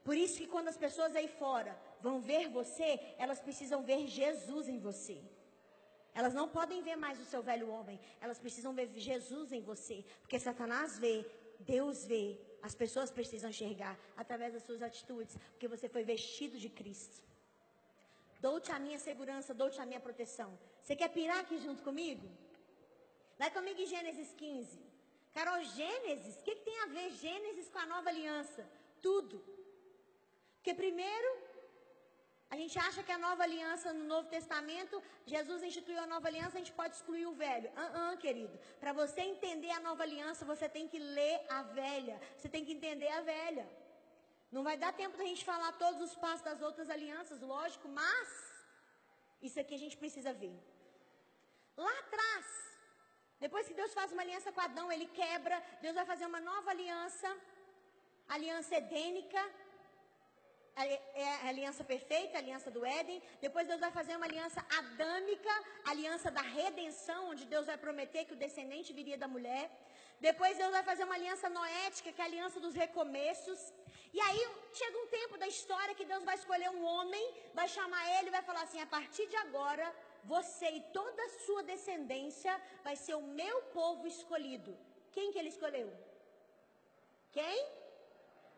Por 0.03 0.15
isso 0.15 0.37
que 0.37 0.47
quando 0.47 0.69
as 0.69 0.77
pessoas 0.77 1.15
aí 1.15 1.27
fora 1.27 1.77
vão 2.01 2.21
ver 2.21 2.47
você, 2.47 2.99
elas 3.17 3.39
precisam 3.39 3.83
ver 3.83 4.07
Jesus 4.07 4.67
em 4.67 4.79
você. 4.79 5.19
Elas 6.13 6.33
não 6.33 6.47
podem 6.47 6.81
ver 6.81 6.95
mais 6.95 7.19
o 7.19 7.25
seu 7.25 7.41
velho 7.41 7.69
homem. 7.69 7.99
Elas 8.21 8.39
precisam 8.39 8.73
ver 8.73 8.89
Jesus 8.95 9.51
em 9.51 9.61
você. 9.61 10.05
Porque 10.21 10.39
Satanás 10.39 10.99
vê, 10.99 11.25
Deus 11.59 12.05
vê. 12.05 12.39
As 12.61 12.75
pessoas 12.75 13.09
precisam 13.09 13.49
enxergar 13.49 13.97
através 14.17 14.53
das 14.53 14.63
suas 14.63 14.81
atitudes. 14.81 15.37
Porque 15.51 15.67
você 15.67 15.87
foi 15.89 16.03
vestido 16.03 16.57
de 16.57 16.69
Cristo. 16.69 17.23
Dou-te 18.39 18.71
a 18.71 18.79
minha 18.79 18.99
segurança, 18.99 19.53
dou-te 19.53 19.81
a 19.81 19.85
minha 19.85 19.99
proteção. 19.99 20.57
Você 20.81 20.95
quer 20.95 21.09
pirar 21.09 21.39
aqui 21.39 21.57
junto 21.59 21.83
comigo? 21.83 22.27
Vai 23.39 23.49
comigo 23.57 23.79
em 23.81 23.91
Gênesis 23.93 24.31
15. 24.33 24.77
Carol, 25.33 25.63
Gênesis? 25.63 26.35
O 26.39 26.43
que, 26.43 26.55
que, 26.55 26.65
tem 26.69 26.79
a 26.81 26.87
ver 26.87 27.09
Gênesis 27.11 27.69
com 27.69 27.79
a 27.79 27.85
nova 27.85 28.09
aliança? 28.09 28.69
Tudo. 29.01 29.37
Porque 30.55 30.73
primeiro, 30.73 31.29
a 32.49 32.55
gente 32.57 32.77
acha 32.87 33.01
que 33.01 33.13
a 33.13 33.17
nova 33.17 33.43
aliança 33.43 33.93
no 33.93 34.03
Novo 34.03 34.27
Testamento, 34.27 35.01
Jesus 35.25 35.63
instituiu 35.63 35.99
a 36.01 36.07
nova 36.13 36.27
aliança, 36.27 36.57
a 36.57 36.59
gente 36.59 36.73
pode 36.73 36.95
excluir 36.95 37.27
o 37.27 37.33
velho. 37.33 37.71
Ah, 37.75 37.87
uh, 37.87 38.13
uh, 38.13 38.17
querido. 38.17 38.59
Para 38.79 38.91
você 38.91 39.21
entender 39.21 39.71
a 39.71 39.79
nova 39.79 40.03
aliança, 40.03 40.43
você 40.43 40.67
tem 40.67 40.85
que 40.87 40.99
ler 40.99 41.39
a 41.47 41.61
velha. 41.61 42.19
Você 42.35 42.49
tem 42.49 42.65
que 42.65 42.73
entender 42.73 43.07
a 43.07 43.21
velha. 43.21 43.69
Não 44.51 44.63
vai 44.63 44.77
dar 44.77 44.91
tempo 44.91 45.15
da 45.15 45.23
gente 45.23 45.45
falar 45.45 45.71
todos 45.83 46.01
os 46.01 46.15
passos 46.15 46.41
das 46.41 46.61
outras 46.61 46.89
alianças, 46.89 47.39
lógico, 47.39 47.87
mas 47.87 48.27
isso 49.41 49.59
aqui 49.59 49.75
a 49.75 49.83
gente 49.83 49.95
precisa 49.95 50.33
ver. 50.33 50.57
Lá 51.77 51.99
atrás, 51.99 52.68
depois 53.39 53.67
que 53.67 53.73
Deus 53.81 53.93
faz 53.93 54.11
uma 54.11 54.21
aliança 54.25 54.51
com 54.51 54.61
Adão, 54.61 54.91
ele 54.91 55.07
quebra, 55.21 55.61
Deus 55.81 55.95
vai 55.99 56.05
fazer 56.05 56.25
uma 56.25 56.41
nova 56.51 56.69
aliança, 56.71 57.29
aliança 58.27 58.75
edênica, 58.75 59.41
é 60.85 61.27
a 61.45 61.47
aliança 61.47 61.83
perfeita, 61.83 62.37
a 62.37 62.41
aliança 62.41 62.69
do 62.71 62.85
Éden. 62.85 63.21
Depois 63.41 63.67
Deus 63.67 63.81
vai 63.85 63.91
fazer 63.91 64.15
uma 64.15 64.25
aliança 64.25 64.65
adâmica, 64.77 65.53
aliança 65.85 66.29
da 66.31 66.41
redenção, 66.41 67.29
onde 67.31 67.45
Deus 67.45 67.65
vai 67.65 67.77
prometer 67.77 68.25
que 68.25 68.33
o 68.33 68.41
descendente 68.43 68.93
viria 68.93 69.17
da 69.17 69.27
mulher. 69.27 69.65
Depois 70.27 70.57
Deus 70.57 70.71
vai 70.71 70.83
fazer 70.83 71.03
uma 71.05 71.15
aliança 71.15 71.49
noética, 71.49 72.11
que 72.11 72.21
é 72.21 72.23
a 72.23 72.27
aliança 72.27 72.59
dos 72.59 72.75
recomeços. 72.75 73.59
E 74.13 74.19
aí 74.27 74.41
chega 74.73 74.97
um 74.97 75.07
tempo 75.07 75.37
da 75.37 75.47
história 75.47 75.95
que 75.95 76.05
Deus 76.05 76.23
vai 76.23 76.35
escolher 76.35 76.69
um 76.69 76.83
homem, 76.83 77.25
vai 77.53 77.67
chamar 77.67 78.03
ele 78.17 78.27
e 78.29 78.35
vai 78.37 78.41
falar 78.41 78.63
assim: 78.63 78.81
a 78.81 78.87
partir 78.97 79.27
de 79.27 79.37
agora, 79.37 79.87
você 80.23 80.67
e 80.69 80.81
toda 80.93 81.21
a 81.25 81.29
sua 81.45 81.63
descendência 81.63 82.53
vai 82.83 82.95
ser 82.95 83.15
o 83.15 83.21
meu 83.21 83.61
povo 83.79 84.07
escolhido. 84.07 84.77
Quem 85.11 85.31
que 85.31 85.39
ele 85.39 85.49
escolheu? 85.49 85.91
Quem? 87.31 87.67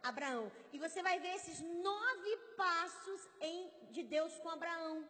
Abraão. 0.03 0.51
E 0.74 0.78
você 0.80 1.01
vai 1.03 1.20
ver 1.20 1.36
esses 1.36 1.59
nove 1.62 2.38
passos 2.57 3.30
em, 3.39 3.70
de 3.91 4.03
Deus 4.03 4.38
com 4.39 4.49
Abraão. 4.49 5.07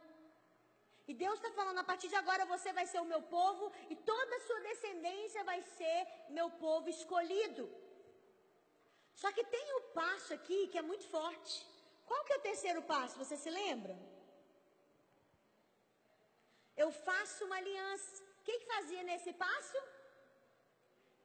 E 1.07 1.13
Deus 1.13 1.35
está 1.35 1.51
falando, 1.51 1.79
a 1.79 1.83
partir 1.83 2.07
de 2.07 2.15
agora 2.15 2.45
você 2.45 2.71
vai 2.71 2.85
ser 2.85 2.99
o 3.01 3.05
meu 3.05 3.21
povo 3.21 3.71
e 3.89 3.95
toda 3.95 4.35
a 4.35 4.41
sua 4.41 4.59
descendência 4.61 5.43
vai 5.43 5.61
ser 5.77 6.07
meu 6.29 6.49
povo 6.51 6.89
escolhido. 6.89 7.69
Só 9.13 9.31
que 9.31 9.43
tem 9.43 9.75
um 9.77 9.81
passo 9.93 10.33
aqui 10.33 10.67
que 10.67 10.77
é 10.77 10.81
muito 10.81 11.07
forte. 11.07 11.65
Qual 12.05 12.23
que 12.25 12.33
é 12.33 12.37
o 12.37 12.41
terceiro 12.41 12.81
passo? 12.81 13.17
Você 13.17 13.35
se 13.37 13.49
lembra? 13.49 13.97
Eu 16.77 16.91
faço 16.91 17.45
uma 17.45 17.57
aliança. 17.57 18.23
O 18.39 18.43
que, 18.43 18.59
que 18.59 18.65
fazia 18.65 19.03
nesse 19.03 19.31
passo? 19.33 19.77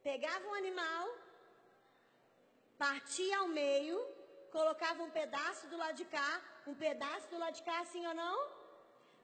Pegava 0.03 0.47
um 0.49 0.55
animal, 0.55 1.09
partia 2.79 3.39
ao 3.39 3.49
meio, 3.49 3.99
colocava 4.53 5.03
um 5.03 5.11
pedaço 5.11 5.67
do 5.67 5.77
lado 5.77 5.97
de 5.97 6.05
cá, 6.05 6.31
um 6.67 6.75
pedaço 6.75 7.27
do 7.29 7.39
lado 7.39 7.55
de 7.55 7.63
cá, 7.63 7.81
assim 7.81 8.07
ou 8.07 8.15
não? 8.15 8.37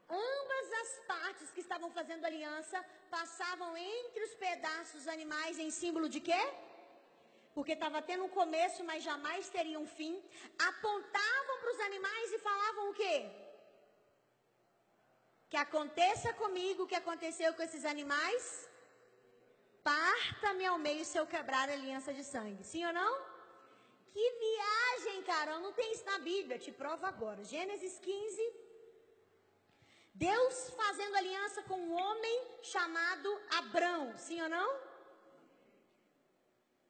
Ambas 0.09 0.73
as 0.83 0.91
partes 1.07 1.51
que 1.51 1.61
estavam 1.61 1.91
fazendo 1.91 2.25
aliança 2.25 2.85
passavam 3.11 3.77
entre 3.77 4.25
os 4.25 4.35
pedaços 4.35 4.93
dos 4.93 5.09
animais 5.09 5.59
em 5.59 5.71
símbolo 5.71 6.09
de 6.09 6.21
quê? 6.21 6.43
Porque 7.55 7.73
estava 7.73 8.01
tendo 8.03 8.25
um 8.25 8.29
começo, 8.41 8.83
mas 8.85 9.05
jamais 9.05 9.49
teria 9.51 9.79
um 9.79 9.87
fim. 9.87 10.15
Apontavam 10.59 11.59
para 11.61 11.73
os 11.73 11.81
animais 11.81 12.33
e 12.33 12.39
falavam 12.39 12.91
o 12.91 12.95
quê? 12.95 13.17
Que 15.53 15.59
aconteça 15.59 16.29
comigo 16.43 16.85
o 16.85 16.91
que 16.91 17.01
aconteceu 17.01 17.49
com 17.53 17.63
esses 17.65 17.85
animais. 17.85 18.45
Parta-me 19.91 20.65
ao 20.65 20.79
meio 20.87 21.05
se 21.05 21.19
eu 21.19 21.27
quebrar 21.27 21.69
a 21.69 21.75
aliança 21.75 22.11
de 22.19 22.25
sangue. 22.25 22.65
Sim 22.65 22.87
ou 22.87 22.93
não? 23.01 23.13
Que 24.15 24.27
viagem, 24.45 25.19
cara. 25.25 25.59
Não 25.59 25.75
tem 25.79 25.93
isso 25.93 26.07
na 26.07 26.19
Bíblia. 26.31 26.59
Te 26.59 26.73
provo 26.73 27.05
agora. 27.05 27.45
Gênesis 27.45 27.99
15. 27.99 28.51
Deus 30.15 30.71
fazendo 30.71 31.17
aliança 31.17 31.63
com 31.65 31.79
um 31.87 31.93
homem 32.01 32.37
chamado 32.63 33.29
Abrão. 33.61 34.17
Sim 34.17 34.41
ou 34.41 34.49
não? 34.49 34.71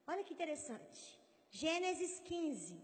Olha 0.07 0.23
que 0.23 0.35
interessante. 0.35 1.03
Gênesis 1.51 2.21
15. 2.21 2.81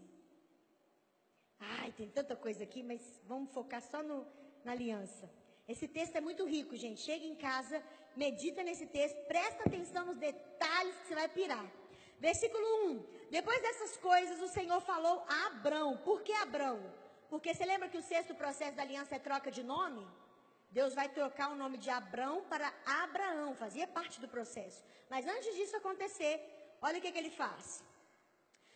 Ai, 1.77 1.93
tem 1.93 2.09
tanta 2.09 2.35
coisa 2.35 2.63
aqui, 2.65 2.83
mas 2.83 3.01
vamos 3.23 3.53
focar 3.53 3.81
só 3.81 4.03
no, 4.03 4.27
na 4.65 4.73
aliança. 4.73 5.38
Esse 5.73 5.87
texto 5.87 6.15
é 6.15 6.21
muito 6.27 6.43
rico, 6.55 6.75
gente. 6.75 6.99
Chega 6.99 7.25
em 7.31 7.35
casa, 7.35 7.77
medita 8.15 8.63
nesse 8.63 8.87
texto, 8.87 9.19
presta 9.33 9.61
atenção 9.63 10.03
nos 10.07 10.17
detalhes 10.17 10.95
que 10.95 11.07
você 11.07 11.15
vai 11.21 11.29
pirar. 11.29 11.65
Versículo 12.19 12.67
1. 12.91 13.29
Depois 13.29 13.61
dessas 13.61 13.95
coisas, 13.97 14.41
o 14.41 14.47
Senhor 14.47 14.81
falou 14.81 15.23
a 15.27 15.47
Abrão. 15.47 15.95
Por 15.97 16.23
que 16.23 16.33
Abrão? 16.33 16.77
Porque 17.29 17.53
você 17.53 17.65
lembra 17.65 17.87
que 17.87 17.99
o 17.99 18.01
sexto 18.01 18.33
processo 18.33 18.75
da 18.77 18.81
aliança 18.81 19.15
é 19.15 19.19
troca 19.19 19.51
de 19.51 19.61
nome? 19.61 20.03
Deus 20.71 20.95
vai 20.95 21.07
trocar 21.09 21.51
o 21.51 21.55
nome 21.55 21.77
de 21.77 21.91
Abrão 21.91 22.43
para 22.45 22.73
Abraão, 23.03 23.53
fazia 23.53 23.87
parte 23.87 24.19
do 24.19 24.27
processo. 24.27 24.83
Mas 25.07 25.27
antes 25.27 25.55
disso 25.55 25.77
acontecer, 25.77 26.35
olha 26.81 26.97
o 26.97 27.01
que, 27.01 27.11
que 27.11 27.17
ele 27.17 27.29
faz. 27.29 27.83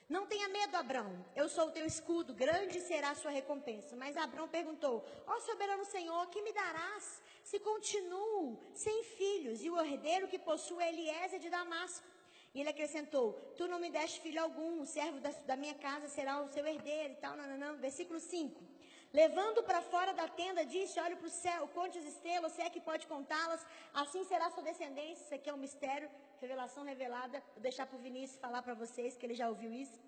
Não 0.10 0.26
tenha 0.26 0.50
medo, 0.50 0.76
Abrão. 0.76 1.26
Eu 1.36 1.48
sou 1.48 1.68
o 1.68 1.72
teu 1.72 1.86
escudo, 1.86 2.34
grande 2.34 2.80
será 2.82 3.12
a 3.12 3.16
sua 3.16 3.32
recompensa. 3.32 3.96
Mas 3.96 4.18
Abrão 4.18 4.48
perguntou: 4.48 5.06
Ó 5.26 5.40
soberano 5.40 5.86
Senhor, 5.86 6.28
que 6.28 6.42
me 6.42 6.52
darás 6.52 7.22
se 7.44 7.60
continuo 7.60 8.60
sem 8.74 9.04
filhos 9.04 9.64
e 9.64 9.70
o 9.70 9.80
herdeiro 9.80 10.28
que 10.28 10.40
possuo 10.40 10.82
é 10.82 10.90
Eliezer 10.90 11.40
de 11.40 11.50
Damasco? 11.50 12.06
E 12.54 12.60
ele 12.60 12.70
acrescentou: 12.70 13.34
Tu 13.58 13.68
não 13.68 13.80
me 13.80 13.90
deste 13.90 14.20
filho 14.22 14.42
algum, 14.42 14.82
o 14.82 14.86
servo 14.86 15.20
da, 15.20 15.30
da 15.30 15.56
minha 15.56 15.74
casa 15.76 16.08
será 16.08 16.42
o 16.42 16.48
seu 16.50 16.66
herdeiro 16.66 17.14
e 17.14 17.18
tal. 17.18 17.36
Não, 17.36 17.48
não, 17.48 17.58
não. 17.58 17.78
Versículo 17.78 18.20
5. 18.20 18.73
Levando 19.22 19.62
para 19.62 19.80
fora 19.94 20.12
da 20.20 20.28
tenda, 20.28 20.66
disse: 20.66 21.00
Olhe 21.00 21.16
para 21.16 21.28
o 21.28 21.38
céu, 21.44 21.62
conte 21.76 22.00
as 22.00 22.06
estrelas, 22.14 22.52
você 22.52 22.64
é 22.64 22.70
que 22.76 22.82
pode 22.90 23.06
contá-las, 23.06 23.64
assim 23.94 24.24
será 24.24 24.50
sua 24.50 24.64
descendência. 24.64 25.24
Isso 25.24 25.36
aqui 25.36 25.50
é 25.52 25.54
um 25.54 25.64
mistério, 25.66 26.10
revelação 26.42 26.84
revelada. 26.84 27.44
Vou 27.54 27.62
deixar 27.62 27.86
para 27.86 28.00
o 28.00 28.02
Vinícius 28.08 28.40
falar 28.40 28.64
para 28.64 28.74
vocês, 28.74 29.16
que 29.16 29.24
ele 29.28 29.36
já 29.36 29.48
ouviu 29.54 29.72
isso. 29.72 30.00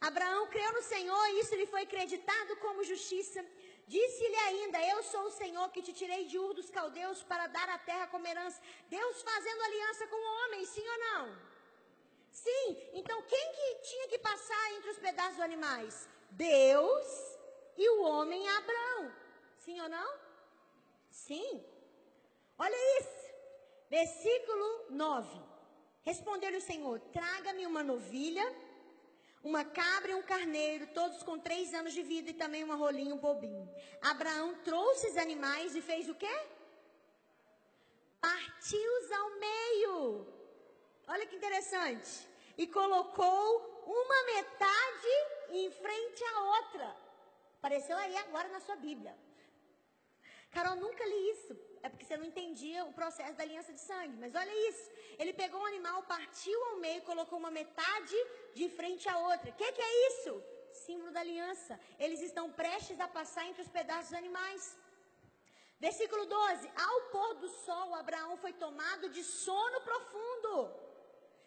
Abraão 0.00 0.46
creu 0.54 0.72
no 0.72 0.82
Senhor 0.82 1.24
e 1.30 1.40
isso 1.40 1.56
lhe 1.56 1.66
foi 1.66 1.82
acreditado 1.82 2.56
como 2.64 2.84
justiça. 2.84 3.44
Disse-lhe 3.88 4.40
ainda: 4.48 4.78
Eu 4.86 5.02
sou 5.02 5.24
o 5.26 5.36
Senhor 5.42 5.68
que 5.70 5.82
te 5.82 5.92
tirei 5.92 6.24
de 6.26 6.38
Ur 6.38 6.54
dos 6.54 6.70
caldeus 6.70 7.24
para 7.24 7.48
dar 7.48 7.68
a 7.68 7.78
terra 7.78 8.06
como 8.06 8.28
herança. 8.28 8.62
Deus 8.88 9.20
fazendo 9.22 9.62
aliança 9.62 10.06
com 10.06 10.16
o 10.16 10.32
homem, 10.36 10.64
sim 10.64 10.88
ou 10.94 10.98
não? 11.06 11.38
Sim. 12.30 12.66
Então 12.92 13.20
quem 13.22 13.52
que 13.56 13.68
tinha 13.90 14.08
que 14.12 14.18
passar 14.18 14.64
entre 14.74 14.90
os 14.90 14.98
pedaços 14.98 15.38
dos 15.38 15.44
animais? 15.44 16.08
Deus 16.30 17.33
e 17.76 17.88
o 17.88 18.02
homem 18.02 18.48
Abraão. 18.48 19.12
Sim 19.58 19.80
ou 19.80 19.88
não? 19.88 20.18
Sim. 21.10 21.64
Olha 22.58 23.00
isso. 23.00 23.34
Versículo 23.88 24.86
9. 24.90 25.40
Respondeu-lhe 26.02 26.58
o 26.58 26.62
Senhor: 26.62 27.00
Traga-me 27.12 27.66
uma 27.66 27.82
novilha 27.82 28.44
uma 29.44 29.62
cabra 29.62 30.12
e 30.12 30.14
um 30.14 30.22
carneiro, 30.22 30.86
todos 30.94 31.22
com 31.22 31.38
três 31.38 31.74
anos 31.74 31.92
de 31.92 32.02
vida, 32.02 32.30
e 32.30 32.34
também 32.34 32.64
uma 32.64 32.76
rolinha 32.76 33.10
e 33.10 33.12
um 33.12 33.18
bobinho. 33.18 33.68
Abraão 34.00 34.54
trouxe 34.64 35.08
os 35.10 35.18
animais 35.18 35.76
e 35.76 35.82
fez 35.82 36.08
o 36.08 36.14
quê? 36.14 36.34
Partiu-os 38.22 39.12
ao 39.12 39.30
meio. 39.38 40.26
Olha 41.06 41.26
que 41.26 41.36
interessante. 41.36 42.26
E 42.56 42.66
colocou 42.66 43.84
uma 43.86 44.24
metade 44.24 45.08
em 45.50 45.70
frente 45.70 46.24
à 46.24 46.40
outra. 46.40 46.96
Apareceu 47.64 47.96
aí 47.96 48.14
agora 48.18 48.48
na 48.48 48.60
sua 48.60 48.76
Bíblia. 48.76 49.12
Carol, 50.54 50.76
nunca 50.76 51.02
li 51.12 51.20
isso. 51.30 51.52
É 51.82 51.88
porque 51.88 52.04
você 52.04 52.18
não 52.18 52.26
entendia 52.30 52.84
o 52.84 52.92
processo 52.92 53.36
da 53.38 53.42
aliança 53.42 53.72
de 53.72 53.80
sangue. 53.80 54.18
Mas 54.22 54.34
olha 54.34 54.68
isso. 54.68 54.86
Ele 55.18 55.32
pegou 55.32 55.58
um 55.62 55.70
animal, 55.72 56.02
partiu 56.02 56.58
ao 56.66 56.76
meio, 56.76 57.00
colocou 57.10 57.38
uma 57.38 57.50
metade 57.50 58.18
de 58.54 58.68
frente 58.68 59.08
à 59.08 59.16
outra. 59.30 59.48
O 59.50 59.54
que, 59.54 59.72
que 59.72 59.80
é 59.80 60.08
isso? 60.08 60.44
Símbolo 60.84 61.10
da 61.10 61.20
aliança. 61.20 61.80
Eles 61.98 62.20
estão 62.20 62.52
prestes 62.52 63.00
a 63.00 63.08
passar 63.08 63.46
entre 63.46 63.62
os 63.62 63.68
pedaços 63.78 64.10
dos 64.10 64.18
animais. 64.18 64.76
Versículo 65.80 66.26
12: 66.26 66.70
Ao 66.88 67.00
pôr 67.14 67.32
do 67.36 67.48
sol, 67.48 67.94
Abraão 67.94 68.36
foi 68.36 68.52
tomado 68.52 69.08
de 69.08 69.24
sono 69.24 69.80
profundo. 69.80 70.70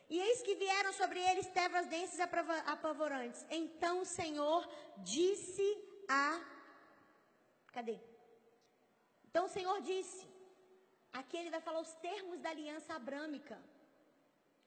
E 0.10 0.20
eis 0.20 0.42
que 0.42 0.56
vieram 0.56 0.94
sobre 0.94 1.20
eles 1.30 1.46
trevas 1.58 1.86
densas 1.86 2.20
apavorantes. 2.66 3.46
Então 3.52 4.02
o 4.02 4.06
Senhor 4.20 4.68
disse 5.14 5.87
a. 6.08 6.42
Cadê? 7.72 8.00
Então 9.30 9.46
o 9.46 9.50
Senhor 9.50 9.82
disse, 9.82 10.28
aqui 11.14 11.38
ele 11.38 11.50
vai 11.50 11.62
falar 11.62 11.82
os 11.82 11.94
termos 11.96 12.40
da 12.40 12.50
aliança 12.50 12.94
abrâmica. 12.94 13.58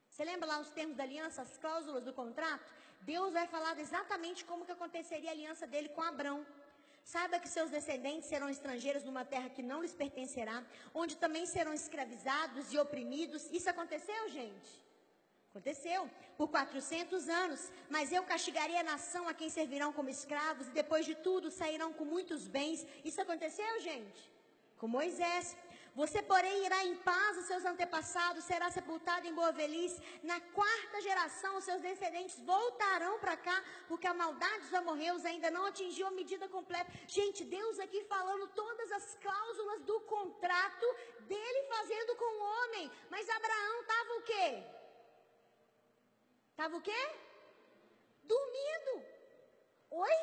Você 0.08 0.24
lembra 0.24 0.48
lá 0.48 0.58
os 0.60 0.70
termos 0.70 0.96
da 0.96 1.04
aliança, 1.04 1.42
as 1.42 1.56
cláusulas 1.58 2.04
do 2.04 2.12
contrato? 2.12 2.72
Deus 3.00 3.32
vai 3.32 3.46
falar 3.46 3.78
exatamente 3.78 4.44
como 4.44 4.64
que 4.66 4.72
aconteceria 4.72 5.30
a 5.30 5.32
aliança 5.32 5.66
dele 5.66 5.88
com 5.88 6.02
Abrão. 6.02 6.46
Saiba 7.02 7.38
que 7.38 7.48
seus 7.48 7.70
descendentes 7.70 8.28
serão 8.28 8.48
estrangeiros 8.48 9.04
numa 9.04 9.24
terra 9.24 9.48
que 9.48 9.62
não 9.62 9.80
lhes 9.82 9.94
pertencerá, 9.94 10.62
onde 10.94 11.16
também 11.16 11.46
serão 11.46 11.72
escravizados 11.72 12.72
e 12.72 12.78
oprimidos. 12.78 13.50
Isso 13.50 13.70
aconteceu, 13.70 14.28
gente? 14.28 14.89
Aconteceu 15.50 16.08
por 16.38 16.48
400 16.48 17.28
anos, 17.28 17.72
mas 17.88 18.12
eu 18.12 18.22
castigarei 18.24 18.76
a 18.78 18.84
nação 18.84 19.28
a 19.28 19.34
quem 19.34 19.50
servirão 19.50 19.92
como 19.92 20.08
escravos 20.08 20.68
e 20.68 20.70
depois 20.70 21.04
de 21.04 21.14
tudo 21.14 21.50
sairão 21.50 21.92
com 21.92 22.04
muitos 22.04 22.46
bens. 22.46 22.86
Isso 23.04 23.20
aconteceu, 23.20 23.80
gente? 23.80 24.30
com 24.80 24.88
Moisés. 24.88 25.56
Você, 25.94 26.22
porém, 26.22 26.64
irá 26.64 26.78
em 26.84 26.96
paz 27.08 27.36
os 27.36 27.46
seus 27.50 27.64
antepassados, 27.70 28.44
será 28.44 28.70
sepultado 28.70 29.26
em 29.26 29.34
boa 29.34 29.52
velhice. 29.52 30.00
Na 30.22 30.40
quarta 30.58 31.00
geração, 31.02 31.58
os 31.58 31.64
seus 31.64 31.82
descendentes 31.82 32.38
voltarão 32.40 33.18
para 33.18 33.36
cá, 33.36 33.62
porque 33.88 34.06
a 34.06 34.14
maldade 34.14 34.60
dos 34.64 34.74
amorreus 34.74 35.24
ainda 35.24 35.50
não 35.50 35.66
atingiu 35.66 36.06
a 36.06 36.16
medida 36.20 36.48
completa. 36.48 36.90
Gente, 37.06 37.44
Deus 37.44 37.78
aqui 37.78 38.02
falando 38.04 38.46
todas 38.62 38.90
as 38.92 39.16
cláusulas 39.16 39.82
do 39.82 40.00
contrato 40.14 40.86
dele 41.32 41.68
fazendo 41.74 42.16
com 42.16 42.30
o 42.38 42.44
homem. 42.52 42.90
Mas 43.10 43.28
Abraão 43.28 43.80
estava 43.82 44.12
o 44.14 44.22
quê? 44.22 44.79
Estava 46.60 46.76
o 46.76 46.82
quê? 46.82 47.02
Dormindo. 48.22 48.94
Oi? 49.92 50.16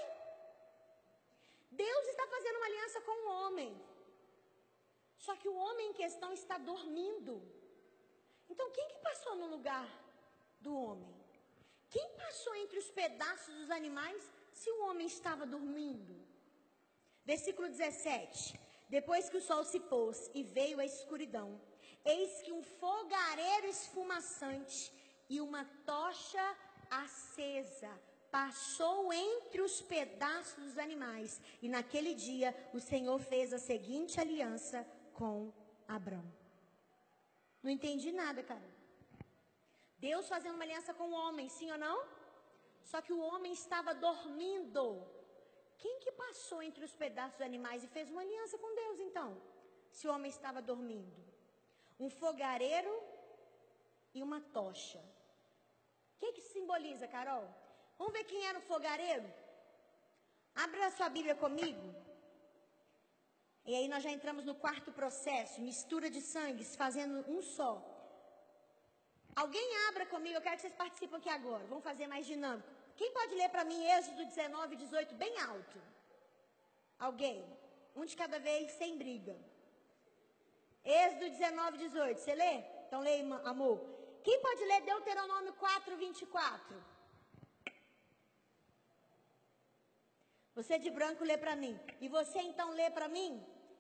Deus 1.72 2.08
está 2.10 2.28
fazendo 2.28 2.58
uma 2.58 2.68
aliança 2.68 3.02
com 3.02 3.16
o 3.22 3.32
homem. 3.38 3.72
Só 5.18 5.36
que 5.36 5.50
o 5.50 5.56
homem 5.56 5.88
em 5.88 5.94
questão 5.94 6.32
está 6.32 6.60
dormindo. 6.60 7.42
Então, 8.48 8.70
quem 8.70 8.88
que 8.88 9.00
passou 9.00 9.34
no 9.36 9.48
lugar 9.48 9.88
do 10.62 10.76
homem? 10.80 11.12
Quem 11.90 12.08
passou 12.18 12.54
entre 12.58 12.78
os 12.78 12.92
pedaços 12.92 13.56
dos 13.56 13.72
animais 13.72 14.22
se 14.54 14.70
o 14.70 14.84
homem 14.84 15.08
estava 15.08 15.44
dormindo? 15.44 16.16
Versículo 17.26 17.68
17. 17.68 18.60
Depois 18.88 19.28
que 19.28 19.38
o 19.38 19.46
sol 19.50 19.64
se 19.64 19.80
pôs 19.80 20.30
e 20.36 20.44
veio 20.44 20.80
a 20.80 20.86
escuridão, 20.86 21.60
eis 22.06 22.44
que 22.44 22.52
um 22.52 22.62
fogareiro 22.62 23.66
esfumaçante 23.66 24.96
e 25.30 25.42
uma 25.42 25.66
tocha 25.86 26.56
acesa 26.90 27.92
passou 28.32 29.12
entre 29.14 29.62
os 29.62 29.82
pedaços 29.82 30.64
dos 30.64 30.78
animais. 30.78 31.42
E 31.62 31.68
naquele 31.70 32.14
dia 32.14 32.56
o 32.74 32.80
Senhor 32.80 33.20
fez 33.20 33.54
a 33.54 33.60
seguinte 33.60 34.20
aliança 34.20 34.86
com 35.14 35.52
Abraão. 35.88 36.32
Não 37.64 37.72
entendi 37.72 38.12
nada, 38.12 38.44
cara. 38.44 38.70
Deus 39.98 40.28
fazendo 40.28 40.56
uma 40.56 40.64
aliança 40.64 40.94
com 40.94 41.10
o 41.10 41.14
homem, 41.14 41.50
sim 41.50 41.72
ou 41.72 41.78
não? 41.78 41.98
Só 42.84 43.02
que 43.02 43.12
o 43.12 43.20
homem 43.20 43.52
estava 43.52 43.94
dormindo. 43.94 45.06
Quem 45.78 46.00
que 46.00 46.12
passou 46.12 46.62
entre 46.62 46.84
os 46.86 46.94
pedaços 46.94 47.38
dos 47.38 47.46
animais 47.46 47.84
e 47.84 47.88
fez 47.88 48.10
uma 48.10 48.22
aliança 48.22 48.58
com 48.58 48.76
Deus, 48.76 49.00
então? 49.00 49.42
Se 49.92 50.08
o 50.08 50.12
homem 50.14 50.30
estava 50.30 50.62
dormindo. 50.62 51.26
Um 52.00 52.10
fogareiro 52.10 52.94
e 54.14 54.22
uma 54.22 54.40
tocha. 54.40 55.02
O 56.18 56.20
que, 56.20 56.34
que 56.34 56.42
simboliza, 56.42 57.08
Carol? 57.08 57.48
Vamos 57.98 58.14
ver 58.14 58.24
quem 58.24 58.46
era 58.46 58.60
o 58.60 58.68
fogareiro? 58.72 59.28
Abra 60.56 60.90
sua 60.92 61.10
Bíblia 61.10 61.36
comigo. 61.36 61.88
E 63.70 63.76
aí 63.76 63.88
nós 63.88 64.02
já 64.02 64.12
entramos 64.12 64.44
no 64.46 64.56
quarto 64.56 64.92
processo, 64.92 65.62
mistura 65.62 66.10
de 66.10 66.22
sangues, 66.22 66.76
fazendo 66.76 67.24
um 67.30 67.42
só. 67.42 67.74
Alguém 69.36 69.68
abra 69.88 70.06
comigo, 70.08 70.38
eu 70.38 70.42
quero 70.42 70.56
que 70.56 70.62
vocês 70.62 70.74
participem 70.74 71.20
aqui 71.20 71.30
agora. 71.30 71.64
Vamos 71.68 71.84
fazer 71.84 72.08
mais 72.08 72.26
dinâmico. 72.26 72.68
Quem 72.96 73.12
pode 73.12 73.36
ler 73.36 73.50
para 73.50 73.66
mim 73.66 73.86
Êxodo 73.98 74.26
19 74.26 74.74
e 74.74 74.78
18 74.78 75.14
bem 75.16 75.40
alto? 75.42 75.80
Alguém? 76.98 77.46
Um 77.96 78.06
de 78.06 78.16
cada 78.16 78.40
vez, 78.40 78.72
sem 78.72 78.98
briga. 78.98 79.38
Êxodo 80.84 81.30
19 81.30 81.76
e 81.76 81.80
18. 81.88 82.20
Você 82.20 82.34
lê? 82.34 82.64
Então 82.88 83.02
lê, 83.02 83.20
amor. 83.44 83.97
Quem 84.28 84.40
pode 84.46 84.64
ler 84.70 84.82
Deuteronômio 84.82 85.54
4, 85.54 85.96
24? 85.96 86.78
Você 90.58 90.78
de 90.86 90.90
branco 90.98 91.24
lê 91.30 91.38
para 91.44 91.56
mim. 91.62 91.76
E 92.02 92.10
você 92.10 92.40
então 92.40 92.68
lê 92.80 92.90
para 92.98 93.08
mim 93.08 93.32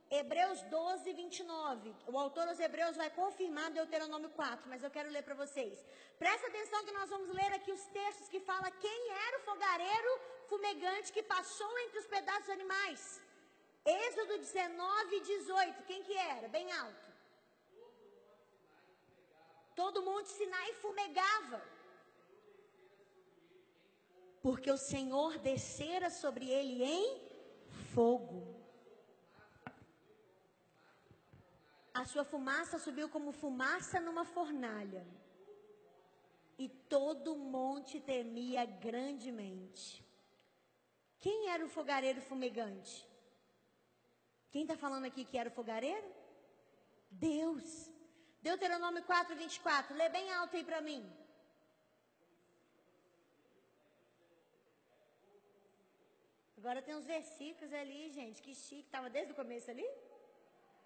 Hebreus 0.10 0.62
12, 0.76 1.12
29. 1.12 1.94
O 2.14 2.18
autor 2.18 2.46
dos 2.48 2.62
Hebreus 2.62 2.96
vai 2.96 3.10
confirmar 3.10 3.72
Deuteronômio 3.72 4.30
4, 4.30 4.70
mas 4.70 4.82
eu 4.86 4.92
quero 4.96 5.10
ler 5.16 5.24
para 5.24 5.40
vocês. 5.44 5.86
Presta 6.18 6.48
atenção 6.48 6.86
que 6.86 6.98
nós 7.00 7.10
vamos 7.10 7.36
ler 7.40 7.52
aqui 7.58 7.74
os 7.74 7.86
textos 8.00 8.30
que 8.30 8.40
fala 8.40 8.72
quem 8.86 9.02
era 9.28 9.40
o 9.40 9.46
fogareiro 9.50 10.14
fumegante 10.48 11.12
que 11.12 11.24
passou 11.24 11.74
entre 11.80 12.00
os 12.00 12.08
pedaços 12.16 12.46
dos 12.46 12.56
animais. 12.58 13.22
Êxodo 13.86 14.38
19, 14.38 15.20
18. 15.20 15.84
Quem 15.84 16.04
que 16.04 16.18
era? 16.18 16.48
Bem 16.48 16.72
alto. 16.72 17.07
Todo 19.80 20.02
mundo 20.08 20.26
Sinai 20.26 20.70
fumegava. 20.82 21.60
Porque 24.42 24.70
o 24.72 24.84
Senhor 24.92 25.38
descera 25.38 26.10
sobre 26.10 26.46
ele 26.50 26.84
em 26.84 27.06
fogo. 27.94 28.40
A 31.94 32.06
sua 32.06 32.24
fumaça 32.24 32.80
subiu 32.80 33.08
como 33.16 33.32
fumaça 33.32 34.00
numa 34.00 34.26
fornalha. 34.26 35.06
E 36.58 36.68
todo 36.96 37.36
monte 37.36 38.00
temia 38.00 38.66
grandemente. 38.66 40.04
Quem 41.20 41.50
era 41.50 41.64
o 41.64 41.70
fogareiro 41.70 42.22
fumegante? 42.22 42.96
Quem 44.50 44.64
está 44.64 44.76
falando 44.76 45.06
aqui 45.06 45.24
que 45.24 45.38
era 45.38 45.50
o 45.50 45.58
fogareiro? 45.60 46.10
Deus. 47.12 47.97
Deuteronômio 48.48 49.04
4, 49.04 49.36
24. 49.36 49.96
Lê 50.02 50.08
bem 50.18 50.28
alto 50.40 50.56
aí 50.58 50.64
para 50.70 50.82
mim. 50.90 51.02
Agora 56.60 56.82
tem 56.86 56.96
uns 57.00 57.08
versículos 57.16 57.72
ali, 57.82 58.02
gente, 58.18 58.42
que 58.46 58.54
chique. 58.64 58.88
Estava 58.90 59.10
desde 59.18 59.32
o 59.34 59.40
começo 59.42 59.70
ali? 59.74 59.88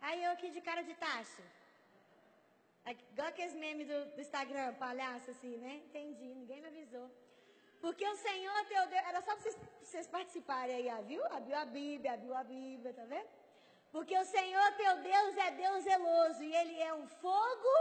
Aí 0.08 0.20
eu 0.24 0.32
aqui 0.36 0.50
de 0.56 0.62
cara 0.70 0.82
de 0.90 0.96
taxa. 1.06 1.44
Igual 3.12 3.28
aqueles 3.28 3.56
memes 3.64 3.88
do, 3.92 4.00
do 4.16 4.22
Instagram, 4.26 4.68
palhaço 4.86 5.30
assim, 5.34 5.54
né? 5.66 5.74
Entendi, 5.86 6.30
ninguém 6.40 6.62
me 6.64 6.70
avisou. 6.74 7.08
Porque 7.84 8.06
o 8.14 8.18
Senhor 8.28 8.60
teu 8.72 8.84
Deus. 8.94 9.04
Era 9.10 9.22
só 9.22 9.34
para 9.36 9.44
vocês, 9.44 9.58
vocês 9.84 10.08
participarem 10.16 10.76
aí, 10.76 11.06
viu? 11.12 11.24
Abriu 11.38 11.58
a 11.64 11.66
Bíblia, 11.66 12.14
abriu 12.14 12.36
a 12.42 12.44
Bíblia, 12.44 12.92
tá 13.00 13.06
vendo? 13.14 13.41
Porque 13.92 14.18
o 14.18 14.26
Senhor 14.26 14.68
teu 14.82 14.94
Deus 15.12 15.38
é 15.38 15.52
Deus 15.64 15.84
zeloso 15.84 16.44
e 16.44 16.56
Ele 16.56 16.82
é 16.82 16.94
um 16.94 17.08
fogo 17.08 17.74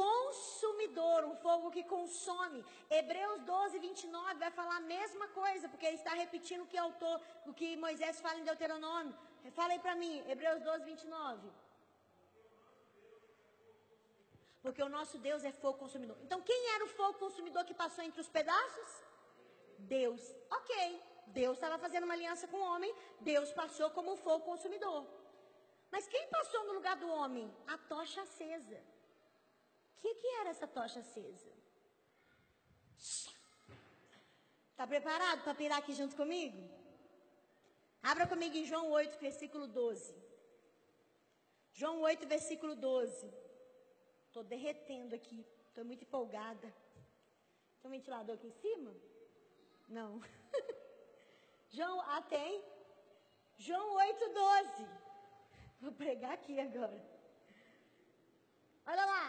consumidor, 0.00 1.24
um 1.24 1.36
fogo 1.44 1.70
que 1.74 1.82
consome. 1.84 2.64
Hebreus 2.98 3.40
12, 3.42 3.78
29 3.78 4.34
vai 4.44 4.50
falar 4.50 4.76
a 4.76 4.88
mesma 4.96 5.26
coisa, 5.28 5.68
porque 5.68 5.86
ele 5.86 5.96
está 5.96 6.12
repetindo 6.24 6.62
o 6.64 6.66
que, 6.66 6.78
autor, 6.86 7.20
o 7.46 7.52
que 7.58 7.76
Moisés 7.76 8.20
fala 8.20 8.38
em 8.40 8.44
Deuteronômio. 8.44 9.14
Fala 9.58 9.72
aí 9.72 9.78
para 9.78 9.94
mim, 9.94 10.14
Hebreus 10.28 10.60
12, 10.62 10.84
29. 10.84 11.50
Porque 14.62 14.82
o 14.82 14.88
nosso 14.88 15.16
Deus 15.18 15.44
é 15.44 15.52
fogo 15.52 15.78
consumidor. 15.78 16.16
Então, 16.24 16.40
quem 16.42 16.70
era 16.74 16.84
o 16.84 16.88
fogo 16.88 17.18
consumidor 17.24 17.64
que 17.64 17.74
passou 17.82 18.02
entre 18.04 18.20
os 18.20 18.28
pedaços? 18.28 18.90
Deus. 19.78 20.22
Ok, 20.50 21.00
Deus 21.26 21.56
estava 21.56 21.78
fazendo 21.78 22.04
uma 22.04 22.14
aliança 22.14 22.46
com 22.48 22.56
o 22.56 22.68
homem, 22.72 22.94
Deus 23.20 23.52
passou 23.52 23.90
como 23.90 24.16
fogo 24.16 24.44
consumidor. 24.44 25.06
Mas 25.90 26.08
quem 26.08 26.26
passou 26.28 26.64
no 26.64 26.72
lugar 26.72 26.96
do 26.96 27.08
homem? 27.08 27.52
A 27.66 27.78
tocha 27.78 28.22
acesa. 28.22 28.80
O 29.96 30.00
que, 30.00 30.14
que 30.14 30.26
era 30.40 30.50
essa 30.50 30.66
tocha 30.66 31.00
acesa? 31.00 31.52
Está 34.70 34.86
preparado 34.86 35.42
para 35.42 35.54
pirar 35.54 35.78
aqui 35.78 35.92
junto 35.94 36.14
comigo? 36.16 36.68
Abra 38.02 38.26
comigo 38.26 38.56
em 38.56 38.64
João 38.64 38.90
8, 38.90 39.18
versículo 39.18 39.66
12. 39.66 40.14
João 41.72 42.00
8, 42.02 42.26
versículo 42.26 42.74
12. 42.76 43.32
Estou 44.26 44.44
derretendo 44.44 45.14
aqui. 45.14 45.44
Estou 45.68 45.84
muito 45.84 46.04
empolgada. 46.04 46.72
Tem 47.80 47.88
um 47.88 47.90
ventilador 47.90 48.36
aqui 48.36 48.46
em 48.46 48.52
cima? 48.52 48.94
Não. 49.88 50.20
João, 51.76 52.00
ah, 52.12 52.22
tem? 52.22 52.64
João 53.58 53.88
8, 53.94 54.28
12. 54.28 54.86
Vou 55.82 55.92
pregar 55.92 56.32
aqui 56.32 56.58
agora. 56.58 56.98
Olha 58.86 59.04
lá. 59.04 59.24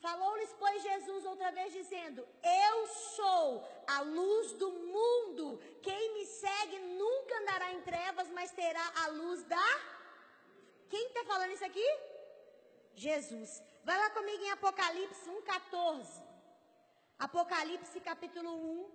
Falou-lhes, 0.00 0.52
pois, 0.58 0.82
Jesus 0.82 1.24
outra 1.24 1.52
vez, 1.52 1.72
dizendo: 1.72 2.26
Eu 2.42 2.86
sou 2.88 3.46
a 3.86 4.00
luz 4.00 4.52
do 4.54 4.70
mundo. 4.94 5.44
Quem 5.86 6.14
me 6.14 6.24
segue 6.26 6.78
nunca 7.02 7.38
andará 7.40 7.72
em 7.72 7.82
trevas, 7.82 8.28
mas 8.30 8.50
terá 8.50 8.86
a 9.04 9.06
luz 9.20 9.44
da. 9.44 9.68
Quem 10.90 11.06
está 11.06 11.24
falando 11.24 11.52
isso 11.52 11.64
aqui? 11.64 11.88
Jesus. 12.96 13.62
Vai 13.84 13.96
lá 13.96 14.10
comigo 14.10 14.42
em 14.42 14.50
Apocalipse 14.50 15.30
1,14. 15.30 16.22
Apocalipse 17.20 18.00
capítulo 18.00 18.50
1, 18.50 18.90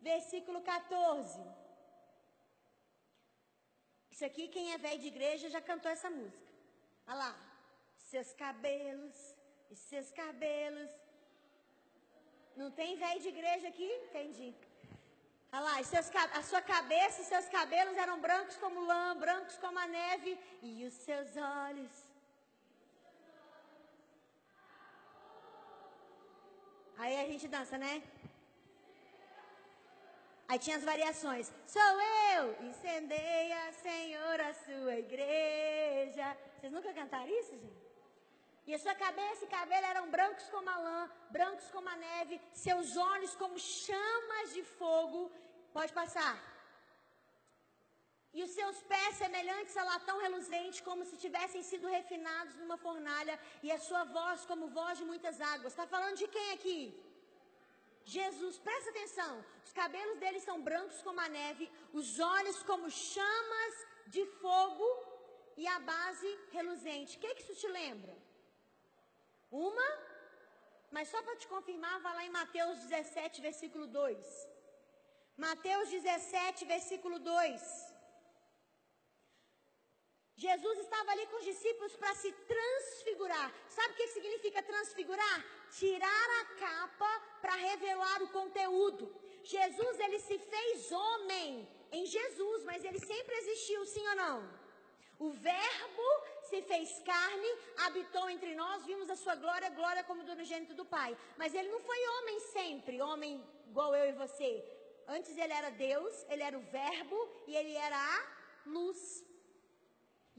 versículo 0.00 0.60
14. 0.62 1.65
Isso 4.16 4.24
aqui, 4.24 4.44
quem 4.52 4.66
é 4.72 4.78
velho 4.84 5.00
de 5.04 5.08
igreja 5.08 5.50
já 5.54 5.60
cantou 5.60 5.90
essa 5.90 6.08
música. 6.08 6.46
Olha 7.06 7.16
lá. 7.22 7.32
Seus 8.10 8.32
cabelos, 8.32 9.16
e 9.70 9.76
seus 9.76 10.10
cabelos. 10.20 10.88
Não 12.60 12.70
tem 12.78 12.96
velho 12.96 13.20
de 13.20 13.28
igreja 13.28 13.68
aqui? 13.68 13.88
Entendi. 14.06 14.48
Olha 15.52 15.64
lá, 15.66 15.74
seus, 15.84 16.08
a 16.40 16.42
sua 16.50 16.62
cabeça 16.62 17.20
e 17.20 17.26
seus 17.26 17.46
cabelos 17.58 17.98
eram 17.98 18.18
brancos 18.18 18.56
como 18.56 18.86
lã, 18.90 19.14
brancos 19.18 19.58
como 19.58 19.78
a 19.78 19.86
neve, 19.86 20.32
e 20.62 20.86
os 20.86 20.94
seus 20.94 21.36
olhos 21.36 22.06
Aí 26.98 27.14
a 27.20 27.26
gente 27.30 27.46
dança, 27.46 27.76
né? 27.76 28.02
Aí 30.48 30.58
tinha 30.58 30.76
as 30.76 30.84
variações. 30.84 31.52
Sou 31.66 31.92
eu, 32.34 32.42
incendeia, 32.68 33.72
Senhor, 33.72 34.40
a 34.40 34.52
sua 34.54 34.94
igreja. 35.04 36.36
Vocês 36.54 36.72
nunca 36.72 36.92
cantaram 36.92 37.28
isso, 37.40 37.52
gente? 37.62 37.86
E 38.68 38.74
a 38.74 38.78
sua 38.84 38.94
cabeça 38.94 39.44
e 39.44 39.48
cabelo 39.48 39.86
eram 39.86 40.10
brancos 40.10 40.48
como 40.54 40.68
a 40.68 40.78
lã, 40.86 41.00
brancos 41.30 41.68
como 41.74 41.88
a 41.88 41.96
neve, 41.96 42.40
seus 42.52 42.96
olhos 42.96 43.34
como 43.42 43.58
chamas 43.58 44.54
de 44.54 44.62
fogo. 44.78 45.30
Pode 45.72 45.92
passar. 45.92 46.36
E 48.36 48.42
os 48.46 48.50
seus 48.58 48.78
pés 48.92 49.14
semelhantes 49.16 49.76
a 49.76 49.84
latão 49.92 50.16
reluzente, 50.26 50.82
como 50.88 51.04
se 51.10 51.16
tivessem 51.24 51.62
sido 51.62 51.86
refinados 51.88 52.56
numa 52.56 52.76
fornalha, 52.76 53.38
e 53.62 53.72
a 53.72 53.78
sua 53.78 54.02
voz 54.04 54.44
como 54.50 54.68
voz 54.68 54.98
de 54.98 55.04
muitas 55.04 55.40
águas. 55.40 55.72
Está 55.72 55.86
falando 55.86 56.16
de 56.22 56.28
quem 56.34 56.50
aqui? 56.56 56.80
Jesus, 58.14 58.56
presta 58.66 58.90
atenção. 58.90 59.32
Os 59.64 59.72
cabelos 59.72 60.18
dele 60.22 60.40
são 60.40 60.56
brancos 60.68 61.02
como 61.06 61.20
a 61.20 61.28
neve, 61.28 61.64
os 61.92 62.20
olhos 62.20 62.62
como 62.62 62.88
chamas 62.88 63.74
de 64.14 64.24
fogo 64.42 64.88
e 65.56 65.66
a 65.66 65.78
base 65.80 66.30
reluzente. 66.52 67.16
O 67.16 67.20
que, 67.20 67.34
que 67.34 67.42
isso 67.42 67.56
te 67.62 67.68
lembra? 67.80 68.16
Uma? 69.50 69.88
Mas 70.94 71.08
só 71.08 71.20
para 71.20 71.36
te 71.40 71.48
confirmar, 71.48 72.00
vai 72.00 72.14
lá 72.18 72.24
em 72.24 72.36
Mateus 72.40 72.78
17, 72.84 73.40
versículo 73.48 73.86
2. 73.88 74.48
Mateus 75.36 75.88
17, 75.90 76.64
versículo 76.64 77.18
2. 77.18 77.96
Jesus 80.44 80.78
estava 80.78 81.10
ali 81.10 81.26
com 81.26 81.38
os 81.38 81.44
discípulos 81.44 81.96
para 81.96 82.14
se 82.14 82.30
transfigurar. 82.54 83.52
Sabe 83.68 83.94
o 83.94 83.96
que 83.96 84.08
significa 84.08 84.62
transfigurar? 84.62 85.44
Tirar 85.78 86.28
a 86.40 86.44
capa 86.64 87.12
para 87.42 87.54
revelar 87.70 88.22
o 88.22 88.28
conteúdo. 88.28 89.04
Jesus, 89.42 90.00
ele 90.00 90.18
se 90.18 90.38
fez 90.38 90.90
homem 90.90 91.68
em 91.92 92.04
Jesus, 92.06 92.64
mas 92.64 92.84
ele 92.84 92.98
sempre 92.98 93.34
existiu, 93.36 93.84
sim 93.84 94.06
ou 94.08 94.16
não? 94.16 94.36
O 95.18 95.30
Verbo 95.30 96.08
se 96.48 96.60
fez 96.62 96.98
carne, 97.00 97.50
habitou 97.84 98.28
entre 98.28 98.54
nós, 98.54 98.84
vimos 98.84 99.08
a 99.10 99.16
sua 99.16 99.34
glória, 99.34 99.70
glória 99.70 100.04
como 100.04 100.24
do 100.24 100.32
unigênito 100.32 100.74
do 100.74 100.84
Pai. 100.84 101.16
Mas 101.36 101.54
ele 101.54 101.70
não 101.70 101.80
foi 101.80 102.00
homem 102.14 102.40
sempre, 102.40 103.00
homem 103.00 103.42
igual 103.66 103.94
eu 103.94 104.10
e 104.10 104.12
você. 104.12 104.50
Antes 105.08 105.36
ele 105.36 105.52
era 105.52 105.70
Deus, 105.70 106.26
ele 106.28 106.42
era 106.42 106.58
o 106.58 106.62
Verbo 106.62 107.18
e 107.46 107.56
ele 107.56 107.74
era 107.74 107.96
a 107.96 108.18
luz. 108.66 109.24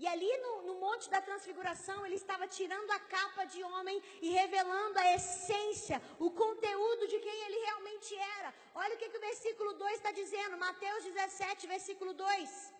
E 0.02 0.06
ali 0.08 0.32
no, 0.44 0.62
no, 0.62 0.76
Monte 0.76 1.10
da 1.10 1.20
Transfiguração, 1.20 2.06
ele 2.06 2.16
estava 2.16 2.48
tirando 2.48 2.92
a 2.92 3.00
capa 3.00 3.46
de 3.46 3.64
homem 3.64 4.02
e 4.22 4.30
revelando 4.30 5.00
a 5.00 5.14
essência, 5.16 6.00
o 6.20 6.30
conteúdo 6.30 7.08
de 7.08 7.20
quem 7.20 7.38
ele 7.46 7.60
realmente 7.66 8.16
era. 8.38 8.54
Olha 8.76 8.94
o 8.94 8.98
que, 8.98 9.10
que 9.10 9.18
o 9.18 9.28
versículo 9.30 9.74
2 9.74 9.94
está 9.94 10.12
dizendo, 10.12 10.56
Mateus 10.56 11.04
17, 11.04 11.66
versículo 11.66 12.14
2. 12.14 12.74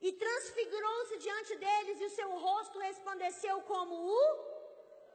E 0.00 0.12
transfigurou-se 0.12 1.18
diante 1.18 1.56
deles, 1.56 2.00
e 2.00 2.04
o 2.04 2.10
seu 2.10 2.30
rosto 2.38 2.78
resplandeceu 2.78 3.60
como 3.62 3.96
o 3.96 4.22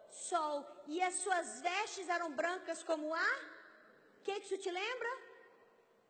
sol, 0.10 0.68
e 0.86 1.02
as 1.02 1.14
suas 1.16 1.62
vestes 1.62 2.10
eram 2.10 2.30
brancas 2.32 2.84
como 2.84 3.14
a. 3.14 3.34
O 4.20 4.24
que, 4.26 4.34
que 4.34 4.46
isso 4.48 4.58
te 4.58 4.70
lembra? 4.70 5.18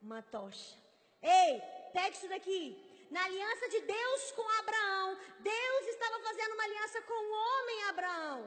Uma 0.02 0.24
tocha. 0.24 0.76
Ei, 1.22 1.62
pega 1.94 2.10
isso 2.10 2.28
daqui 2.28 2.83
na 3.14 3.24
aliança 3.30 3.66
de 3.74 3.80
Deus 3.95 4.22
com 4.38 4.45
Abraão. 4.61 5.07
Deus 5.53 5.84
estava 5.93 6.18
fazendo 6.28 6.53
uma 6.55 6.68
aliança 6.70 6.99
com 7.09 7.20
o 7.24 7.34
homem 7.43 7.84
Abraão. 7.91 8.38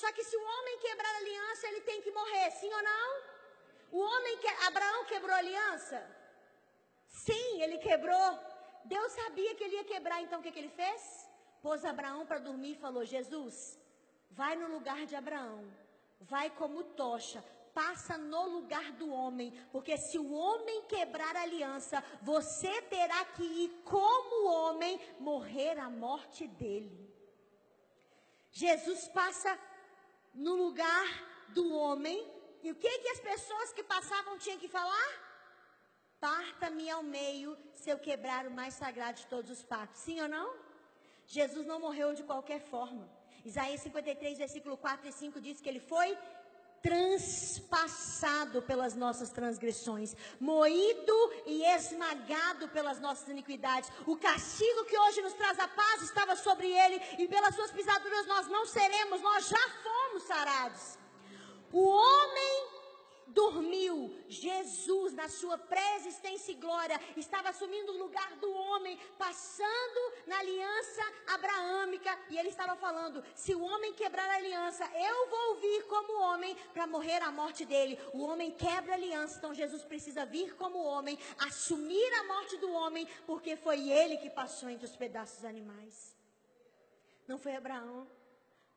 Só 0.00 0.08
que 0.12 0.24
se 0.28 0.36
o 0.36 0.44
homem 0.52 0.78
quebrar 0.84 1.12
a 1.14 1.22
aliança, 1.22 1.68
ele 1.68 1.82
tem 1.88 2.00
que 2.04 2.12
morrer, 2.18 2.50
sim 2.60 2.72
ou 2.78 2.82
não? 2.90 3.08
O 3.98 4.00
homem 4.10 4.38
que 4.42 4.50
Abraão 4.68 5.04
quebrou 5.10 5.34
a 5.34 5.42
aliança? 5.44 5.98
Sim, 7.26 7.62
ele 7.64 7.78
quebrou. 7.88 8.28
Deus 8.84 9.10
sabia 9.20 9.54
que 9.56 9.64
ele 9.64 9.76
ia 9.76 9.90
quebrar, 9.92 10.20
então 10.22 10.38
o 10.38 10.42
que, 10.42 10.52
que 10.54 10.62
ele 10.62 10.76
fez? 10.82 11.02
Pôs 11.60 11.84
Abraão 11.84 12.24
para 12.24 12.46
dormir 12.48 12.72
e 12.72 12.82
falou: 12.84 13.04
Jesus, 13.04 13.56
vai 14.30 14.54
no 14.56 14.68
lugar 14.76 15.00
de 15.10 15.16
Abraão, 15.22 15.60
vai 16.32 16.48
como 16.60 16.82
tocha, 17.02 17.44
passa 17.74 18.16
no 18.18 18.46
lugar 18.48 18.92
do 18.92 19.10
homem, 19.10 19.52
porque 19.70 19.96
se 19.96 20.18
o 20.18 20.32
homem 20.32 20.82
quebrar 20.82 21.34
a 21.36 21.42
aliança, 21.42 22.02
você 22.22 22.82
terá 22.82 23.24
que 23.26 23.42
ir 23.42 23.82
como 23.84 24.50
homem 24.50 25.00
morrer 25.18 25.78
a 25.78 25.88
morte 25.88 26.46
dele. 26.46 27.10
Jesus 28.50 29.08
passa 29.08 29.58
no 30.34 30.54
lugar 30.54 31.06
do 31.48 31.74
homem, 31.74 32.18
e 32.62 32.70
o 32.70 32.74
que 32.74 32.98
que 32.98 33.08
as 33.08 33.20
pessoas 33.20 33.72
que 33.72 33.82
passavam 33.82 34.38
tinham 34.38 34.58
que 34.58 34.68
falar? 34.68 35.10
Parta-me 36.20 36.88
ao 36.88 37.02
meio 37.02 37.58
se 37.74 37.90
eu 37.90 37.98
quebrar 37.98 38.46
o 38.46 38.50
mais 38.50 38.74
sagrado 38.74 39.18
de 39.18 39.26
todos 39.26 39.50
os 39.50 39.64
pactos. 39.64 40.02
Sim 40.02 40.20
ou 40.20 40.28
não? 40.28 40.54
Jesus 41.26 41.66
não 41.66 41.80
morreu 41.80 42.14
de 42.14 42.22
qualquer 42.22 42.60
forma. 42.60 43.10
Isaías 43.44 43.80
53, 43.80 44.38
versículo 44.38 44.76
4 44.76 45.08
e 45.08 45.12
5 45.12 45.40
diz 45.40 45.60
que 45.60 45.68
ele 45.68 45.80
foi 45.80 46.16
transpassado 46.82 48.60
pelas 48.62 48.94
nossas 48.94 49.30
transgressões, 49.30 50.16
moído 50.40 51.32
e 51.46 51.64
esmagado 51.76 52.68
pelas 52.68 53.00
nossas 53.00 53.28
iniquidades. 53.28 53.90
O 54.06 54.16
castigo 54.16 54.84
que 54.84 54.98
hoje 54.98 55.22
nos 55.22 55.34
traz 55.34 55.58
a 55.60 55.68
paz 55.68 56.02
estava 56.02 56.34
sobre 56.34 56.66
ele, 56.66 57.00
e 57.18 57.28
pelas 57.28 57.54
suas 57.54 57.70
pisaduras 57.70 58.26
nós 58.26 58.48
não 58.48 58.66
seremos, 58.66 59.22
nós 59.22 59.48
já 59.48 59.68
fomos 59.82 60.24
sarados. 60.24 60.98
O 61.72 61.86
homem 61.86 62.71
dormiu. 63.26 64.14
Jesus, 64.28 65.12
na 65.12 65.28
sua 65.28 65.56
pré-existência 65.58 66.52
e 66.52 66.56
glória, 66.56 67.00
estava 67.16 67.50
assumindo 67.50 67.92
o 67.92 67.98
lugar 67.98 68.36
do 68.36 68.50
homem, 68.52 68.98
passando 69.18 70.12
na 70.26 70.38
aliança 70.38 71.02
abraâmica, 71.28 72.18
e 72.30 72.38
ele 72.38 72.48
estava 72.48 72.76
falando: 72.76 73.24
se 73.34 73.54
o 73.54 73.62
homem 73.62 73.92
quebrar 73.94 74.28
a 74.28 74.36
aliança, 74.36 74.84
eu 74.94 75.30
vou 75.30 75.56
vir 75.56 75.86
como 75.86 76.20
homem 76.20 76.56
para 76.72 76.86
morrer 76.86 77.22
a 77.22 77.30
morte 77.30 77.64
dele. 77.64 77.98
O 78.12 78.22
homem 78.22 78.50
quebra 78.50 78.92
a 78.92 78.96
aliança, 78.96 79.38
então 79.38 79.54
Jesus 79.54 79.82
precisa 79.84 80.24
vir 80.24 80.54
como 80.56 80.82
homem, 80.82 81.18
assumir 81.38 82.12
a 82.20 82.24
morte 82.24 82.56
do 82.58 82.70
homem, 82.72 83.08
porque 83.26 83.56
foi 83.56 83.90
ele 83.90 84.16
que 84.18 84.30
passou 84.30 84.68
entre 84.68 84.86
os 84.86 84.96
pedaços 84.96 85.44
animais. 85.44 86.16
Não 87.26 87.38
foi 87.38 87.54
Abraão, 87.54 88.06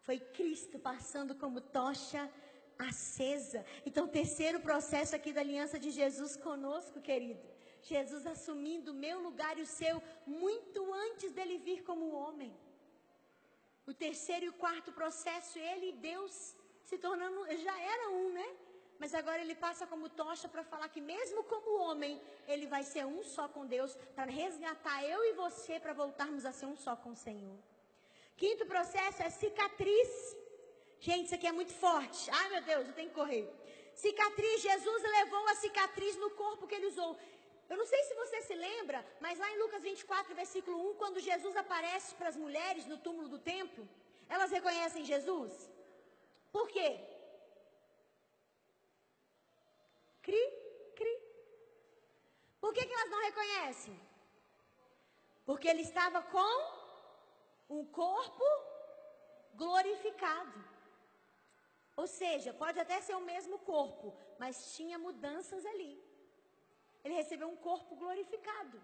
foi 0.02 0.20
Cristo 0.20 0.78
passando 0.78 1.36
como 1.36 1.60
tocha 1.60 2.32
acesa. 2.78 3.66
Então, 3.86 4.08
terceiro 4.08 4.60
processo 4.60 5.16
aqui 5.16 5.32
da 5.34 5.42
aliança 5.42 5.78
de 5.80 5.92
Jesus 5.92 6.36
conosco, 6.36 7.02
querido. 7.02 7.48
Jesus 7.82 8.26
assumindo 8.26 8.92
o 8.92 9.00
meu 9.06 9.20
lugar 9.20 9.58
e 9.58 9.62
o 9.62 9.66
seu 9.66 10.02
muito 10.26 10.94
antes 10.94 11.32
dele 11.32 11.58
vir 11.58 11.84
como 11.84 12.12
homem. 12.12 12.56
O 13.86 13.94
terceiro 13.94 14.46
e 14.46 14.50
o 14.50 14.54
quarto 14.54 14.92
processo, 14.92 15.60
ele 15.60 15.90
e 15.90 15.94
Deus 15.94 16.56
se 16.84 16.98
tornando, 16.98 17.46
já 17.58 17.80
era 17.80 18.10
um, 18.10 18.32
né? 18.32 18.48
Mas 18.98 19.14
agora 19.14 19.42
ele 19.42 19.56
passa 19.56 19.86
como 19.86 20.10
tocha 20.10 20.48
para 20.48 20.64
falar 20.64 20.88
que 20.90 21.02
mesmo 21.02 21.44
como 21.44 21.80
homem, 21.82 22.22
ele 22.48 22.66
vai 22.66 22.84
ser 22.84 23.06
um 23.06 23.22
só 23.24 23.48
com 23.48 23.66
Deus, 23.66 23.96
para 24.16 24.32
resgatar 24.32 25.04
eu 25.04 25.24
e 25.26 25.34
você 25.34 25.80
para 25.80 25.94
voltarmos 25.94 26.46
a 26.46 26.52
ser 26.52 26.66
um 26.66 26.78
só 26.78 26.96
com 26.96 27.12
o 27.12 27.16
Senhor. 27.16 27.58
Quinto 28.38 28.66
processo 28.66 29.22
é 29.22 29.30
cicatriz. 29.30 30.38
Gente, 31.00 31.26
isso 31.26 31.36
aqui 31.36 31.48
é 31.48 31.52
muito 31.52 31.74
forte. 31.74 32.30
Ai, 32.32 32.50
meu 32.50 32.62
Deus, 32.62 32.88
eu 32.88 32.94
tenho 32.94 33.10
que 33.10 33.16
correr. 33.16 33.48
Cicatriz, 33.94 34.62
Jesus 34.62 35.04
levou 35.04 35.48
a 35.48 35.56
cicatriz 35.56 36.16
no 36.18 36.32
corpo 36.32 36.68
que 36.68 36.76
ele 36.76 36.88
usou. 36.88 37.18
Eu 37.70 37.78
não 37.78 37.86
sei 37.86 38.04
se 38.04 38.14
você 38.14 38.42
se 38.42 38.54
lembra, 38.54 39.06
mas 39.20 39.40
lá 39.40 39.50
em 39.52 39.60
Lucas 39.60 39.82
24, 39.82 40.36
versículo 40.36 40.92
1, 40.92 40.96
quando 40.96 41.20
Jesus 41.20 41.56
aparece 41.56 42.14
para 42.16 42.30
as 42.30 42.36
mulheres 42.36 42.86
no 42.86 42.98
túmulo 42.98 43.28
do 43.28 43.40
templo, 43.40 43.88
elas 44.30 44.52
reconhecem 44.52 45.04
Jesus. 45.04 45.70
Por 46.52 46.68
quê? 46.68 47.00
Cri, 50.22 50.44
cri. 50.96 51.16
Por 52.60 52.74
que, 52.74 52.86
que 52.86 52.94
elas 52.94 53.10
não 53.10 53.22
reconhecem? 53.22 54.00
Porque 55.46 55.68
ele 55.68 55.82
estava 55.82 56.22
com 56.24 56.54
um 57.70 57.86
corpo 57.86 58.44
glorificado. 59.54 60.75
Ou 61.96 62.08
seja, 62.08 62.54
pode 62.54 62.80
até 62.80 63.00
ser 63.02 63.16
o 63.16 63.28
mesmo 63.32 63.58
corpo, 63.60 64.14
mas 64.38 64.76
tinha 64.76 64.98
mudanças 64.98 65.66
ali. 65.66 65.94
Ele 67.04 67.14
recebeu 67.14 67.48
um 67.48 67.56
corpo 67.56 67.96
glorificado. 67.96 68.82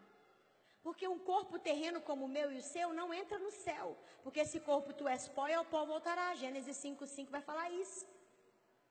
Porque 0.83 1.07
um 1.07 1.19
corpo 1.19 1.59
terreno 1.59 2.01
como 2.01 2.25
o 2.25 2.33
meu 2.37 2.51
e 2.51 2.57
o 2.57 2.61
seu 2.61 2.91
não 2.93 3.13
entra 3.13 3.37
no 3.37 3.51
céu. 3.51 3.95
Porque 4.23 4.39
esse 4.39 4.59
corpo 4.59 4.93
tu 4.93 5.07
és 5.07 5.27
pó 5.27 5.47
e 5.47 5.53
ao 5.53 5.65
pó 5.65 5.85
voltará. 5.85 6.33
Gênesis 6.35 6.77
5,5 6.77 7.29
vai 7.29 7.41
falar 7.41 7.69
isso. 7.69 8.07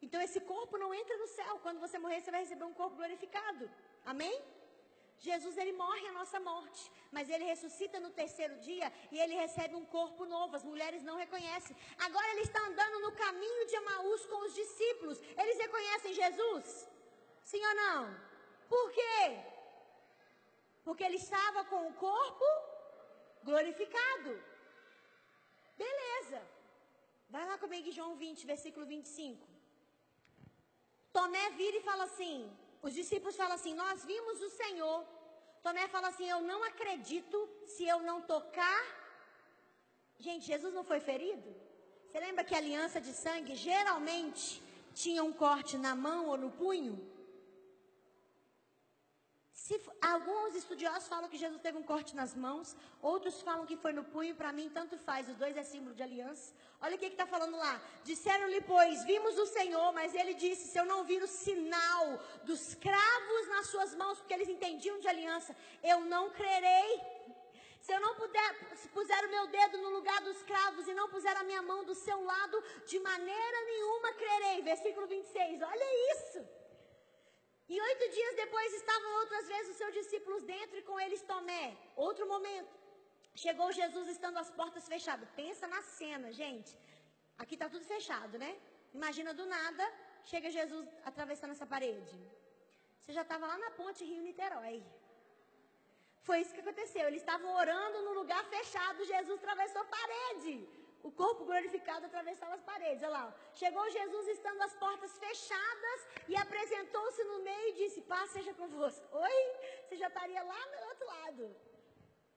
Então 0.01 0.21
esse 0.21 0.41
corpo 0.41 0.79
não 0.79 0.95
entra 0.95 1.17
no 1.17 1.27
céu. 1.27 1.59
Quando 1.61 1.81
você 1.81 1.99
morrer, 1.99 2.21
você 2.21 2.31
vai 2.31 2.41
receber 2.41 2.65
um 2.65 2.75
corpo 2.75 2.97
glorificado. 2.97 3.69
Amém? 4.05 4.41
Jesus 5.29 5.57
ele 5.59 5.73
morre 5.73 6.07
a 6.09 6.13
nossa 6.13 6.39
morte, 6.41 6.91
mas 7.13 7.29
ele 7.29 7.45
ressuscita 7.45 8.01
no 8.01 8.11
terceiro 8.11 8.55
dia 8.61 8.91
e 9.13 9.19
ele 9.19 9.35
recebe 9.35 9.75
um 9.75 9.85
corpo 9.85 10.25
novo. 10.25 10.57
As 10.57 10.65
mulheres 10.65 11.03
não 11.03 11.17
reconhecem. 11.25 11.77
Agora 11.99 12.31
ele 12.33 12.41
está 12.41 12.61
andando 12.69 13.01
no 13.01 13.13
caminho 13.13 13.67
de 13.67 13.77
Emaús 13.77 14.25
com 14.25 14.47
os 14.47 14.55
discípulos. 14.55 15.21
Eles 15.37 15.59
reconhecem 15.59 16.15
Jesus? 16.15 16.89
Sim 17.45 17.63
ou 17.71 17.75
não? 17.75 18.17
Por 18.67 18.87
quê? 18.93 19.21
Porque 20.85 21.05
ele 21.05 21.17
estava 21.17 21.65
com 21.67 21.89
o 21.89 21.95
corpo 21.95 22.47
glorificado. 23.43 24.33
Beleza. 25.77 26.41
Vai 27.29 27.45
lá 27.47 27.59
comigo 27.59 27.89
em 27.89 27.93
João 27.93 28.17
20, 28.17 28.47
versículo 28.47 28.87
25. 28.87 29.47
Tomé 31.13 31.51
vira 31.51 31.77
e 31.77 31.83
fala 31.83 32.05
assim: 32.05 32.51
os 32.83 32.95
discípulos 32.95 33.37
falam 33.37 33.55
assim: 33.55 33.75
Nós 33.75 34.05
vimos 34.05 34.41
o 34.41 34.51
Senhor. 34.51 35.05
Tomé 35.63 35.87
fala 35.89 36.09
assim: 36.09 36.29
Eu 36.29 36.41
não 36.43 36.63
acredito 36.65 37.49
se 37.67 37.87
eu 37.87 38.01
não 38.01 38.23
tocar. 38.23 38.83
Gente, 40.19 40.47
Jesus 40.47 40.73
não 40.75 40.85
foi 40.85 41.01
ferido? 41.01 41.55
Você 42.07 42.19
lembra 42.21 42.45
que 42.45 42.55
a 42.55 42.59
aliança 42.59 43.01
de 43.01 43.13
sangue 43.13 43.55
geralmente 43.55 44.63
tinha 44.95 45.23
um 45.23 45.33
corte 45.33 45.79
na 45.79 45.95
mão 45.95 46.27
ou 46.27 46.37
no 46.37 46.51
punho? 46.51 46.95
Se, 49.71 49.81
alguns 50.03 50.57
estudiosos 50.57 51.07
falam 51.07 51.29
que 51.31 51.39
Jesus 51.39 51.61
teve 51.63 51.79
um 51.79 51.85
corte 51.91 52.17
nas 52.21 52.35
mãos, 52.35 52.75
outros 53.01 53.41
falam 53.41 53.65
que 53.65 53.77
foi 53.77 53.93
no 53.93 54.03
punho, 54.03 54.35
para 54.35 54.53
mim 54.53 54.69
tanto 54.69 54.99
faz, 54.99 55.29
os 55.29 55.37
dois 55.37 55.57
é 55.57 55.63
símbolo 55.63 55.95
de 55.95 56.03
aliança. 56.03 56.53
Olha 56.81 56.97
o 56.97 56.99
que 56.99 57.07
está 57.07 57.25
falando 57.25 57.57
lá. 57.57 57.81
Disseram-lhe, 58.03 58.61
pois, 58.63 59.05
vimos 59.05 59.39
o 59.39 59.47
Senhor, 59.47 59.93
mas 59.93 60.13
ele 60.13 60.35
disse: 60.35 60.67
se 60.73 60.77
eu 60.77 60.85
não 60.85 61.05
vir 61.05 61.23
o 61.23 61.29
sinal 61.29 62.19
dos 62.43 62.75
cravos 62.75 63.47
nas 63.55 63.69
suas 63.69 63.95
mãos, 63.95 64.19
porque 64.19 64.35
eles 64.35 64.49
entendiam 64.49 64.99
de 64.99 65.07
aliança, 65.07 65.55
eu 65.85 66.01
não 66.01 66.31
crerei. 66.31 67.01
Se 67.81 67.93
eu 67.93 68.01
não 68.01 68.17
puder, 68.17 68.49
se 68.75 68.89
puser 68.89 69.25
o 69.25 69.31
meu 69.31 69.47
dedo 69.47 69.79
no 69.79 69.91
lugar 69.91 70.21
dos 70.23 70.43
cravos 70.43 70.89
e 70.89 70.95
não 70.95 71.09
puser 71.09 71.37
a 71.37 71.45
minha 71.45 71.63
mão 71.63 71.85
do 71.85 71.95
seu 71.95 72.21
lado, 72.25 72.61
de 72.87 72.99
maneira 72.99 73.65
nenhuma 73.67 74.13
crerei. 74.15 74.63
Versículo 74.63 75.07
26, 75.07 75.63
olha 75.63 76.13
isso. 76.13 76.60
E 77.73 77.77
oito 77.89 78.05
dias 78.17 78.35
depois 78.43 78.71
estavam 78.75 79.11
outras 79.21 79.47
vezes 79.53 79.73
os 79.73 79.79
seus 79.81 79.95
discípulos 79.99 80.43
dentro 80.55 80.77
e 80.79 80.87
com 80.89 80.97
eles 81.05 81.21
Tomé. 81.31 81.67
Outro 82.07 82.25
momento. 82.33 82.73
Chegou 83.43 83.69
Jesus 83.81 84.07
estando 84.15 84.39
as 84.43 84.51
portas 84.61 84.87
fechadas. 84.93 85.29
Pensa 85.43 85.67
na 85.75 85.81
cena, 85.99 86.29
gente. 86.41 86.73
Aqui 87.43 87.55
está 87.57 87.69
tudo 87.75 87.85
fechado, 87.95 88.35
né? 88.45 88.51
Imagina 88.99 89.33
do 89.41 89.47
nada, 89.57 89.85
chega 90.31 90.57
Jesus 90.59 90.87
atravessando 91.11 91.53
essa 91.57 91.69
parede. 91.75 92.17
Você 93.01 93.13
já 93.19 93.23
estava 93.27 93.47
lá 93.51 93.57
na 93.65 93.71
ponte 93.79 94.09
Rio-Niterói. 94.11 94.79
Foi 96.27 96.39
isso 96.41 96.55
que 96.57 96.65
aconteceu. 96.65 97.05
Eles 97.07 97.23
estavam 97.23 97.51
orando 97.63 98.03
no 98.07 98.15
lugar 98.21 98.43
fechado, 98.57 99.11
Jesus 99.15 99.39
atravessou 99.39 99.83
a 99.83 99.93
parede. 99.99 100.55
O 101.03 101.11
corpo 101.11 101.45
glorificado 101.45 102.07
atravessava 102.07 102.55
as 102.55 102.63
paredes. 102.63 103.03
Olha 103.03 103.13
lá. 103.13 103.35
Chegou 103.55 103.89
Jesus 103.91 104.29
estando 104.29 104.61
as 104.63 104.75
portas 104.75 105.17
fechadas 105.19 106.01
e 106.29 106.37
apresentou-se 106.37 107.25
no 107.25 107.39
meio 107.43 107.69
e 107.69 107.73
disse: 107.73 108.03
Paz 108.03 108.31
seja 108.31 108.53
convosco. 108.55 109.07
Oi? 109.13 109.39
Você 109.85 109.97
já 109.97 110.09
estaria 110.09 110.43
lá 110.43 110.67
no 110.73 110.89
outro 110.89 111.07
lado. 111.07 111.57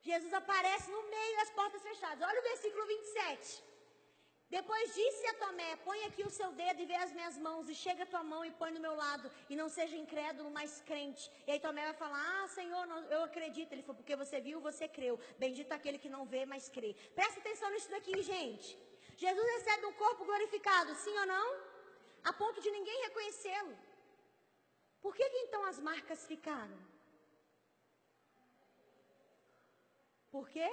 Jesus 0.02 0.34
aparece 0.34 0.92
no 0.92 1.04
meio 1.10 1.36
das 1.38 1.52
portas 1.52 1.82
fechadas. 1.82 2.28
Olha 2.28 2.40
o 2.40 2.44
versículo 2.44 2.86
27. 2.86 3.73
Depois 4.58 4.94
disse 4.94 5.26
a 5.30 5.34
Tomé: 5.42 5.70
Põe 5.88 6.00
aqui 6.08 6.24
o 6.30 6.34
seu 6.38 6.50
dedo 6.60 6.80
e 6.82 6.90
vê 6.92 6.98
as 7.06 7.12
minhas 7.18 7.38
mãos, 7.46 7.70
e 7.72 7.76
chega 7.84 8.04
a 8.04 8.12
tua 8.12 8.24
mão 8.32 8.42
e 8.46 8.52
põe 8.60 8.72
no 8.76 8.82
meu 8.86 8.96
lado, 9.04 9.28
e 9.52 9.56
não 9.60 9.68
seja 9.78 9.96
incrédulo, 10.04 10.50
mas 10.58 10.72
crente. 10.90 11.24
E 11.48 11.52
aí 11.52 11.60
Tomé 11.60 11.84
vai 11.90 11.98
falar: 12.04 12.22
Ah, 12.34 12.48
Senhor, 12.58 12.84
eu 13.16 13.22
acredito. 13.30 13.72
Ele 13.72 13.82
falou: 13.82 14.00
Porque 14.02 14.16
você 14.24 14.40
viu, 14.48 14.60
você 14.70 14.88
creu. 14.98 15.16
Bendito 15.40 15.72
aquele 15.72 15.98
que 16.04 16.14
não 16.16 16.24
vê, 16.34 16.46
mas 16.54 16.70
crê. 16.76 16.92
Presta 17.16 17.40
atenção 17.40 17.72
nisso 17.72 17.90
daqui, 17.96 18.16
gente. 18.22 18.78
Jesus 19.24 19.48
recebe 19.58 19.88
um 19.88 19.94
corpo 20.04 20.24
glorificado, 20.30 20.94
sim 21.04 21.18
ou 21.24 21.28
não? 21.34 21.48
A 22.24 22.34
ponto 22.42 22.62
de 22.62 22.70
ninguém 22.78 23.02
reconhecê-lo. 23.08 23.76
Por 25.02 25.16
que, 25.16 25.30
que 25.32 25.40
então 25.46 25.66
as 25.66 25.80
marcas 25.80 26.28
ficaram? 26.32 26.80
Por 30.32 30.48
quê? 30.50 30.70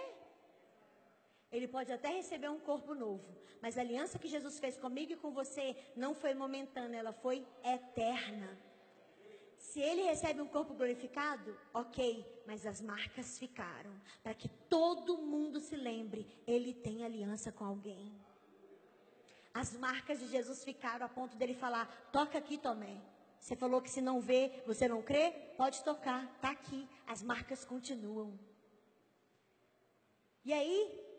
Ele 1.52 1.66
pode 1.66 1.92
até 1.92 2.08
receber 2.08 2.48
um 2.48 2.60
corpo 2.60 2.94
novo, 2.94 3.24
mas 3.60 3.76
a 3.76 3.80
aliança 3.80 4.18
que 4.18 4.28
Jesus 4.28 4.58
fez 4.58 4.76
comigo 4.76 5.12
e 5.12 5.16
com 5.16 5.32
você 5.32 5.76
não 5.96 6.14
foi 6.14 6.32
momentânea, 6.32 6.98
ela 6.98 7.12
foi 7.12 7.46
eterna. 7.64 8.56
Se 9.58 9.80
ele 9.80 10.02
recebe 10.02 10.40
um 10.40 10.48
corpo 10.48 10.74
glorificado, 10.74 11.56
ok, 11.74 12.24
mas 12.46 12.64
as 12.66 12.80
marcas 12.80 13.38
ficaram, 13.38 13.92
para 14.22 14.32
que 14.32 14.48
todo 14.48 15.18
mundo 15.18 15.60
se 15.60 15.76
lembre, 15.76 16.26
ele 16.46 16.72
tem 16.72 17.04
aliança 17.04 17.52
com 17.52 17.64
alguém. 17.64 18.12
As 19.52 19.76
marcas 19.76 20.20
de 20.20 20.28
Jesus 20.28 20.64
ficaram 20.64 21.04
a 21.04 21.08
ponto 21.08 21.36
dele 21.36 21.54
falar: 21.54 21.86
toca 22.12 22.38
aqui, 22.38 22.56
Tomé. 22.56 23.00
Você 23.38 23.56
falou 23.56 23.80
que 23.80 23.90
se 23.90 24.00
não 24.00 24.20
vê, 24.20 24.62
você 24.66 24.86
não 24.86 25.02
crê? 25.02 25.32
Pode 25.56 25.82
tocar, 25.82 26.24
está 26.36 26.50
aqui. 26.50 26.86
As 27.06 27.22
marcas 27.22 27.64
continuam. 27.64 28.38
E 30.44 30.52
aí? 30.52 31.09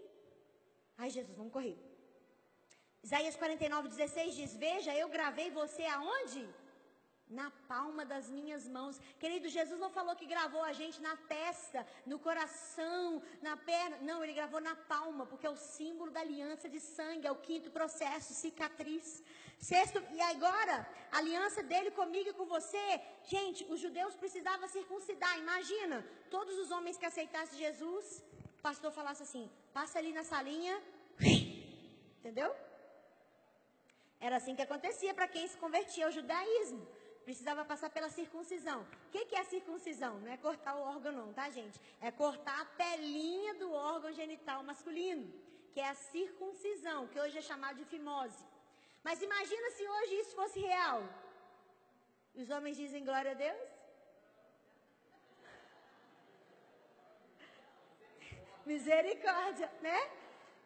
Ai, 1.02 1.10
Jesus, 1.18 1.36
vamos 1.42 1.54
correr. 1.58 1.78
Isaías 3.08 3.36
49, 3.36 3.90
16 3.90 4.36
diz: 4.40 4.52
Veja, 4.66 4.92
eu 5.04 5.08
gravei 5.18 5.50
você 5.62 5.84
aonde? 5.98 6.44
na 7.40 7.50
palma 7.72 8.04
das 8.12 8.26
minhas 8.38 8.64
mãos. 8.76 9.00
Querido, 9.22 9.48
Jesus 9.58 9.80
não 9.84 9.90
falou 9.98 10.16
que 10.20 10.32
gravou 10.34 10.64
a 10.70 10.74
gente 10.80 11.02
na 11.02 11.16
testa, 11.36 11.80
no 12.06 12.18
coração, 12.20 13.22
na 13.42 13.56
perna. 13.70 13.98
Não, 14.10 14.18
ele 14.24 14.34
gravou 14.40 14.62
na 14.70 14.76
palma, 14.94 15.26
porque 15.26 15.48
é 15.48 15.50
o 15.50 15.64
símbolo 15.76 16.12
da 16.12 16.20
aliança 16.20 16.68
de 16.68 16.80
sangue, 16.80 17.28
é 17.28 17.32
o 17.32 17.44
quinto 17.48 17.72
processo, 17.78 18.34
cicatriz. 18.34 19.24
Sexto, 19.58 20.00
e 20.18 20.22
agora, 20.34 20.76
a 21.12 21.18
aliança 21.20 21.64
dele 21.64 21.92
comigo 21.92 22.30
e 22.30 22.38
com 22.40 22.46
você. 22.46 22.86
Gente, 23.24 23.64
os 23.74 23.80
judeus 23.80 24.16
precisavam 24.16 24.68
circuncidar. 24.68 25.40
Imagina, 25.40 26.06
todos 26.30 26.58
os 26.64 26.70
homens 26.70 26.98
que 26.98 27.06
aceitassem 27.06 27.58
Jesus, 27.66 28.22
o 28.60 28.62
pastor 28.62 28.92
falasse 28.92 29.24
assim: 29.24 29.50
passa 29.74 30.00
ali 30.00 30.12
na 30.12 30.24
salinha. 30.24 30.76
Entendeu? 32.22 32.56
Era 34.20 34.38
assim 34.38 34.56
que 34.56 34.62
acontecia 34.62 35.14
para 35.14 35.28
quem 35.28 35.48
se 35.48 35.58
convertia 35.58 36.06
ao 36.06 36.12
judaísmo 36.12 36.88
precisava 37.24 37.64
passar 37.64 37.90
pela 37.90 38.10
circuncisão. 38.10 38.82
O 39.08 39.12
que, 39.12 39.26
que 39.26 39.36
é 39.36 39.44
circuncisão? 39.44 40.20
Não 40.20 40.32
é 40.32 40.38
cortar 40.38 40.76
o 40.76 40.82
órgão, 40.82 41.12
não, 41.12 41.34
tá, 41.34 41.50
gente? 41.50 41.80
É 42.02 42.12
cortar 42.12 42.62
a 42.62 42.66
pelinha 42.66 43.54
do 43.56 43.72
órgão 43.72 44.12
genital 44.12 44.64
masculino, 44.64 45.32
que 45.74 45.80
é 45.80 45.90
a 45.90 45.96
circuncisão, 45.96 47.08
que 47.08 47.20
hoje 47.20 47.38
é 47.38 47.42
chamado 47.42 47.78
de 47.78 47.86
fimose. 47.86 48.44
Mas 49.04 49.22
imagina 49.22 49.72
se 49.72 49.88
hoje 49.88 50.16
isso 50.22 50.36
fosse 50.36 50.60
real. 50.60 51.04
Os 52.36 52.50
homens 52.50 52.78
dizem 52.78 53.04
glória 53.04 53.32
a 53.32 53.34
Deus? 53.34 53.70
Misericórdia, 58.66 59.72
né? 59.82 60.21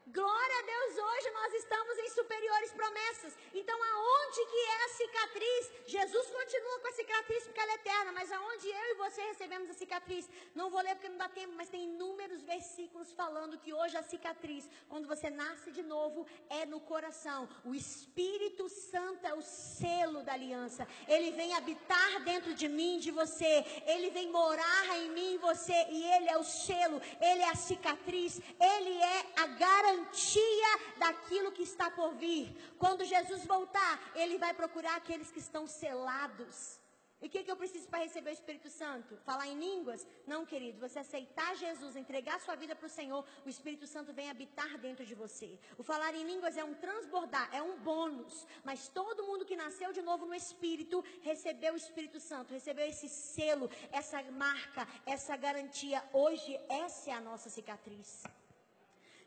Glória 0.07 0.59
a 0.59 0.61
Deus, 0.61 1.03
hoje 1.03 1.31
nós 1.31 1.53
estamos 1.55 1.97
em 1.97 2.09
superiores 2.09 2.71
promessas. 2.73 3.35
Então, 3.51 3.75
aonde 3.75 4.45
que 4.45 4.57
é 4.57 4.85
a 4.85 4.89
cicatriz? 4.89 5.71
Jesus 5.87 6.27
continua 6.27 6.79
com 6.79 6.87
a 6.89 6.91
cicatriz 6.91 7.43
porque 7.45 7.59
ela 7.59 7.71
é 7.71 7.75
eterna, 7.75 8.11
mas 8.11 8.31
aonde 8.31 8.67
eu 8.67 8.91
e 8.91 8.93
você 8.97 9.21
recebemos 9.23 9.67
a 9.67 9.73
cicatriz? 9.73 10.29
Não 10.53 10.69
vou 10.69 10.79
ler 10.81 10.93
porque 10.93 11.09
não 11.09 11.17
dá 11.17 11.27
tempo, 11.27 11.53
mas 11.55 11.69
tem 11.69 11.85
inúmeros 11.85 12.43
versículos 12.43 13.11
falando 13.13 13.57
que 13.57 13.73
hoje 13.73 13.97
a 13.97 14.03
cicatriz, 14.03 14.69
quando 14.87 15.07
você 15.07 15.31
nasce 15.31 15.71
de 15.71 15.81
novo, 15.81 16.27
é 16.51 16.67
no 16.67 16.79
coração. 16.79 17.49
O 17.63 17.73
Espírito 17.73 18.69
Santo 18.69 19.25
é 19.25 19.33
o 19.33 19.41
selo 19.41 20.21
da 20.21 20.33
aliança. 20.33 20.87
Ele 21.07 21.31
vem 21.31 21.55
habitar 21.55 22.23
dentro 22.23 22.53
de 22.53 22.67
mim, 22.67 22.99
de 22.99 23.09
você. 23.09 23.65
Ele 23.87 24.11
vem 24.11 24.29
morar 24.29 24.99
em 24.99 25.09
mim, 25.09 25.33
em 25.33 25.37
você, 25.39 25.87
e 25.89 26.03
ele 26.11 26.29
é 26.29 26.37
o 26.37 26.43
selo, 26.43 27.01
ele 27.19 27.41
é 27.41 27.49
a 27.49 27.55
cicatriz, 27.55 28.39
ele 28.59 29.01
é 29.01 29.25
a 29.37 29.47
garantia 29.47 29.94
garantia 29.95 30.79
daquilo 30.97 31.51
que 31.51 31.63
está 31.63 31.89
por 31.89 32.13
vir. 32.15 32.55
Quando 32.77 33.05
Jesus 33.05 33.45
voltar, 33.45 34.11
ele 34.15 34.37
vai 34.37 34.53
procurar 34.53 34.95
aqueles 34.95 35.31
que 35.31 35.39
estão 35.39 35.65
selados. 35.67 36.79
E 37.21 37.27
o 37.27 37.29
que, 37.29 37.43
que, 37.43 37.51
eu 37.51 37.55
preciso 37.55 37.87
para 37.87 38.03
receber 38.03 38.29
o 38.29 38.33
Espírito 38.33 38.69
Santo? 38.69 39.17
Falar 39.23 39.47
em 39.47 39.57
línguas? 39.57 40.05
Não, 40.27 40.45
querido. 40.45 40.79
Você 40.79 40.99
aceitar 40.99 41.55
Jesus, 41.55 41.95
entregar 41.95 42.39
sua 42.41 42.55
vida 42.55 42.75
para 42.75 42.85
o 42.85 42.89
Senhor, 42.89 43.25
o 43.45 43.49
Espírito 43.49 43.87
Santo 43.87 44.13
vem 44.13 44.29
habitar 44.29 44.77
dentro 44.77 45.05
de 45.05 45.15
você. 45.15 45.57
O 45.77 45.83
falar 45.83 46.13
em 46.13 46.23
línguas 46.23 46.57
é 46.57 46.63
um 46.63 46.75
transbordar, 46.75 47.49
é 47.53 47.61
um 47.63 47.79
bônus. 47.79 48.45
Mas 48.63 48.89
todo 48.89 49.23
mundo 49.23 49.45
que 49.45 49.55
nasceu 49.55 49.93
de 49.93 50.01
novo 50.01 50.25
no 50.25 50.35
Espírito 50.35 51.03
recebeu 51.21 51.73
o 51.73 51.77
Espírito 51.77 52.19
Santo, 52.19 52.53
recebeu 52.53 52.85
esse 52.85 53.07
selo, 53.07 53.71
essa 53.91 54.21
marca, 54.23 54.85
essa 55.05 55.35
garantia. 55.37 56.03
Hoje, 56.13 56.59
essa 56.69 57.09
é 57.11 57.13
a 57.13 57.21
nossa 57.21 57.49
cicatriz. 57.49 58.23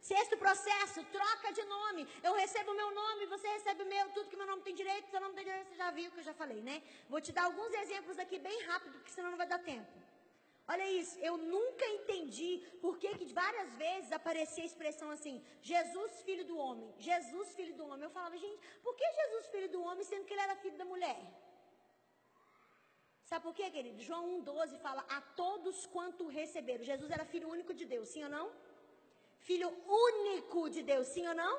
Sexto 0.01 0.37
processo, 0.37 1.05
troca 1.07 1.53
de 1.53 1.65
nome. 1.65 2.09
Eu 2.23 2.35
recebo 2.35 2.73
meu 2.75 2.91
nome, 2.95 3.27
você 3.27 3.49
recebe 3.49 3.83
o 3.83 3.87
meu, 3.87 4.09
tudo 4.11 4.29
que 4.29 4.37
meu 4.37 4.47
nome 4.47 4.63
tem 4.63 4.75
direito, 4.75 5.11
seu 5.11 5.21
nome 5.21 5.35
tem 5.35 5.45
direito, 5.45 5.69
você 5.69 5.77
já 5.77 5.91
viu 5.91 6.11
que 6.11 6.21
eu 6.21 6.25
já 6.25 6.35
falei, 6.35 6.63
né? 6.63 6.83
Vou 7.09 7.21
te 7.21 7.33
dar 7.33 7.45
alguns 7.45 7.73
exemplos 7.75 8.19
aqui 8.19 8.39
bem 8.39 8.63
rápido, 8.63 8.93
porque 8.99 9.11
senão 9.11 9.31
não 9.31 9.39
vai 9.39 9.47
dar 9.47 9.59
tempo. 9.59 9.91
Olha 10.73 10.87
isso, 10.91 11.19
eu 11.21 11.37
nunca 11.39 11.85
entendi 11.87 12.63
por 12.83 12.99
que, 12.99 13.11
que 13.17 13.27
várias 13.33 13.71
vezes 13.77 14.13
aparecia 14.13 14.63
a 14.63 14.67
expressão 14.67 15.11
assim, 15.11 15.43
Jesus 15.63 16.21
filho 16.23 16.45
do 16.45 16.59
homem, 16.59 16.93
Jesus 16.99 17.55
filho 17.55 17.75
do 17.75 17.87
homem. 17.87 18.05
Eu 18.05 18.11
falava, 18.11 18.37
gente, 18.37 18.61
por 18.83 18.95
que 18.95 19.07
Jesus 19.21 19.47
filho 19.47 19.71
do 19.71 19.83
homem, 19.83 20.05
sendo 20.05 20.27
que 20.27 20.35
ele 20.35 20.43
era 20.43 20.57
filho 20.57 20.77
da 20.77 20.85
mulher? 20.85 21.19
Sabe 23.25 23.43
por 23.47 23.55
quê, 23.55 23.71
querido? 23.71 24.03
João 24.03 24.43
1,12 24.43 24.79
fala, 24.79 25.05
a 25.09 25.21
todos 25.43 25.87
quanto 25.87 26.27
receberam. 26.27 26.85
Jesus 26.85 27.11
era 27.11 27.25
filho 27.25 27.49
único 27.49 27.73
de 27.73 27.87
Deus, 27.87 28.09
sim 28.09 28.23
ou 28.25 28.31
não? 28.31 28.47
Filho 29.47 29.71
único 29.87 30.69
de 30.69 30.83
Deus, 30.83 31.07
sim 31.09 31.27
ou 31.27 31.35
não? 31.35 31.59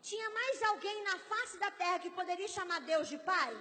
Tinha 0.00 0.28
mais 0.30 0.62
alguém 0.62 1.02
na 1.02 1.18
face 1.18 1.58
da 1.58 1.70
terra 1.70 1.98
que 1.98 2.10
poderia 2.10 2.48
chamar 2.48 2.80
Deus 2.80 3.08
de 3.08 3.18
pai? 3.18 3.56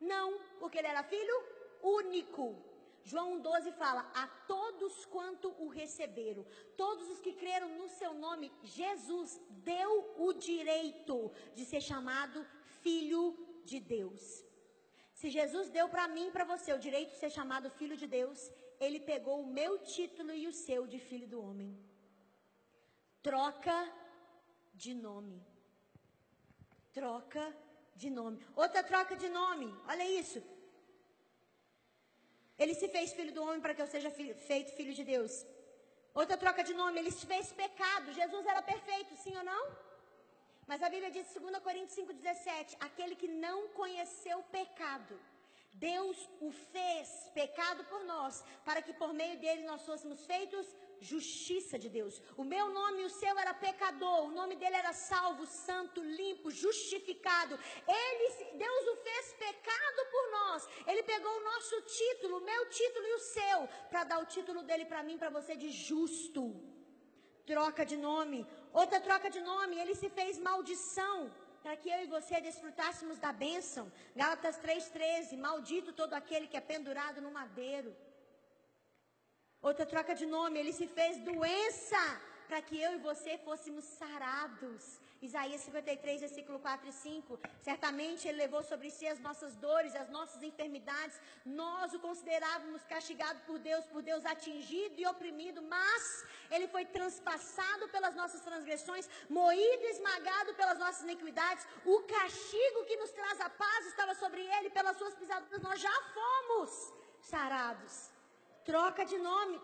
Não, 0.00 0.38
porque 0.60 0.78
ele 0.78 0.86
era 0.86 1.02
filho 1.02 1.36
único. 1.82 2.56
João 3.02 3.40
12 3.40 3.72
fala: 3.72 4.08
A 4.14 4.26
todos 4.46 5.04
quanto 5.06 5.48
o 5.58 5.68
receberam, 5.68 6.46
todos 6.76 7.08
os 7.10 7.20
que 7.20 7.32
creram 7.32 7.68
no 7.70 7.88
seu 7.88 8.14
nome, 8.14 8.52
Jesus 8.62 9.40
deu 9.50 10.14
o 10.18 10.32
direito 10.32 11.32
de 11.54 11.64
ser 11.64 11.80
chamado 11.80 12.46
filho 12.82 13.36
de 13.64 13.80
Deus. 13.80 14.44
Se 15.14 15.30
Jesus 15.30 15.68
deu 15.68 15.88
para 15.88 16.06
mim 16.06 16.28
e 16.28 16.30
para 16.30 16.44
você 16.44 16.72
o 16.72 16.78
direito 16.78 17.10
de 17.10 17.18
ser 17.18 17.30
chamado 17.30 17.70
filho 17.70 17.96
de 17.96 18.06
Deus, 18.06 18.52
ele 18.78 19.00
pegou 19.00 19.40
o 19.40 19.46
meu 19.46 19.78
título 19.78 20.32
e 20.32 20.46
o 20.46 20.52
seu 20.52 20.86
de 20.86 21.00
filho 21.00 21.26
do 21.26 21.40
homem 21.42 21.87
troca 23.28 23.78
de 24.82 24.92
nome. 25.06 25.38
Troca 26.98 27.44
de 28.00 28.08
nome. 28.18 28.36
Outra 28.62 28.82
troca 28.90 29.14
de 29.22 29.28
nome, 29.40 29.66
olha 29.92 30.06
isso. 30.20 30.40
Ele 32.62 32.74
se 32.80 32.88
fez 32.94 33.12
filho 33.18 33.34
do 33.36 33.42
homem 33.46 33.60
para 33.64 33.74
que 33.74 33.82
eu 33.84 33.90
seja 33.94 34.10
feito 34.48 34.76
filho 34.78 34.94
de 34.98 35.04
Deus. 35.12 35.32
Outra 36.20 36.38
troca 36.44 36.62
de 36.68 36.74
nome, 36.80 36.98
ele 37.00 37.12
se 37.18 37.26
fez 37.32 37.52
pecado. 37.64 38.16
Jesus 38.20 38.46
era 38.52 38.62
perfeito, 38.72 39.14
sim 39.24 39.36
ou 39.40 39.44
não? 39.52 39.64
Mas 40.66 40.82
a 40.82 40.88
Bíblia 40.94 41.10
diz, 41.10 41.26
2 41.34 41.58
Coríntios 41.68 41.98
5,17: 41.98 42.76
aquele 42.88 43.14
que 43.14 43.28
não 43.46 43.58
conheceu 43.80 44.38
pecado, 44.58 45.14
Deus 45.74 46.18
o 46.40 46.50
fez 46.72 47.08
pecado 47.40 47.84
por 47.84 48.02
nós, 48.12 48.42
para 48.64 48.80
que 48.80 48.94
por 49.02 49.12
meio 49.12 49.38
dele 49.38 49.64
nós 49.70 49.84
fôssemos 49.84 50.24
feitos 50.32 50.66
justiça 51.00 51.78
de 51.78 51.88
Deus. 51.88 52.20
O 52.36 52.44
meu 52.44 52.68
nome 52.70 53.02
e 53.02 53.04
o 53.04 53.10
seu 53.10 53.38
era 53.38 53.54
pecador, 53.54 54.24
o 54.24 54.30
nome 54.30 54.56
dele 54.56 54.76
era 54.76 54.92
salvo, 54.92 55.46
santo, 55.46 56.02
limpo, 56.02 56.50
justificado. 56.50 57.58
Ele, 57.86 58.56
Deus 58.64 58.86
o 58.88 58.96
fez 58.96 59.32
pecado 59.34 60.00
por 60.10 60.30
nós. 60.30 60.68
Ele 60.86 61.02
pegou 61.02 61.32
o 61.36 61.44
nosso 61.44 61.80
título, 61.82 62.38
o 62.38 62.44
meu 62.44 62.68
título 62.68 63.06
e 63.06 63.14
o 63.14 63.18
seu, 63.18 63.68
para 63.90 64.04
dar 64.04 64.18
o 64.20 64.26
título 64.26 64.62
dele 64.62 64.84
para 64.84 65.02
mim, 65.02 65.18
para 65.18 65.30
você 65.30 65.56
de 65.56 65.70
justo. 65.70 66.42
Troca 67.46 67.84
de 67.84 67.96
nome. 67.96 68.46
Outra 68.72 69.00
troca 69.00 69.30
de 69.30 69.40
nome, 69.40 69.78
ele 69.78 69.94
se 69.94 70.10
fez 70.10 70.38
maldição 70.38 71.32
para 71.62 71.76
que 71.76 71.88
eu 71.90 72.02
e 72.02 72.06
você 72.06 72.40
desfrutássemos 72.40 73.18
da 73.18 73.32
bênção. 73.32 73.90
Gálatas 74.14 74.58
3,13: 74.58 75.36
Maldito 75.36 75.92
todo 75.92 76.14
aquele 76.14 76.46
que 76.46 76.56
é 76.56 76.60
pendurado 76.60 77.20
no 77.20 77.30
madeiro. 77.30 77.94
Outra 79.60 79.84
troca 79.84 80.14
de 80.14 80.24
nome, 80.24 80.58
ele 80.58 80.72
se 80.72 80.86
fez 80.86 81.18
doença 81.18 81.98
para 82.48 82.62
que 82.62 82.80
eu 82.80 82.92
e 82.94 82.98
você 82.98 83.36
fôssemos 83.38 83.84
sarados. 83.84 85.00
Isaías 85.20 85.60
53, 85.62 86.20
versículo 86.20 86.58
4 86.60 86.88
e 86.88 86.92
5. 86.92 87.38
Certamente 87.60 88.26
ele 88.28 88.38
levou 88.38 88.62
sobre 88.62 88.88
si 88.88 89.06
as 89.06 89.18
nossas 89.18 89.56
dores, 89.56 89.96
as 89.96 90.08
nossas 90.08 90.42
enfermidades. 90.42 91.20
Nós 91.44 91.92
o 91.92 91.98
considerávamos 91.98 92.84
castigado 92.84 93.40
por 93.46 93.58
Deus, 93.58 93.84
por 93.86 94.00
Deus 94.00 94.24
atingido 94.24 94.94
e 95.00 95.06
oprimido, 95.06 95.60
mas 95.60 96.24
ele 96.50 96.68
foi 96.68 96.84
transpassado 96.86 97.88
pelas 97.88 98.14
nossas 98.14 98.40
transgressões, 98.42 99.10
moído 99.28 99.82
e 99.82 99.90
esmagado 99.90 100.54
pelas 100.54 100.78
nossas 100.78 101.02
iniquidades. 101.02 101.66
O 101.84 102.00
castigo 102.02 102.84
que 102.84 102.96
nos 102.96 103.10
traz 103.10 103.40
a 103.40 103.50
paz 103.50 103.86
estava 103.86 104.14
sobre 104.14 104.40
ele, 104.40 104.70
pelas 104.70 104.96
suas 104.96 105.14
pisaduras 105.14 105.60
nós 105.60 105.80
já 105.80 105.96
fomos 106.14 106.94
sarados 107.20 108.17
troca 108.70 109.04
de 109.12 109.18
nome. 109.30 109.58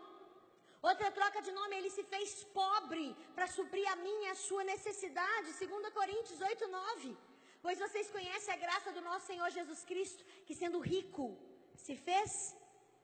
Outra 0.91 1.09
troca 1.19 1.41
de 1.47 1.53
nome, 1.59 1.77
ele 1.77 1.91
se 1.97 2.05
fez 2.13 2.31
pobre 2.61 3.05
para 3.35 3.47
suprir 3.57 3.87
a 3.93 3.97
minha 4.07 4.29
e 4.29 4.33
a 4.33 4.43
sua 4.47 4.63
necessidade. 4.73 5.53
2 5.59 5.93
Coríntios 5.99 6.41
8, 6.41 6.69
9. 6.69 7.17
Pois 7.65 7.79
vocês 7.85 8.11
conhecem 8.17 8.53
a 8.55 8.63
graça 8.65 8.93
do 8.97 9.03
nosso 9.09 9.27
Senhor 9.31 9.49
Jesus 9.59 9.83
Cristo, 9.91 10.23
que 10.47 10.55
sendo 10.63 10.79
rico, 10.93 11.27
se 11.85 11.95
fez 11.97 12.33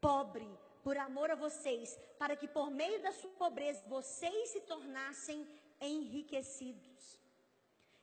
pobre 0.08 0.48
por 0.84 0.96
amor 1.08 1.28
a 1.30 1.40
vocês, 1.46 1.98
para 2.18 2.36
que 2.40 2.48
por 2.56 2.68
meio 2.70 2.98
da 3.06 3.12
sua 3.12 3.32
pobreza 3.42 3.82
vocês 3.96 4.50
se 4.50 4.60
tornassem 4.72 5.38
enriquecidos. 5.80 7.18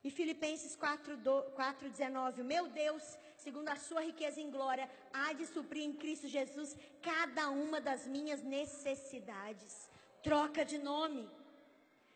E 0.04 0.10
Filipenses 0.10 0.74
4,19: 0.76 2.44
Meu 2.54 2.66
Deus 2.84 3.04
segundo 3.48 3.70
a 3.70 3.78
sua 3.88 4.02
riqueza 4.10 4.40
em 4.46 4.50
glória, 4.56 4.86
há 5.20 5.28
de 5.40 5.46
suprir 5.56 5.84
em 5.90 5.94
Cristo 6.02 6.28
Jesus 6.38 6.70
cada 7.10 7.44
uma 7.66 7.80
das 7.90 8.02
minhas 8.16 8.42
necessidades. 8.56 9.74
Troca 10.28 10.64
de 10.72 10.78
nome. 10.92 11.24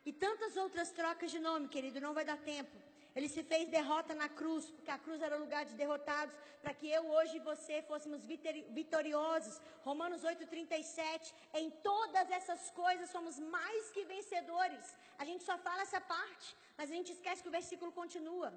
E 0.08 0.12
tantas 0.24 0.58
outras 0.64 0.90
trocas 1.00 1.30
de 1.36 1.40
nome, 1.50 1.70
querido, 1.76 2.02
não 2.06 2.14
vai 2.18 2.26
dar 2.32 2.40
tempo. 2.54 2.76
Ele 3.16 3.30
se 3.36 3.44
fez 3.52 3.70
derrota 3.78 4.14
na 4.22 4.28
cruz, 4.40 4.66
porque 4.76 4.92
a 4.92 4.98
cruz 5.06 5.22
era 5.28 5.38
o 5.38 5.44
lugar 5.46 5.64
de 5.70 5.76
derrotados, 5.82 6.36
para 6.62 6.74
que 6.80 6.90
eu 6.98 7.04
hoje 7.16 7.38
e 7.38 7.46
você 7.52 7.76
fôssemos 7.92 8.22
vitoriosos. 8.80 9.56
Romanos 9.90 10.26
8:37. 10.32 11.34
Em 11.62 11.70
todas 11.90 12.28
essas 12.40 12.64
coisas 12.82 13.14
somos 13.16 13.38
mais 13.56 13.90
que 13.94 14.04
vencedores. 14.16 14.86
A 15.22 15.26
gente 15.30 15.46
só 15.50 15.58
fala 15.68 15.86
essa 15.88 16.02
parte, 16.16 16.50
mas 16.78 16.90
a 16.90 16.96
gente 16.98 17.14
esquece 17.18 17.42
que 17.44 17.52
o 17.54 17.58
versículo 17.60 17.92
continua. 18.02 18.52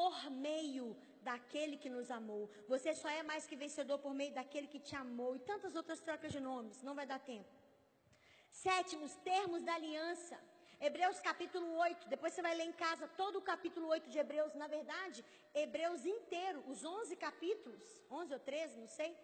Por 0.00 0.16
meio 0.48 0.88
daquele 1.22 1.76
que 1.76 1.90
nos 1.90 2.10
amou. 2.10 2.50
Você 2.68 2.94
só 2.94 3.08
é 3.08 3.22
mais 3.22 3.46
que 3.46 3.56
vencedor 3.56 3.98
por 3.98 4.14
meio 4.14 4.32
daquele 4.32 4.66
que 4.66 4.78
te 4.78 4.94
amou. 4.96 5.36
E 5.36 5.40
tantas 5.40 5.74
outras 5.74 6.00
trocas 6.00 6.32
de 6.32 6.40
nomes, 6.40 6.82
não 6.82 6.94
vai 6.94 7.06
dar 7.06 7.18
tempo. 7.18 7.48
Sétimo, 8.50 9.04
os 9.04 9.14
termos 9.16 9.62
da 9.62 9.74
aliança. 9.74 10.38
Hebreus 10.80 11.20
capítulo 11.20 11.76
8, 11.76 12.08
depois 12.08 12.32
você 12.32 12.40
vai 12.40 12.54
ler 12.54 12.64
em 12.64 12.72
casa 12.72 13.06
todo 13.08 13.36
o 13.38 13.42
capítulo 13.42 13.86
8 13.88 14.08
de 14.08 14.18
Hebreus, 14.18 14.54
na 14.54 14.66
verdade, 14.66 15.22
Hebreus 15.54 16.06
inteiro, 16.06 16.64
os 16.66 16.82
11 16.82 17.16
capítulos, 17.16 17.82
11 18.10 18.32
ou 18.32 18.40
13, 18.40 18.78
não 18.78 18.88
sei, 18.88 19.14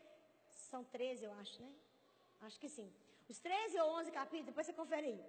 são 0.50 0.84
13 0.84 1.24
eu 1.24 1.32
acho, 1.32 1.62
né? 1.62 1.72
Acho 2.42 2.60
que 2.60 2.68
sim. 2.68 2.92
Os 3.26 3.38
13 3.38 3.80
ou 3.80 3.90
11 4.00 4.12
capítulos, 4.12 4.46
depois 4.46 4.66
você 4.66 4.74
confere 4.74 5.06
aí. 5.06 5.24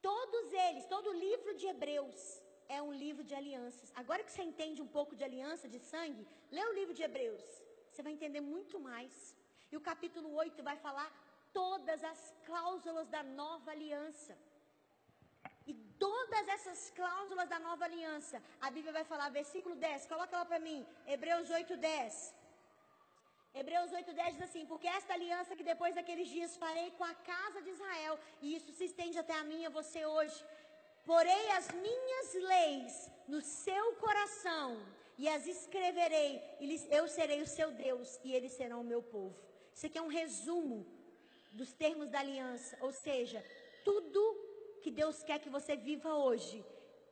Todos 0.00 0.52
eles, 0.52 0.86
todo 0.86 1.10
o 1.10 1.12
livro 1.12 1.54
de 1.54 1.68
Hebreus 1.68 2.41
é 2.76 2.80
um 2.88 2.92
livro 3.04 3.24
de 3.28 3.34
alianças. 3.40 3.88
Agora 4.02 4.24
que 4.26 4.32
você 4.32 4.44
entende 4.50 4.80
um 4.84 4.90
pouco 4.96 5.14
de 5.18 5.24
aliança, 5.28 5.72
de 5.74 5.80
sangue, 5.92 6.24
lê 6.56 6.64
o 6.70 6.76
livro 6.78 6.94
de 6.98 7.02
Hebreus. 7.06 7.44
Você 7.90 8.02
vai 8.06 8.12
entender 8.16 8.42
muito 8.54 8.76
mais. 8.90 9.14
E 9.70 9.76
o 9.80 9.84
capítulo 9.90 10.28
8 10.44 10.62
vai 10.70 10.76
falar 10.86 11.08
todas 11.60 12.00
as 12.12 12.20
cláusulas 12.48 13.08
da 13.14 13.22
nova 13.40 13.70
aliança. 13.76 14.34
E 15.70 15.74
todas 16.04 16.44
essas 16.54 16.80
cláusulas 17.00 17.48
da 17.54 17.58
nova 17.68 17.84
aliança, 17.88 18.36
a 18.66 18.70
Bíblia 18.76 18.94
vai 18.98 19.04
falar, 19.10 19.28
versículo 19.40 19.74
10, 19.76 20.06
coloca 20.12 20.36
lá 20.38 20.44
para 20.50 20.64
mim, 20.68 20.80
Hebreus 21.14 21.50
8, 21.50 21.76
10. 21.76 22.34
Hebreus 23.60 23.92
8, 23.92 24.12
10 24.20 24.34
diz 24.34 24.44
assim: 24.48 24.64
Porque 24.70 24.88
esta 24.98 25.12
aliança 25.16 25.56
que 25.58 25.70
depois 25.72 25.94
daqueles 25.98 26.28
dias 26.36 26.56
farei 26.62 26.90
com 26.98 27.04
a 27.04 27.14
casa 27.32 27.60
de 27.64 27.70
Israel, 27.76 28.14
e 28.40 28.56
isso 28.56 28.72
se 28.78 28.86
estende 28.90 29.18
até 29.22 29.34
a 29.38 29.44
mim 29.50 29.60
e 29.62 29.66
a 29.66 29.76
você 29.78 30.02
hoje. 30.14 30.38
Porei 31.04 31.50
as 31.50 31.68
minhas 31.72 32.34
leis 32.34 33.10
no 33.26 33.40
seu 33.40 33.94
coração, 33.94 34.80
e 35.18 35.28
as 35.28 35.46
escreverei, 35.46 36.40
e 36.60 36.86
eu 36.90 37.06
serei 37.06 37.42
o 37.42 37.46
seu 37.46 37.70
Deus, 37.70 38.18
e 38.24 38.34
eles 38.34 38.52
serão 38.52 38.80
o 38.80 38.84
meu 38.84 39.02
povo. 39.02 39.36
Isso 39.74 39.86
aqui 39.86 39.98
é 39.98 40.02
um 40.02 40.08
resumo 40.08 40.86
dos 41.52 41.72
termos 41.72 42.08
da 42.08 42.20
aliança, 42.20 42.76
ou 42.80 42.92
seja, 42.92 43.44
tudo 43.84 44.20
que 44.82 44.90
Deus 44.90 45.22
quer 45.22 45.38
que 45.38 45.50
você 45.50 45.76
viva 45.76 46.14
hoje 46.14 46.64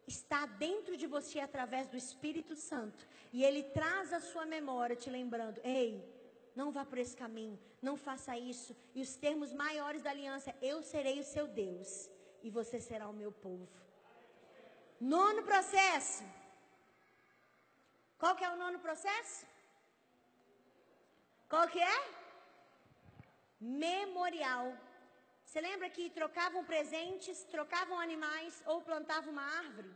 está 0.07 0.47
dentro 0.47 0.97
de 0.97 1.07
você 1.07 1.41
através 1.41 1.89
do 1.89 1.97
Espírito 1.97 2.57
Santo. 2.57 3.07
E 3.33 3.45
ele 3.45 3.63
traz 3.63 4.13
a 4.13 4.21
sua 4.21 4.47
memória 4.47 4.97
te 4.97 5.11
lembrando: 5.11 5.61
ei, 5.63 6.05
não 6.55 6.73
vá 6.73 6.85
por 6.85 6.99
esse 6.99 7.17
caminho, 7.17 7.59
não 7.81 7.97
faça 7.97 8.37
isso. 8.37 8.77
E 8.95 9.03
os 9.03 9.15
termos 9.17 9.53
maiores 9.53 10.03
da 10.03 10.11
aliança: 10.11 10.55
eu 10.61 10.83
serei 10.83 11.21
o 11.21 11.25
seu 11.25 11.47
Deus 11.47 12.11
e 12.43 12.51
você 12.59 12.81
será 12.81 13.09
o 13.09 13.19
meu 13.23 13.33
povo. 13.47 13.69
Nono 15.01 15.43
processo. 15.51 16.25
Qual 18.21 18.35
que 18.37 18.45
é 18.45 18.51
o 18.51 18.61
nono 18.63 18.79
processo? 18.87 19.47
Qual 21.49 21.67
que 21.73 21.83
é? 21.95 21.99
Memorial. 23.61 24.67
Você 25.45 25.61
lembra 25.61 25.89
que 25.95 26.11
trocavam 26.19 26.63
presentes, 26.65 27.43
trocavam 27.55 27.99
animais 27.99 28.63
ou 28.67 28.83
plantavam 28.83 29.33
uma 29.33 29.47
árvore? 29.63 29.91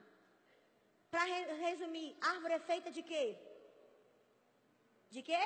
Para 1.10 1.24
re 1.32 1.42
resumir, 1.66 2.16
árvore 2.32 2.54
é 2.54 2.58
feita 2.70 2.90
de 2.96 3.02
quê? 3.10 3.26
De 5.14 5.22
quê? 5.28 5.42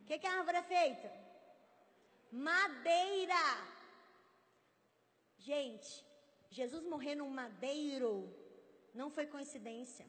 O 0.00 0.04
que, 0.06 0.18
que 0.20 0.28
a 0.28 0.36
árvore 0.38 0.58
é 0.58 0.62
feita? 0.62 1.08
Madeira. 2.30 3.44
Gente, 5.46 6.04
Jesus 6.50 6.84
morrer 6.92 7.14
num 7.14 7.30
madeiro 7.30 8.12
não 8.92 9.08
foi 9.08 9.26
coincidência. 9.26 10.04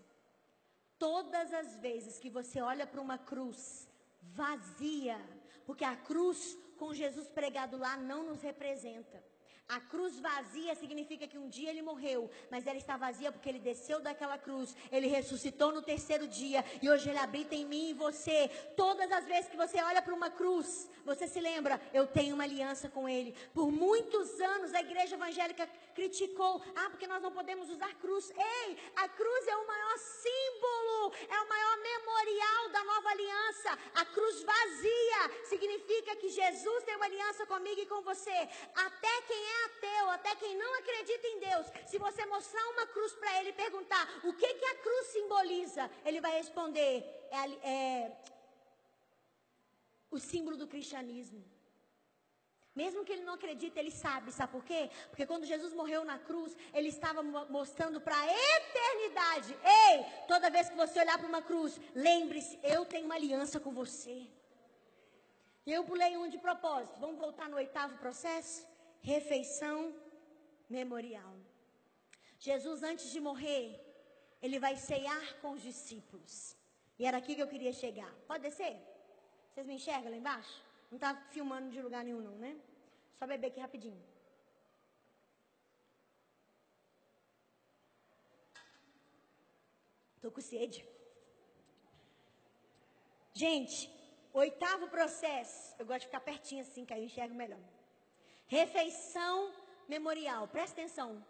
Todas 0.98 1.54
as 1.54 1.76
vezes 1.76 2.18
que 2.18 2.28
você 2.28 2.60
olha 2.60 2.88
para 2.88 3.00
uma 3.00 3.20
cruz 3.20 3.88
vazia, 4.20 5.20
porque 5.64 5.86
a 5.86 5.96
cruz 5.96 6.58
com 6.80 6.92
Jesus 6.92 7.28
pregado 7.30 7.78
lá 7.78 7.96
não 7.96 8.24
nos 8.24 8.42
representa. 8.42 9.24
A 9.70 9.82
cruz 9.82 10.18
vazia 10.18 10.74
significa 10.76 11.28
que 11.28 11.38
um 11.38 11.50
dia 11.50 11.70
ele 11.70 11.82
morreu, 11.82 12.32
mas 12.50 12.66
ela 12.66 12.78
está 12.78 12.96
vazia 12.96 13.34
porque 13.34 13.50
ele 13.50 13.60
desceu 13.60 14.00
daquela 14.00 14.38
cruz, 14.38 14.74
ele 14.90 15.08
ressuscitou 15.08 15.74
no 15.74 15.82
terceiro 15.82 16.26
dia 16.26 16.64
e 16.82 16.90
hoje 16.90 17.10
ele 17.10 17.18
habita 17.18 17.54
em 17.54 17.66
mim 17.66 17.90
e 17.90 17.94
você. 17.94 18.50
Todas 18.78 19.12
as 19.12 19.26
vezes 19.26 19.50
que 19.50 19.58
você 19.58 19.82
olha 19.82 20.02
para 20.02 20.14
uma 20.14 20.30
cruz, 20.30 20.90
você 21.04 21.28
se 21.28 21.42
lembra, 21.42 21.82
eu 21.94 22.08
tenho 22.08 22.36
uma 22.36 22.46
aliança 22.46 22.88
com 22.88 23.10
ele. 23.10 23.36
Por 23.54 23.70
muitos 23.70 24.40
anos 24.40 24.74
a 24.74 24.80
igreja 24.80 25.16
evangélica 25.16 25.68
criticou, 25.94 26.64
ah, 26.74 26.90
porque 26.90 27.06
nós 27.06 27.22
não 27.22 27.34
podemos 27.34 27.70
usar 27.70 27.94
cruz. 27.96 28.32
Ei, 28.32 28.78
a 28.96 29.10
cruz 29.10 29.48
é 29.48 29.58
o 29.58 29.68
maior 29.68 29.98
símbolo, 29.98 31.14
é 31.28 31.42
o 31.42 31.50
maior 31.50 31.78
memorial 31.82 32.70
da 32.70 32.84
nova 32.86 33.10
aliança. 33.10 33.78
A 33.96 34.06
cruz 34.06 34.44
vazia 34.44 35.46
significa 35.50 36.16
que 36.16 36.30
Jesus 36.30 36.84
tem 36.86 36.96
uma 36.96 37.06
aliança 37.06 37.46
comigo 37.46 37.82
e 37.82 37.86
com 37.86 38.02
você. 38.02 38.50
Até 38.76 39.22
quem 39.24 39.44
é 39.46 39.57
ateu, 39.66 40.10
até 40.12 40.36
quem 40.36 40.56
não 40.58 40.80
acredita 40.80 41.28
em 41.28 41.40
Deus, 41.40 41.68
se 41.86 41.98
você 41.98 42.26
mostrar 42.26 42.66
uma 42.70 42.86
cruz 42.88 43.14
para 43.14 43.40
ele 43.40 43.50
e 43.50 43.54
perguntar 43.54 44.08
o 44.24 44.34
que, 44.34 44.54
que 44.54 44.66
a 44.66 44.76
cruz 44.76 45.08
simboliza, 45.08 45.90
ele 46.06 46.22
vai 46.22 46.34
responder: 46.38 47.04
é, 47.32 47.70
é 47.76 48.18
o 50.10 50.20
símbolo 50.20 50.58
do 50.58 50.68
cristianismo. 50.68 51.44
Mesmo 52.76 53.04
que 53.04 53.12
ele 53.12 53.24
não 53.24 53.34
acredite, 53.34 53.80
ele 53.80 53.90
sabe, 53.90 54.32
sabe 54.32 54.52
por 54.52 54.64
quê? 54.64 54.92
Porque 55.10 55.26
quando 55.26 55.46
Jesus 55.46 55.74
morreu 55.74 56.06
na 56.06 56.20
cruz, 56.20 56.56
ele 56.72 56.90
estava 56.90 57.24
mostrando 57.24 58.00
para 58.00 58.16
a 58.16 58.28
eternidade: 58.28 59.58
ei, 59.64 60.06
toda 60.28 60.52
vez 60.52 60.70
que 60.70 60.76
você 60.76 61.00
olhar 61.00 61.18
para 61.18 61.28
uma 61.28 61.42
cruz, 61.42 61.80
lembre-se, 61.96 62.60
eu 62.62 62.86
tenho 62.86 63.06
uma 63.06 63.16
aliança 63.16 63.60
com 63.60 63.72
você. 63.72 64.28
E 65.66 65.74
eu 65.74 65.84
pulei 65.84 66.16
um 66.16 66.30
de 66.30 66.38
propósito. 66.38 67.00
Vamos 67.00 67.18
voltar 67.18 67.50
no 67.50 67.58
oitavo 67.58 67.98
processo? 67.98 68.66
Refeição 69.02 69.96
memorial. 70.70 71.36
Jesus, 72.40 72.84
antes 72.84 73.12
de 73.12 73.20
morrer, 73.20 73.80
ele 74.42 74.60
vai 74.60 74.76
ceiar 74.76 75.40
com 75.42 75.52
os 75.52 75.62
discípulos. 75.62 76.56
E 77.00 77.06
era 77.06 77.18
aqui 77.18 77.36
que 77.36 77.42
eu 77.42 77.48
queria 77.48 77.74
chegar. 77.74 78.14
Pode 78.28 78.44
descer? 78.44 78.76
Vocês 79.50 79.66
me 79.66 79.76
enxergam 79.76 80.12
lá 80.12 80.18
embaixo? 80.18 80.64
Não 80.90 80.98
está 80.98 81.16
filmando 81.32 81.70
de 81.70 81.82
lugar 81.82 82.04
nenhum, 82.04 82.22
não, 82.22 82.38
né? 82.38 82.56
Só 83.18 83.26
beber 83.26 83.48
aqui 83.48 83.60
rapidinho. 83.60 84.02
Estou 90.16 90.32
com 90.32 90.42
sede. 90.42 90.88
Gente, 93.34 93.90
oitavo 94.34 94.88
processo. 94.90 95.76
Eu 95.80 95.86
gosto 95.86 96.02
de 96.02 96.06
ficar 96.08 96.22
pertinho 96.22 96.62
assim, 96.62 96.86
que 96.86 96.94
aí 96.94 97.02
eu 97.02 97.06
enxergo 97.06 97.36
melhor. 97.36 97.60
Refeição 98.48 99.54
memorial. 99.88 100.48
Presta 100.48 100.74
atenção 100.80 101.24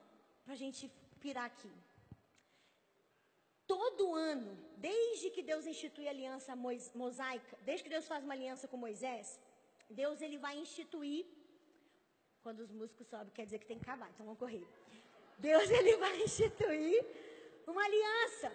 para 0.44 0.54
a 0.54 0.62
gente 0.64 0.92
pirar 1.20 1.46
aqui. 1.46 1.72
Todo 3.66 4.14
ano, 4.14 4.52
desde 4.78 5.30
que 5.30 5.42
Deus 5.42 5.66
institui 5.66 6.08
a 6.08 6.12
aliança 6.12 6.56
mosaica, 7.04 7.58
desde 7.66 7.84
que 7.84 7.90
Deus 7.90 8.08
faz 8.08 8.24
uma 8.24 8.34
aliança 8.34 8.68
com 8.68 8.78
Moisés, 8.78 9.40
Deus 9.90 10.22
ele 10.22 10.38
vai 10.38 10.58
instituir. 10.58 11.26
Quando 12.44 12.60
os 12.60 12.72
músicos 12.72 13.08
sobem, 13.08 13.34
quer 13.34 13.46
dizer 13.46 13.60
que 13.60 13.66
tem 13.66 13.80
que 13.80 13.84
acabar, 13.84 14.10
então 14.10 14.26
vamos 14.26 14.40
correr. 14.40 14.66
Deus 15.38 15.70
ele 15.70 15.98
vai 15.98 16.16
instituir 16.22 17.06
uma 17.66 17.84
aliança. 17.84 18.50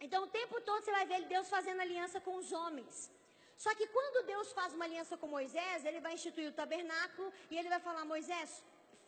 Então 0.00 0.24
o 0.24 0.26
tempo 0.26 0.60
todo 0.60 0.84
você 0.84 0.90
vai 0.90 1.06
ver 1.06 1.24
Deus 1.34 1.48
fazendo 1.48 1.80
aliança 1.80 2.20
com 2.20 2.36
os 2.36 2.52
homens. 2.52 3.10
Só 3.62 3.70
que 3.78 3.86
quando 3.96 4.26
Deus 4.32 4.48
faz 4.58 4.70
uma 4.76 4.86
aliança 4.86 5.16
com 5.20 5.28
Moisés, 5.38 5.84
ele 5.88 6.00
vai 6.04 6.12
instituir 6.14 6.48
o 6.50 6.58
tabernáculo 6.60 7.28
e 7.50 7.56
ele 7.58 7.68
vai 7.74 7.80
falar: 7.86 8.04
Moisés, 8.04 8.50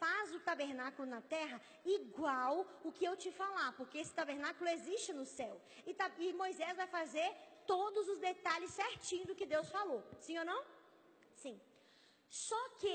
faz 0.03 0.33
o 0.37 0.41
tabernáculo 0.49 1.07
na 1.15 1.21
terra 1.35 1.57
igual 1.85 2.55
o 2.89 2.93
que 2.97 3.05
eu 3.09 3.15
te 3.23 3.31
falar, 3.41 3.71
porque 3.79 3.99
esse 4.03 4.15
tabernáculo 4.21 4.69
existe 4.77 5.13
no 5.13 5.27
céu. 5.39 5.55
E, 5.89 5.93
e 6.25 6.33
Moisés 6.43 6.77
vai 6.81 6.87
fazer 6.99 7.29
todos 7.73 8.09
os 8.13 8.21
detalhes 8.29 8.71
certinho 8.71 9.27
do 9.31 9.35
que 9.39 9.53
Deus 9.55 9.69
falou. 9.77 10.01
Sim 10.27 10.39
ou 10.39 10.45
não? 10.45 10.61
Sim. 11.43 11.57
Só 12.29 12.63
que, 12.81 12.95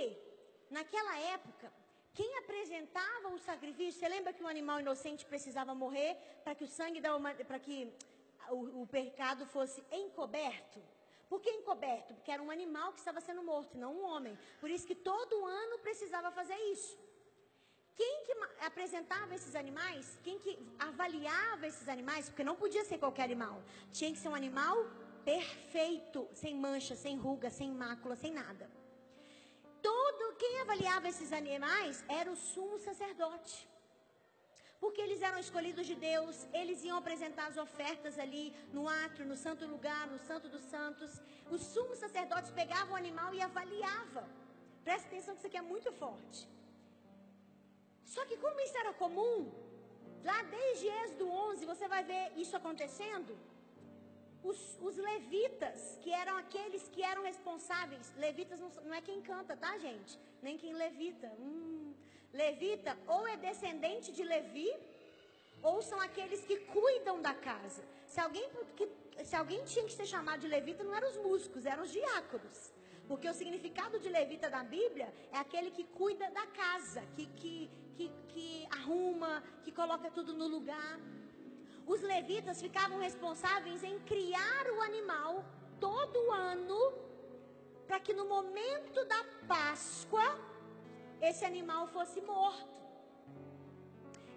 naquela 0.78 1.16
época, 1.36 1.68
quem 2.14 2.38
apresentava 2.38 3.28
o 3.34 3.40
sacrifício, 3.50 4.00
você 4.00 4.08
lembra 4.08 4.32
que 4.38 4.46
o 4.46 4.54
animal 4.56 4.80
inocente 4.80 5.26
precisava 5.26 5.76
morrer 5.84 6.16
para 6.46 6.56
que 6.56 6.64
o 6.64 6.74
sangue 6.78 7.02
da 7.02 7.12
para 7.50 7.60
que 7.60 7.78
o, 8.50 8.84
o 8.84 8.88
pecado 8.88 9.46
fosse 9.46 9.84
encoberto? 9.92 10.82
Por 11.30 11.40
que 11.44 11.52
encoberto? 11.52 12.14
Porque 12.16 12.32
era 12.32 12.42
um 12.42 12.52
animal 12.58 12.92
que 12.94 13.00
estava 13.00 13.22
sendo 13.22 13.44
morto, 13.44 13.78
não 13.78 13.92
um 14.00 14.06
homem. 14.12 14.38
Por 14.60 14.70
isso 14.70 14.88
que 14.88 14.96
todo 14.96 15.46
ano 15.46 15.78
precisava 15.80 16.32
fazer 16.32 16.58
isso. 16.74 16.98
quem 18.00 18.24
que 18.26 18.34
apresentava 18.66 19.36
esses 19.36 19.56
animais, 19.62 20.18
quem 20.24 20.40
que 20.44 20.52
avaliava 20.90 21.68
esses 21.68 21.88
animais, 21.96 22.30
porque 22.30 22.46
não 22.50 22.56
podia 22.56 22.84
ser 22.86 22.98
qualquer 22.98 23.24
animal, 23.24 23.62
tinha 23.92 24.12
que 24.14 24.22
ser 24.22 24.30
um 24.30 24.36
animal 24.44 24.76
perfeito, 25.26 26.20
sem 26.34 26.56
mancha, 26.56 26.96
sem 26.96 27.18
ruga, 27.18 27.50
sem 27.50 27.70
mácula, 27.84 28.16
sem 28.16 28.32
nada. 28.32 28.66
Todo 29.82 30.36
quem 30.38 30.62
avaliava 30.62 31.10
esses 31.10 31.34
animais 31.34 32.04
era 32.08 32.32
o 32.32 32.38
sumo 32.38 32.80
sacerdote. 32.80 33.56
Porque 34.80 35.02
eles 35.02 35.22
eram 35.22 35.40
escolhidos 35.46 35.86
de 35.86 35.96
Deus, 36.10 36.36
eles 36.54 36.84
iam 36.84 36.98
apresentar 36.98 37.48
as 37.48 37.58
ofertas 37.58 38.18
ali 38.18 38.46
no 38.76 38.84
átrio, 38.88 39.26
no 39.32 39.38
santo 39.46 39.66
lugar, 39.74 40.04
no 40.08 40.20
santo 40.20 40.48
dos 40.54 40.64
santos. 40.76 41.22
Os 41.56 41.62
sumos 41.74 41.98
sacerdotes 42.06 42.52
pegavam 42.62 42.94
o 42.94 43.02
animal 43.04 43.34
e 43.34 43.42
avaliavam. 43.42 44.26
Presta 44.88 45.08
atenção 45.10 45.34
que 45.36 45.40
isso 45.42 45.48
aqui 45.48 45.58
é 45.58 45.62
muito 45.74 45.92
forte. 45.92 46.48
Só 48.14 48.22
que 48.26 48.38
como 48.44 48.60
isso 48.62 48.78
era 48.84 48.94
comum, 49.04 49.52
lá 50.30 50.42
desde 50.56 50.88
Êxodo 51.02 51.30
11, 51.30 51.66
você 51.72 51.88
vai 51.94 52.04
ver 52.12 52.24
isso 52.44 52.56
acontecendo. 52.56 53.34
Os, 54.42 54.60
os, 54.88 54.96
levitas, 55.10 56.00
que 56.02 56.12
eram 56.22 56.36
aqueles 56.38 56.84
que 56.94 57.04
eram 57.04 57.24
responsáveis, 57.24 58.12
levitas 58.26 58.60
não, 58.62 58.70
não, 58.86 58.94
é 58.94 59.02
quem 59.02 59.22
canta, 59.22 59.56
tá, 59.64 59.78
gente? 59.78 60.18
Nem 60.42 60.58
quem 60.58 60.74
levita. 60.74 61.28
Hum, 61.38 61.69
levita 62.34 62.98
ou 63.08 63.28
é 63.28 63.38
descendente 63.38 64.12
de 64.12 64.24
Levi, 64.24 64.72
ou 65.62 65.82
são 65.82 66.00
aqueles 66.00 66.42
que 66.46 66.58
cuidam 66.58 67.22
da 67.22 67.34
casa. 67.34 67.84
Se 68.08 68.20
alguém, 68.20 68.50
que, 68.76 68.90
se 69.26 69.36
alguém 69.36 69.64
tinha 69.66 69.86
que 69.86 69.94
ser 69.94 70.06
chamado 70.06 70.40
de 70.42 70.48
levita, 70.48 70.84
não 70.84 70.96
eram 70.96 71.10
os 71.10 71.18
músicos, 71.18 71.66
eram 71.66 71.84
os 71.84 71.92
diáconos. 71.92 72.72
Porque 73.08 73.28
o 73.28 73.34
significado 73.34 74.00
de 74.00 74.08
levita 74.08 74.50
da 74.50 74.64
Bíblia 74.64 75.12
é 75.32 75.38
aquele 75.38 75.72
que 75.72 75.84
cuida 75.84 76.30
da 76.32 76.46
casa, 76.48 77.02
que, 77.16 77.26
que, 77.26 77.70
que, 77.98 78.12
que 78.30 78.68
arruma, 78.72 79.44
que 79.64 79.72
coloca 79.72 80.12
tudo 80.12 80.34
no 80.34 80.48
lugar. 80.48 81.00
Os 81.86 82.02
levitas 82.02 82.62
ficavam 82.62 83.00
responsáveis 83.00 83.84
em 83.84 84.00
criar 84.02 84.70
o 84.70 84.82
animal 84.82 85.44
todo 85.80 86.32
ano, 86.32 86.94
para 87.88 88.00
que 88.00 88.14
no 88.14 88.26
momento 88.26 89.04
da 89.06 89.26
Páscoa, 89.48 90.40
esse 91.22 91.44
animal 91.46 91.88
fosse 91.88 92.20
morto. 92.22 92.80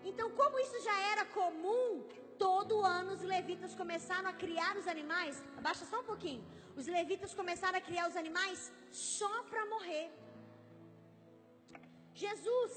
Então, 0.04 0.30
como 0.30 0.58
isso 0.58 0.80
já 0.82 0.96
era 1.12 1.24
comum, 1.24 2.04
todo 2.38 2.84
ano 2.84 3.12
os 3.12 3.22
levitas 3.34 3.74
começaram 3.74 4.28
a 4.28 4.32
criar 4.32 4.76
os 4.76 4.88
animais. 4.94 5.42
Abaixa 5.56 5.84
só 5.84 6.00
um 6.00 6.08
pouquinho. 6.12 6.44
Os 6.76 6.86
levitas 6.86 7.32
começaram 7.40 7.78
a 7.78 7.80
criar 7.88 8.08
os 8.08 8.16
animais 8.16 8.72
só 8.90 9.34
para 9.44 9.64
morrer. 9.66 10.10
Jesus. 12.14 12.74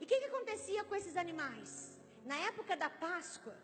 E 0.00 0.04
o 0.04 0.06
que, 0.06 0.18
que 0.20 0.30
acontecia 0.32 0.84
com 0.84 0.94
esses 0.94 1.16
animais? 1.16 1.98
Na 2.24 2.36
época 2.50 2.76
da 2.76 2.88
Páscoa, 2.88 3.56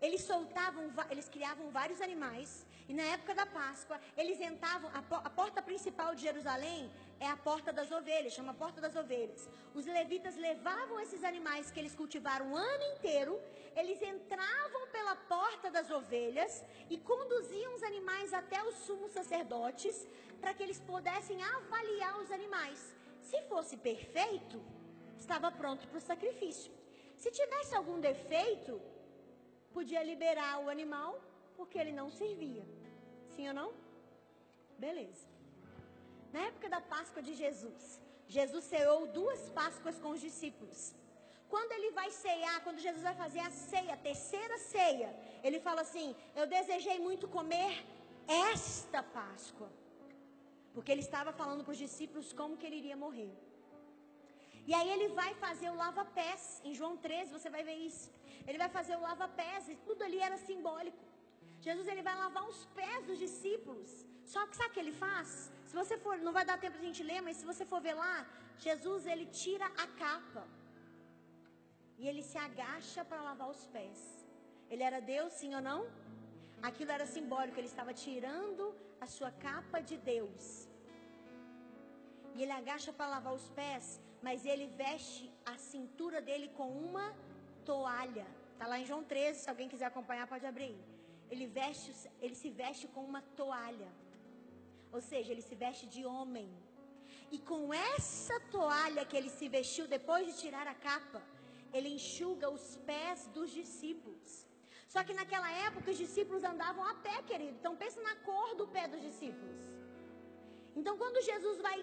eles 0.00 0.22
soltavam, 0.22 0.84
eles 1.10 1.28
criavam 1.28 1.70
vários 1.70 2.00
animais. 2.00 2.66
E 2.88 2.94
na 2.94 3.02
época 3.14 3.34
da 3.34 3.46
Páscoa, 3.46 4.00
eles 4.16 4.40
entravam. 4.40 4.90
A, 4.94 5.30
porta 5.30 5.60
principal 5.60 6.14
de 6.14 6.22
Jerusalém 6.22 6.90
é 7.18 7.26
a 7.26 7.36
porta 7.36 7.72
das 7.72 7.90
ovelhas, 7.90 8.32
chama 8.32 8.52
porta 8.52 8.80
das 8.80 8.94
ovelhas. 8.94 9.48
Os 9.74 9.86
levitas 9.86 10.36
levavam 10.36 11.00
esses 11.00 11.24
animais 11.24 11.70
que 11.70 11.80
eles 11.80 11.94
cultivaram 11.94 12.52
o 12.52 12.56
ano 12.56 12.84
inteiro, 12.94 13.40
eles 13.74 14.00
entravam 14.02 14.86
pela 14.88 15.16
porta 15.16 15.70
das 15.70 15.90
ovelhas 15.90 16.64
e 16.90 16.98
conduziam 16.98 17.74
os 17.74 17.82
animais 17.82 18.32
até 18.32 18.62
os 18.62 18.74
sumos 18.86 19.12
sacerdotes 19.12 20.06
para 20.40 20.52
que 20.52 20.62
eles 20.62 20.80
pudessem 20.80 21.42
avaliar 21.42 22.20
os 22.20 22.30
animais. 22.30 22.94
Se 23.22 23.40
fosse 23.42 23.76
perfeito, 23.76 24.62
estava 25.18 25.50
pronto 25.50 25.88
para 25.88 25.98
o 25.98 26.00
sacrifício. 26.00 26.72
Se 27.16 27.30
tivesse 27.30 27.74
algum 27.74 27.98
defeito, 27.98 28.80
podia 29.72 30.02
liberar 30.02 30.60
o 30.60 30.68
animal 30.68 31.20
porque 31.56 31.78
ele 31.78 31.92
não 31.92 32.10
servia. 32.10 32.64
Sim 33.34 33.48
ou 33.48 33.54
não? 33.54 33.72
Beleza. 34.78 35.35
Na 36.36 36.42
época 36.50 36.68
da 36.74 36.80
Páscoa 36.94 37.22
de 37.26 37.34
Jesus, 37.42 37.82
Jesus 38.36 38.64
ceou 38.72 39.06
duas 39.18 39.42
Páscoas 39.58 39.98
com 40.02 40.10
os 40.14 40.20
discípulos. 40.26 40.80
Quando 41.52 41.72
ele 41.76 41.90
vai 41.98 42.08
ceiar, 42.10 42.56
quando 42.64 42.84
Jesus 42.86 43.02
vai 43.08 43.14
fazer 43.22 43.42
a 43.48 43.50
ceia, 43.50 43.94
a 43.94 44.02
terceira 44.08 44.56
ceia, 44.58 45.08
ele 45.46 45.58
fala 45.66 45.80
assim: 45.86 46.08
Eu 46.40 46.46
desejei 46.54 46.98
muito 47.06 47.26
comer 47.36 47.72
esta 48.52 49.02
Páscoa. 49.18 49.70
Porque 50.74 50.92
ele 50.92 51.04
estava 51.08 51.32
falando 51.40 51.64
para 51.64 51.74
os 51.76 51.82
discípulos 51.86 52.34
como 52.40 52.58
que 52.58 52.66
ele 52.66 52.80
iria 52.82 52.98
morrer. 53.04 53.32
E 54.70 54.74
aí 54.78 54.90
ele 54.94 55.08
vai 55.20 55.32
fazer 55.44 55.70
o 55.70 55.78
lava-pés. 55.84 56.42
Em 56.68 56.74
João 56.80 56.94
13 57.06 57.32
você 57.36 57.48
vai 57.56 57.62
ver 57.70 57.78
isso. 57.90 58.10
Ele 58.46 58.58
vai 58.64 58.68
fazer 58.68 58.94
o 58.96 59.04
lava-pés. 59.08 59.70
E 59.70 59.76
tudo 59.88 60.02
ali 60.08 60.20
era 60.28 60.36
simbólico. 60.48 61.04
Jesus 61.68 61.88
ele 61.88 62.02
vai 62.10 62.16
lavar 62.24 62.46
os 62.52 62.60
pés 62.80 63.06
dos 63.06 63.18
discípulos. 63.26 63.92
Só 64.32 64.40
que 64.48 64.56
sabe 64.58 64.70
o 64.70 64.74
que 64.74 64.82
ele 64.84 64.96
faz? 65.06 65.28
Se 65.68 65.74
você 65.80 65.96
for, 66.04 66.14
não 66.26 66.32
vai 66.38 66.44
dar 66.48 66.58
tempo 66.64 66.76
de 66.78 66.84
a 66.84 66.88
gente 66.88 67.02
ler, 67.10 67.20
mas 67.26 67.36
se 67.40 67.46
você 67.50 67.64
for 67.70 67.80
ver 67.86 67.94
lá, 68.04 68.14
Jesus 68.66 69.06
ele 69.12 69.26
tira 69.42 69.66
a 69.84 69.86
capa. 70.02 70.44
E 72.00 72.06
ele 72.10 72.22
se 72.30 72.38
agacha 72.48 73.02
para 73.10 73.26
lavar 73.28 73.48
os 73.54 73.64
pés. 73.74 74.00
Ele 74.70 74.82
era 74.88 75.00
Deus, 75.14 75.32
sim 75.40 75.52
ou 75.58 75.62
não? 75.70 75.80
Aquilo 76.68 76.90
era 76.96 77.06
simbólico, 77.14 77.58
ele 77.60 77.72
estava 77.74 77.92
tirando 78.06 78.64
a 79.04 79.06
sua 79.16 79.30
capa 79.46 79.80
de 79.80 79.96
Deus. 80.12 80.44
E 82.34 82.42
ele 82.42 82.54
agacha 82.60 82.92
para 82.92 83.12
lavar 83.14 83.34
os 83.40 83.48
pés, 83.60 84.00
mas 84.26 84.44
ele 84.52 84.66
veste 84.82 85.24
a 85.52 85.56
cintura 85.70 86.20
dele 86.28 86.48
com 86.58 86.68
uma 86.88 87.06
toalha. 87.64 88.26
Está 88.52 88.66
lá 88.72 88.78
em 88.80 88.86
João 88.90 89.02
13, 89.04 89.40
se 89.40 89.50
alguém 89.52 89.68
quiser 89.72 89.86
acompanhar, 89.86 90.26
pode 90.26 90.46
abrir. 90.52 90.76
Ele, 91.30 91.46
veste, 91.46 91.90
ele 92.20 92.34
se 92.34 92.50
veste 92.50 92.86
com 92.88 93.04
uma 93.04 93.22
toalha. 93.40 93.90
Ou 94.96 95.02
seja, 95.10 95.30
ele 95.32 95.44
se 95.48 95.54
veste 95.62 95.86
de 95.94 96.02
homem. 96.12 96.48
E 97.34 97.38
com 97.50 97.62
essa 97.94 98.36
toalha 98.54 99.04
que 99.08 99.16
ele 99.18 99.30
se 99.38 99.46
vestiu 99.56 99.86
depois 99.96 100.22
de 100.28 100.34
tirar 100.42 100.66
a 100.66 100.76
capa, 100.88 101.22
ele 101.76 101.90
enxuga 101.96 102.48
os 102.56 102.66
pés 102.90 103.26
dos 103.36 103.50
discípulos. 103.60 104.30
Só 104.92 105.00
que 105.06 105.16
naquela 105.18 105.50
época 105.68 105.90
os 105.90 105.98
discípulos 106.04 106.44
andavam 106.52 106.84
a 106.92 106.94
pé, 107.06 107.16
querido. 107.30 107.56
Então 107.60 107.74
pensa 107.82 108.00
na 108.08 108.14
cor 108.28 108.54
do 108.60 108.66
pé 108.76 108.84
dos 108.92 109.02
discípulos. 109.08 109.58
Então 110.78 110.94
quando 111.00 111.26
Jesus 111.30 111.58
vai 111.68 111.78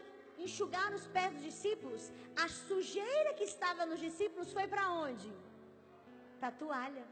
enxugar 0.46 0.90
os 1.00 1.06
pés 1.18 1.34
dos 1.34 1.44
discípulos, 1.50 2.12
a 2.44 2.48
sujeira 2.48 3.34
que 3.36 3.44
estava 3.44 3.86
nos 3.92 4.00
discípulos 4.08 4.52
foi 4.58 4.68
para 4.74 4.86
onde? 4.92 5.32
Para 6.40 6.48
a 6.54 6.58
toalha. 6.64 7.06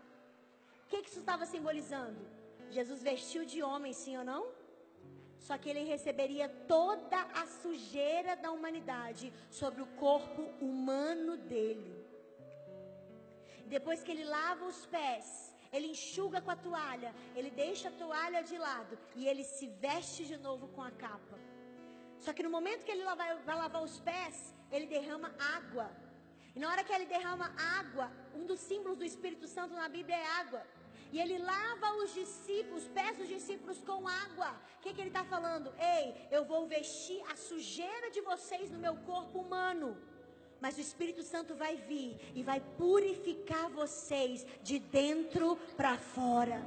O 0.85 0.87
que, 0.89 1.01
que 1.03 1.09
isso 1.09 1.19
estava 1.19 1.45
simbolizando? 1.45 2.21
Jesus 2.77 3.01
vestiu 3.11 3.43
de 3.53 3.61
homem, 3.69 3.93
sim 4.01 4.17
ou 4.17 4.25
não? 4.31 4.60
Só 5.47 5.57
que 5.57 5.69
ele 5.69 5.83
receberia 5.83 6.47
toda 6.75 7.19
a 7.41 7.45
sujeira 7.61 8.35
da 8.35 8.51
humanidade 8.51 9.33
sobre 9.49 9.81
o 9.81 9.87
corpo 10.05 10.43
humano 10.65 11.35
dele. 11.35 11.93
Depois 13.65 14.03
que 14.03 14.11
ele 14.11 14.23
lava 14.23 14.65
os 14.65 14.85
pés, 14.85 15.25
ele 15.73 15.87
enxuga 15.87 16.39
com 16.41 16.51
a 16.51 16.55
toalha, 16.55 17.11
ele 17.35 17.49
deixa 17.49 17.87
a 17.89 17.97
toalha 18.03 18.43
de 18.43 18.57
lado 18.57 18.97
e 19.15 19.27
ele 19.27 19.43
se 19.43 19.67
veste 19.85 20.25
de 20.25 20.37
novo 20.37 20.67
com 20.75 20.83
a 20.83 20.91
capa. 20.91 21.37
Só 22.19 22.31
que 22.33 22.43
no 22.43 22.51
momento 22.57 22.85
que 22.85 22.91
ele 22.91 23.03
vai, 23.03 23.35
vai 23.49 23.57
lavar 23.57 23.81
os 23.81 23.99
pés, 23.99 24.53
ele 24.71 24.85
derrama 24.85 25.33
água. 25.57 25.89
E 26.55 26.59
na 26.59 26.69
hora 26.69 26.83
que 26.83 26.93
ele 26.93 27.05
derrama 27.05 27.47
água, 27.79 28.11
um 28.35 28.45
dos 28.45 28.59
símbolos 28.59 28.97
do 28.97 29.05
Espírito 29.05 29.47
Santo 29.47 29.73
na 29.73 29.87
Bíblia 29.89 30.17
é 30.17 30.25
água. 30.41 30.61
E 31.11 31.19
ele 31.19 31.37
lava 31.37 31.95
os 31.97 32.13
discípulos, 32.13 32.83
os 32.83 32.89
pés 32.89 33.17
dos 33.17 33.27
discípulos 33.27 33.79
com 33.81 34.07
água. 34.07 34.49
O 34.77 34.81
que, 34.81 34.93
que 34.93 35.01
ele 35.01 35.09
está 35.09 35.25
falando? 35.25 35.73
Ei, 35.77 36.27
eu 36.31 36.45
vou 36.45 36.65
vestir 36.67 37.21
a 37.29 37.35
sujeira 37.35 38.09
de 38.11 38.21
vocês 38.21 38.71
no 38.71 38.79
meu 38.79 38.95
corpo 38.97 39.39
humano. 39.39 39.97
Mas 40.61 40.77
o 40.77 40.81
Espírito 40.81 41.23
Santo 41.23 41.55
vai 41.55 41.75
vir 41.75 42.17
e 42.33 42.43
vai 42.43 42.61
purificar 42.77 43.69
vocês 43.69 44.45
de 44.63 44.79
dentro 44.79 45.57
para 45.75 45.97
fora. 45.97 46.63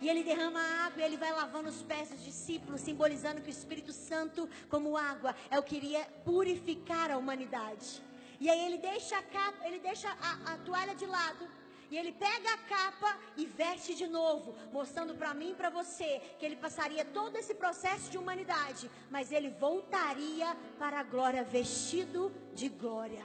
E 0.00 0.08
ele 0.08 0.22
derrama 0.22 0.60
água 0.86 1.02
e 1.02 1.04
ele 1.04 1.16
vai 1.16 1.32
lavando 1.32 1.68
os 1.68 1.82
pés 1.82 2.10
dos 2.10 2.22
discípulos, 2.22 2.80
simbolizando 2.80 3.40
que 3.40 3.48
o 3.48 3.58
Espírito 3.58 3.92
Santo, 3.92 4.48
como 4.68 4.96
água, 4.96 5.34
é 5.50 5.58
o 5.58 5.62
que 5.62 5.76
iria 5.76 6.04
purificar 6.24 7.10
a 7.10 7.18
humanidade. 7.18 8.02
E 8.40 8.48
aí 8.50 8.66
ele 8.66 8.78
deixa 8.78 9.18
a 9.18 9.22
capa, 9.22 9.66
ele 9.66 9.78
deixa 9.78 10.08
a, 10.20 10.52
a 10.52 10.58
toalha 10.58 10.94
de 10.94 11.06
lado. 11.06 11.48
E 11.90 11.96
ele 11.96 12.12
pega 12.12 12.52
a 12.52 12.58
capa 12.58 13.18
e 13.36 13.44
veste 13.46 13.94
de 13.94 14.06
novo, 14.06 14.54
mostrando 14.72 15.14
para 15.14 15.32
mim 15.34 15.50
e 15.52 15.54
para 15.54 15.70
você 15.70 16.20
que 16.38 16.44
ele 16.46 16.56
passaria 16.56 17.04
todo 17.04 17.36
esse 17.36 17.54
processo 17.54 18.10
de 18.10 18.18
humanidade, 18.18 18.90
mas 19.10 19.32
ele 19.32 19.50
voltaria 19.50 20.56
para 20.78 21.00
a 21.00 21.02
glória 21.02 21.44
vestido 21.44 22.32
de 22.54 22.68
glória. 22.68 23.24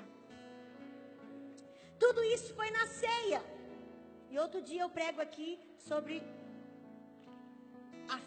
Tudo 2.00 2.24
isso 2.24 2.54
foi 2.54 2.70
na 2.72 2.86
ceia. 2.88 3.42
E 4.30 4.38
outro 4.38 4.62
dia 4.62 4.82
eu 4.82 4.90
prego 4.90 5.22
aqui 5.22 5.60
sobre 5.78 6.22
a, 8.08 8.20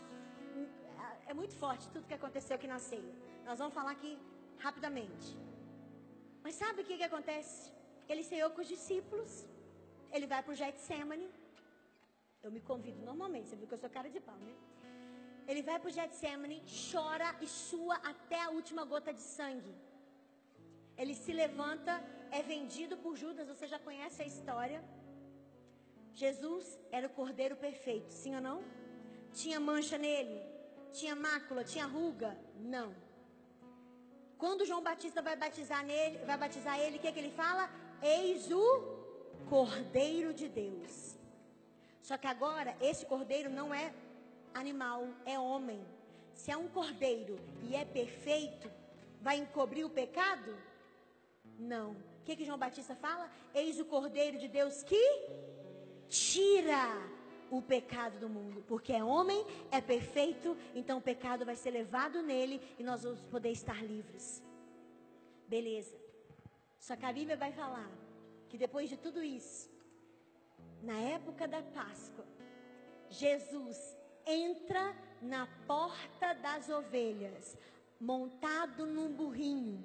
é 1.27 1.35
muito 1.35 1.55
forte 1.55 1.89
tudo 1.89 2.07
que 2.07 2.15
aconteceu 2.15 2.57
aqui 2.57 2.67
na 2.67 2.79
ceia. 2.79 3.15
Nós 3.45 3.59
vamos 3.59 3.75
falar 3.75 3.93
aqui 3.93 4.19
rapidamente. 4.59 5.37
Mas 6.43 6.57
sabe 6.57 6.83
o 6.83 6.85
que, 6.85 6.97
que 6.97 7.05
acontece? 7.05 7.73
ele 8.13 8.23
saiu 8.23 8.51
com 8.51 8.61
os 8.61 8.69
discípulos, 8.69 9.47
ele 10.13 10.27
vai 10.33 10.43
para 10.43 10.53
o 10.53 10.59
Getsemane. 10.63 11.29
Eu 12.45 12.51
me 12.57 12.61
convido 12.61 13.01
normalmente, 13.11 13.49
você 13.49 13.57
viu 13.57 13.67
que 13.69 13.75
eu 13.75 13.83
sou 13.85 13.91
cara 13.91 14.11
de 14.11 14.21
pau, 14.29 14.39
né? 14.49 14.55
Ele 15.51 15.63
vai 15.69 15.79
para 15.81 15.91
o 15.91 15.97
Getsemane, 15.99 16.63
chora 16.91 17.29
e 17.41 17.47
sua 17.47 17.97
até 18.13 18.41
a 18.43 18.51
última 18.51 18.85
gota 18.85 19.13
de 19.13 19.21
sangue. 19.21 19.75
Ele 20.97 21.15
se 21.15 21.33
levanta, 21.33 21.93
é 22.31 22.43
vendido 22.43 22.97
por 22.97 23.17
Judas, 23.17 23.49
você 23.49 23.67
já 23.67 23.79
conhece 23.79 24.21
a 24.23 24.27
história. 24.27 24.83
Jesus 26.15 26.79
era 26.91 27.07
o 27.07 27.11
cordeiro 27.11 27.57
perfeito, 27.57 28.13
sim 28.13 28.35
ou 28.35 28.41
não? 28.41 28.63
Tinha 29.33 29.59
mancha 29.59 29.97
nele? 29.97 30.39
Tinha 30.93 31.15
mácula? 31.17 31.65
Tinha 31.65 31.87
ruga? 31.87 32.37
Não. 32.75 32.95
Quando 34.37 34.67
João 34.67 34.83
Batista 34.83 35.23
vai 35.23 35.37
batizar 35.37 35.85
nele, 35.85 36.19
vai 36.31 36.37
batizar 36.37 36.79
ele, 36.79 36.99
o 36.99 37.01
que, 37.01 37.09
é 37.09 37.13
que 37.13 37.19
ele 37.19 37.31
fala? 37.31 37.71
Eis 38.03 38.51
o 38.51 39.02
Cordeiro 39.53 40.33
de 40.33 40.49
Deus. 40.49 41.15
Só 42.01 42.17
que 42.17 42.27
agora 42.27 42.75
esse 42.81 43.05
cordeiro 43.05 43.51
não 43.51 43.75
é 43.75 43.93
animal, 44.55 45.07
é 45.27 45.39
homem. 45.39 45.85
Se 46.33 46.51
é 46.51 46.57
um 46.57 46.69
cordeiro 46.69 47.39
e 47.69 47.77
é 47.77 47.85
perfeito, 47.85 48.71
vai 49.21 49.37
encobrir 49.37 49.85
o 49.85 49.91
pecado? 49.91 50.57
Não. 51.59 51.91
O 51.91 52.25
que, 52.25 52.35
que 52.35 52.47
João 52.47 52.57
Batista 52.57 52.95
fala? 52.97 53.31
Eis 53.55 53.79
o 53.79 53.85
cordeiro 53.85 54.39
de 54.39 54.49
Deus 54.49 54.83
que 54.83 55.05
tira 56.09 56.89
o 57.51 57.61
pecado 57.61 58.19
do 58.19 58.31
mundo. 58.31 58.65
Porque 58.67 58.95
é 58.95 59.05
homem, 59.05 59.45
é 59.71 59.83
perfeito, 59.83 60.57
então 60.75 60.97
o 60.97 61.03
pecado 61.03 61.45
vai 61.45 61.57
ser 61.57 61.73
levado 61.73 62.23
nele 62.23 62.59
e 62.79 62.83
nós 62.83 63.03
vamos 63.03 63.21
poder 63.25 63.51
estar 63.51 63.85
livres. 63.85 64.43
Beleza. 65.47 65.95
Só 66.79 66.97
que 66.97 67.05
a 67.05 67.13
Bíblia 67.13 67.37
vai 67.37 67.53
falar 67.53 68.02
que 68.53 68.59
depois 68.59 68.87
de 68.91 68.99
tudo 68.99 69.23
isso, 69.23 69.71
na 70.83 70.99
época 71.01 71.49
da 71.49 71.63
Páscoa, 71.63 72.27
Jesus 73.09 73.79
entra 74.27 74.95
na 75.23 75.49
porta 75.67 76.35
das 76.35 76.69
ovelhas, 76.69 77.57
montado 77.99 78.85
num 78.85 79.11
burrinho. 79.11 79.83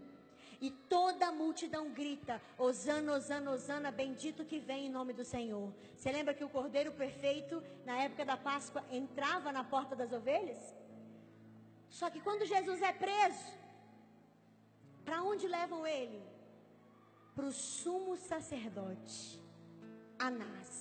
E 0.59 0.69
toda 0.69 1.27
a 1.27 1.31
multidão 1.31 1.93
grita: 1.93 2.41
Osana, 2.57 3.13
Osana, 3.13 3.51
Osana, 3.51 3.89
bendito 3.89 4.43
que 4.43 4.59
vem 4.59 4.87
em 4.87 4.89
nome 4.89 5.13
do 5.13 5.23
Senhor. 5.23 5.71
Você 5.95 6.11
lembra 6.11 6.33
que 6.33 6.43
o 6.43 6.49
cordeiro 6.49 6.91
perfeito, 6.91 7.63
na 7.85 8.01
época 8.01 8.25
da 8.25 8.35
Páscoa, 8.35 8.83
entrava 8.91 9.49
na 9.49 9.63
porta 9.63 9.95
das 9.95 10.11
ovelhas? 10.11 10.75
Só 11.89 12.09
que 12.09 12.19
quando 12.19 12.45
Jesus 12.45 12.81
é 12.81 12.91
preso, 12.91 13.47
para 15.05 15.23
onde 15.23 15.47
levam 15.47 15.87
ele? 15.87 16.21
Para 17.37 17.45
o 17.45 17.51
sumo 17.51 18.17
sacerdote, 18.17 19.39
Anás. 20.17 20.71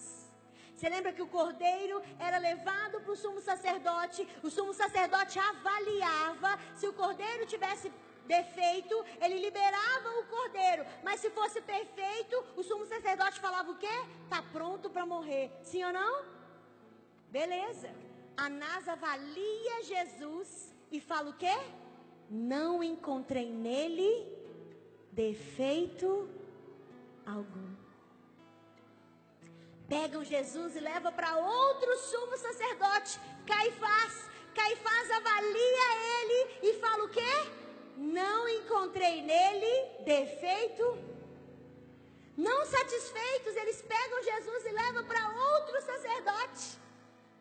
Você 0.75 0.89
lembra 0.89 1.13
que 1.13 1.21
o 1.21 1.27
cordeiro 1.27 2.03
era 2.19 2.39
levado 2.39 2.99
para 3.03 3.13
o 3.13 3.17
sumo 3.25 3.43
sacerdote, 3.43 4.27
o 4.43 4.49
sumo 4.49 4.73
sacerdote 4.73 5.39
avaliava 5.39 6.59
se 6.75 6.89
o 6.89 6.95
cordeiro 6.95 7.45
tivesse 7.45 7.93
defeito, 8.27 9.05
ele 9.21 9.39
liberava 9.39 10.09
o 10.19 10.25
cordeiro. 10.35 10.87
Mas 11.05 11.21
se 11.21 11.29
fosse 11.29 11.61
perfeito, 11.61 12.43
o 12.57 12.63
sumo 12.63 12.87
sacerdote 12.87 13.39
falava 13.39 13.71
o 13.73 13.77
quê? 13.77 13.97
Está 14.25 14.41
pronto 14.41 14.89
para 14.89 15.05
morrer. 15.05 15.53
Sim 15.63 15.85
ou 15.85 15.93
não? 15.93 16.25
Beleza. 17.31 17.91
Anás 18.35 18.89
avalia 18.89 19.85
Jesus 19.85 20.75
e 20.91 21.03
fala 21.03 21.29
o 21.29 21.37
quê? 21.37 21.59
Não 22.31 22.83
encontrei 22.83 23.51
nele 23.51 24.11
defeito 25.13 26.29
algum. 27.27 27.75
Pegam 29.89 30.25
Jesus 30.25 30.75
e 30.77 30.81
levam 30.81 31.13
para 31.13 31.37
outro 31.37 31.97
sumo 31.99 32.37
sacerdote, 32.37 33.21
Caifás. 33.47 34.31
Caifás 34.55 35.11
avalia 35.11 35.89
ele 36.21 36.59
e 36.63 36.81
fala 36.81 37.05
o 37.05 37.09
quê? 37.11 37.67
não 37.97 38.49
encontrei 38.49 39.23
nele 39.23 40.05
defeito. 40.05 40.99
Não 42.37 42.67
satisfeitos, 42.67 43.57
eles 43.57 43.81
pegam 43.81 44.23
Jesus 44.23 44.67
e 44.67 44.69
levam 44.69 45.05
para 45.05 45.29
outro 45.29 45.81
sacerdote, 45.81 46.79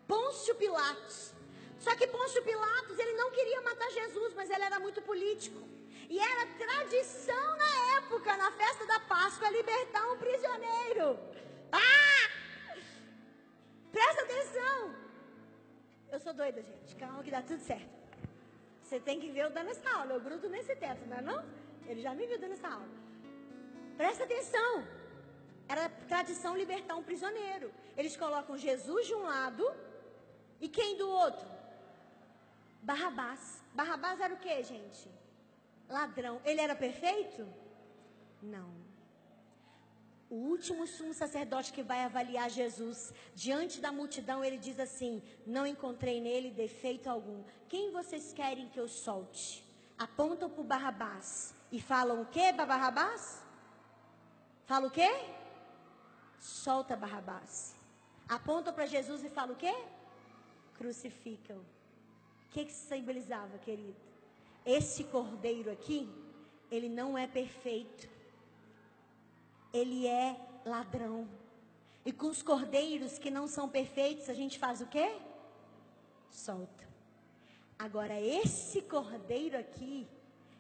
Pôncio 0.08 0.56
Pilatos. 0.56 1.34
Só 1.80 1.94
que 1.96 2.08
Pôncio 2.08 2.42
Pilatos, 2.44 2.98
ele 2.98 3.14
não 3.14 3.30
queria 3.32 3.62
matar 3.62 3.92
Jesus, 3.92 4.34
mas 4.34 4.50
ele 4.50 4.64
era 4.64 4.80
muito 4.80 5.02
político. 5.02 5.60
E 6.10 6.20
era 6.20 6.46
tradição 6.48 7.58
na 7.58 7.98
época, 7.98 8.38
na 8.38 8.52
festa 8.52 8.86
da 8.86 9.00
Páscoa, 9.00 9.50
libertar 9.50 10.08
um 10.12 10.18
prisioneiro. 10.18 11.20
Ah! 11.72 12.30
Presta 13.92 14.22
atenção. 14.24 14.96
Eu 16.12 16.20
sou 16.20 16.34
doida, 16.34 16.62
gente. 16.62 16.96
Calma 16.96 17.24
que 17.24 17.32
dá 17.32 17.42
tudo 17.42 17.62
certo. 17.62 17.96
Você 18.84 19.00
tem 19.00 19.20
que 19.20 19.32
ver 19.32 19.46
eu 19.46 19.50
dando 19.50 19.70
essa 19.70 19.90
aula. 19.90 20.14
Eu 20.14 20.22
grudo 20.22 20.48
nesse 20.50 20.76
teto, 20.76 21.06
não 21.08 21.18
é 21.18 21.22
não? 21.22 21.46
Ele 21.88 22.02
já 22.02 22.14
me 22.14 22.28
viu 22.28 22.40
dando 22.40 22.54
essa 22.54 22.68
aula. 22.68 22.88
Presta 23.98 24.24
atenção. 24.24 24.88
Era 25.68 25.90
tradição 26.08 26.56
libertar 26.56 26.96
um 26.96 27.04
prisioneiro. 27.04 27.74
Eles 27.98 28.16
colocam 28.16 28.58
Jesus 28.58 29.08
de 29.08 29.16
um 29.16 29.24
lado 29.24 29.66
e 30.62 30.70
quem 30.70 30.98
do 30.98 31.10
outro? 31.10 31.48
Barrabás. 32.82 33.64
Barrabás 33.74 34.20
era 34.20 34.34
o 34.34 34.38
que, 34.38 34.64
gente? 34.64 35.10
Ladrão. 35.90 36.42
Ele 36.46 36.62
era 36.62 36.76
perfeito? 36.76 37.48
Não 38.42 38.86
o 40.30 40.36
último 40.36 40.88
sumo 40.88 41.14
sacerdote 41.14 41.72
que 41.72 41.84
vai 41.84 42.04
avaliar 42.04 42.50
Jesus, 42.50 43.14
diante 43.34 43.80
da 43.80 43.92
multidão, 43.92 44.44
ele 44.44 44.58
diz 44.58 44.80
assim: 44.80 45.22
Não 45.46 45.66
encontrei 45.66 46.20
nele 46.20 46.50
defeito 46.52 47.10
algum. 47.10 47.44
Quem 47.70 47.92
vocês 47.92 48.34
querem 48.34 48.68
que 48.70 48.80
eu 48.80 48.88
solte? 48.88 49.64
Apontam 49.98 50.50
para 50.50 50.64
Barrabás 50.64 51.54
e 51.72 51.80
falam 51.80 52.22
o 52.22 52.26
que, 52.26 52.52
Barrabás? 52.52 53.42
Fala 54.66 54.88
o 54.88 54.92
quê? 54.92 55.10
Solta 56.40 56.98
Barrabás. 56.98 57.76
Apontam 58.28 58.74
para 58.74 58.88
Jesus 58.88 59.24
e 59.24 59.30
falam 59.30 59.54
o 59.54 59.58
quê? 59.58 59.74
Crucificam. 60.74 61.60
O 61.60 62.50
que, 62.50 62.66
que 62.66 62.74
simbolizava, 62.74 63.58
querido? 63.60 64.05
Esse 64.66 65.04
cordeiro 65.06 65.72
aqui, 65.72 66.10
ele 66.72 66.90
não 66.90 67.18
é 67.18 67.28
perfeito 67.28 68.16
ele 69.76 70.08
é 70.08 70.40
ladrão. 70.66 71.28
E 72.06 72.14
com 72.14 72.28
os 72.28 72.42
cordeiros 72.42 73.20
que 73.20 73.30
não 73.30 73.46
são 73.48 73.68
perfeitos, 73.68 74.30
a 74.30 74.34
gente 74.34 74.58
faz 74.58 74.80
o 74.80 74.88
quê? 74.88 75.18
Solta. 76.30 76.86
Agora, 77.78 78.20
esse 78.22 78.82
cordeiro 78.84 79.58
aqui, 79.58 80.08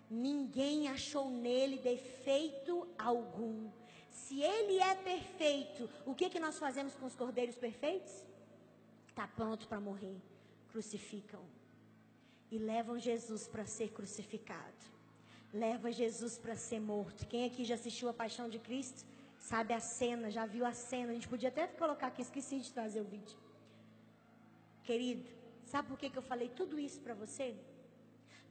ninguém 0.09 0.89
achou 0.89 1.29
nele 1.29 1.77
defeito 1.77 2.87
algum. 2.97 3.69
Se 4.09 4.41
ele 4.41 4.79
é 4.79 4.95
perfeito, 4.95 5.89
o 6.05 6.13
que, 6.13 6.29
que 6.29 6.39
nós 6.39 6.59
fazemos 6.59 6.93
com 6.95 7.05
os 7.05 7.15
cordeiros 7.15 7.55
perfeitos? 7.55 8.11
Está 9.07 9.27
pronto 9.27 9.67
para 9.67 9.79
morrer. 9.79 10.17
Crucificam. 10.71 11.41
E 12.51 12.57
levam 12.57 12.99
Jesus 12.99 13.47
para 13.47 13.65
ser 13.65 13.89
crucificado 13.89 14.95
leva 15.55 15.91
Jesus 15.91 16.37
para 16.37 16.55
ser 16.55 16.81
morto. 16.81 17.25
Quem 17.27 17.45
aqui 17.45 17.63
já 17.63 17.75
assistiu 17.75 18.09
a 18.09 18.13
Paixão 18.13 18.49
de 18.49 18.59
Cristo? 18.59 19.05
Sabe 19.39 19.73
a 19.73 19.79
cena, 19.79 20.29
já 20.29 20.45
viu 20.45 20.65
a 20.65 20.73
cena. 20.73 21.11
A 21.11 21.13
gente 21.13 21.29
podia 21.29 21.49
até 21.49 21.65
colocar 21.65 22.07
aqui, 22.07 22.21
esqueci 22.21 22.59
de 22.59 22.71
trazer 22.71 22.99
o 22.99 23.05
vídeo. 23.05 23.37
Querido, 24.83 25.25
sabe 25.65 25.87
por 25.87 25.97
que, 25.97 26.09
que 26.09 26.17
eu 26.17 26.21
falei 26.21 26.49
tudo 26.49 26.77
isso 26.77 26.99
para 26.99 27.13
você? 27.13 27.55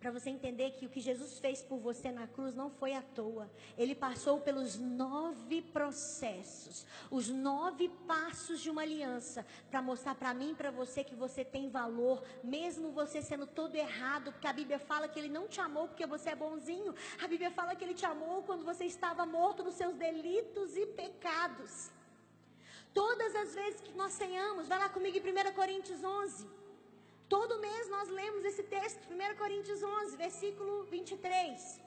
Para 0.04 0.12
você 0.12 0.28
entender 0.28 0.72
que 0.72 0.84
o 0.84 0.90
que 0.90 1.00
Jesus 1.00 1.38
fez 1.38 1.62
por 1.62 1.78
você 1.78 2.12
na 2.12 2.26
cruz 2.26 2.54
não 2.54 2.68
foi 2.68 2.92
à 2.92 3.00
toa. 3.00 3.50
Ele 3.74 3.94
passou 3.94 4.38
pelos 4.38 4.76
nove 4.76 5.62
processos, 5.62 6.86
os 7.10 7.30
nove 7.30 7.88
passos 8.06 8.60
de 8.60 8.68
uma 8.68 8.82
aliança, 8.82 9.46
para 9.70 9.80
mostrar 9.80 10.14
para 10.14 10.34
mim 10.34 10.50
e 10.50 10.54
para 10.54 10.70
você 10.70 11.02
que 11.02 11.14
você 11.14 11.42
tem 11.42 11.70
valor, 11.70 12.22
mesmo 12.42 12.90
você 12.90 13.22
sendo 13.22 13.46
todo 13.46 13.76
errado, 13.76 14.30
porque 14.30 14.46
a 14.46 14.52
Bíblia 14.52 14.78
fala 14.78 15.08
que 15.08 15.18
Ele 15.18 15.30
não 15.30 15.48
te 15.48 15.58
amou 15.58 15.88
porque 15.88 16.04
você 16.04 16.28
é 16.28 16.36
bonzinho. 16.36 16.94
A 17.22 17.26
Bíblia 17.26 17.50
fala 17.50 17.74
que 17.74 17.82
Ele 17.82 17.94
te 17.94 18.04
amou 18.04 18.42
quando 18.42 18.62
você 18.62 18.84
estava 18.84 19.24
morto 19.24 19.64
nos 19.64 19.72
seus 19.72 19.94
delitos 19.94 20.76
e 20.76 20.84
pecados. 20.84 21.90
Todas 22.92 23.34
as 23.34 23.54
vezes 23.54 23.80
que 23.80 23.94
nós 23.94 24.18
tenhamos, 24.18 24.68
vai 24.68 24.78
lá 24.78 24.90
comigo 24.90 25.16
em 25.16 25.48
1 25.50 25.54
Coríntios 25.54 26.04
11. 26.04 26.63
Todo 27.28 27.58
mês 27.58 27.88
nós 27.88 28.08
lemos 28.08 28.44
esse 28.44 28.62
texto, 28.62 29.00
1 29.10 29.36
Coríntios 29.36 29.82
11, 29.82 30.16
versículo 30.16 30.84
23. 30.84 31.80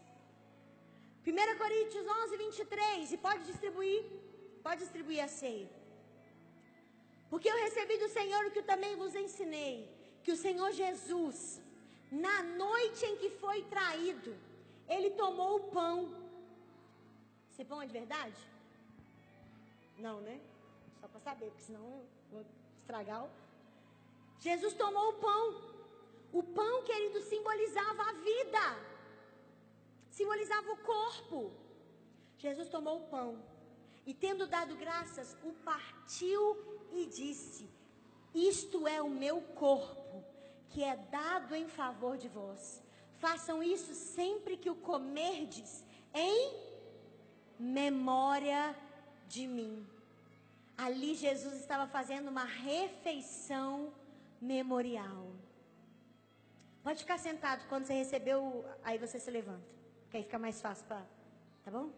1 1.25 1.57
Coríntios 1.57 2.05
11, 2.07 2.37
23. 2.37 3.11
E 3.11 3.17
pode 3.17 3.43
distribuir, 3.45 4.03
pode 4.63 4.81
distribuir 4.81 5.23
a 5.23 5.27
ceia. 5.27 5.69
Porque 7.29 7.49
eu 7.49 7.57
recebi 7.65 7.97
do 7.97 8.09
Senhor 8.09 8.45
o 8.45 8.51
que 8.51 8.59
eu 8.59 8.63
também 8.63 8.95
vos 8.95 9.13
ensinei: 9.13 9.89
que 10.23 10.31
o 10.31 10.37
Senhor 10.37 10.71
Jesus, 10.71 11.61
na 12.11 12.41
noite 12.43 13.05
em 13.05 13.17
que 13.17 13.29
foi 13.29 13.63
traído, 13.63 14.35
ele 14.87 15.11
tomou 15.11 15.57
o 15.57 15.63
pão. 15.77 16.13
Esse 17.51 17.65
pão 17.65 17.81
é 17.81 17.85
de 17.85 17.93
verdade? 17.93 18.39
Não, 19.97 20.21
né? 20.21 20.39
Só 21.01 21.07
para 21.07 21.19
saber, 21.19 21.47
porque 21.47 21.63
senão 21.63 21.81
eu 21.81 22.05
vou 22.31 22.45
estragar. 22.81 23.25
O... 23.25 23.29
Jesus 24.39 24.73
tomou 24.73 25.09
o 25.09 25.13
pão. 25.13 25.67
O 26.31 26.43
pão, 26.43 26.83
querido, 26.83 27.21
simbolizava 27.21 28.03
a 28.03 28.13
vida, 28.13 28.77
simbolizava 30.09 30.71
o 30.71 30.77
corpo. 30.77 31.51
Jesus 32.37 32.69
tomou 32.69 32.97
o 32.97 33.07
pão 33.07 33.41
e, 34.05 34.13
tendo 34.13 34.45
dado 34.45 34.75
graças, 34.75 35.35
o 35.43 35.51
partiu 35.53 36.57
e 36.91 37.05
disse: 37.05 37.69
Isto 38.33 38.87
é 38.87 39.01
o 39.01 39.09
meu 39.09 39.41
corpo, 39.41 40.23
que 40.69 40.83
é 40.83 40.95
dado 40.95 41.55
em 41.55 41.67
favor 41.67 42.17
de 42.17 42.27
vós. 42.27 42.83
Façam 43.17 43.63
isso 43.63 43.93
sempre 43.95 44.57
que 44.57 44.69
o 44.69 44.75
comerdes, 44.75 45.83
em 46.13 46.53
memória 47.57 48.75
de 49.27 49.47
mim. 49.47 49.85
Ali 50.77 51.15
Jesus 51.15 51.55
estava 51.55 51.87
fazendo 51.87 52.27
uma 52.27 52.43
refeição 52.43 53.91
memorial. 54.41 55.27
Pode 56.83 56.99
ficar 56.99 57.17
sentado 57.17 57.65
quando 57.67 57.85
você 57.85 57.93
recebeu, 57.93 58.65
aí 58.83 58.97
você 58.97 59.19
se 59.19 59.29
levanta. 59.29 59.67
Que 60.09 60.17
aí 60.17 60.23
fica 60.23 60.39
mais 60.39 60.61
fácil 60.61 60.85
para. 60.85 61.05
Tá 61.63 61.71
bom? 61.71 61.91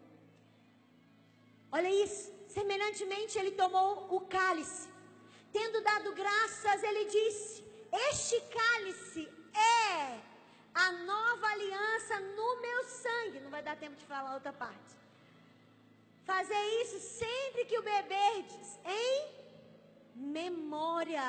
Olha 1.70 1.90
isso. 2.04 2.32
Semelhantemente, 2.48 3.38
ele 3.38 3.52
tomou 3.52 4.12
o 4.16 4.20
cálice. 4.22 4.88
Tendo 5.52 5.80
dado 5.82 6.12
graças, 6.12 6.82
ele 6.82 7.04
disse: 7.04 7.64
Este 8.08 8.40
cálice 8.40 9.28
é 9.54 10.18
a 10.74 10.92
nova 10.92 11.46
aliança 11.46 12.18
no 12.20 12.60
meu 12.60 12.84
sangue. 12.84 13.40
Não 13.40 13.50
vai 13.50 13.62
dar 13.62 13.76
tempo 13.76 13.96
de 13.96 14.04
falar 14.06 14.34
outra 14.34 14.52
parte. 14.52 14.98
Fazer 16.24 16.62
isso 16.82 16.98
sempre 17.00 17.64
que 17.64 17.78
o 17.78 17.82
beberdes, 17.82 18.78
em 18.84 19.40
memória 20.14 21.24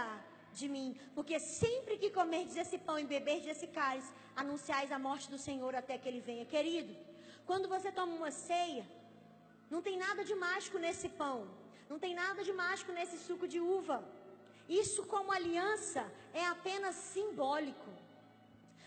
de 0.53 0.67
mim. 0.67 0.97
Porque 1.15 1.39
sempre 1.39 1.97
que 1.97 2.09
comerdes 2.09 2.57
esse 2.57 2.77
pão 2.77 2.97
e 2.99 3.05
beberdes 3.05 3.49
esse 3.49 3.67
cálice, 3.67 4.11
anunciais 4.35 4.91
a 4.91 4.99
morte 4.99 5.29
do 5.29 5.37
Senhor 5.37 5.75
até 5.75 5.97
que 5.97 6.07
ele 6.07 6.19
venha. 6.19 6.45
Querido, 6.45 6.95
quando 7.45 7.67
você 7.67 7.91
toma 7.91 8.13
uma 8.13 8.31
ceia, 8.31 8.85
não 9.69 9.81
tem 9.81 9.97
nada 9.97 10.23
de 10.23 10.35
mágico 10.35 10.77
nesse 10.77 11.09
pão. 11.09 11.47
Não 11.89 11.99
tem 11.99 12.13
nada 12.13 12.43
de 12.43 12.53
mágico 12.53 12.91
nesse 12.91 13.17
suco 13.17 13.47
de 13.47 13.59
uva. 13.59 14.03
Isso, 14.67 15.05
como 15.05 15.31
aliança, 15.31 16.09
é 16.33 16.45
apenas 16.45 16.95
simbólico. 16.95 17.89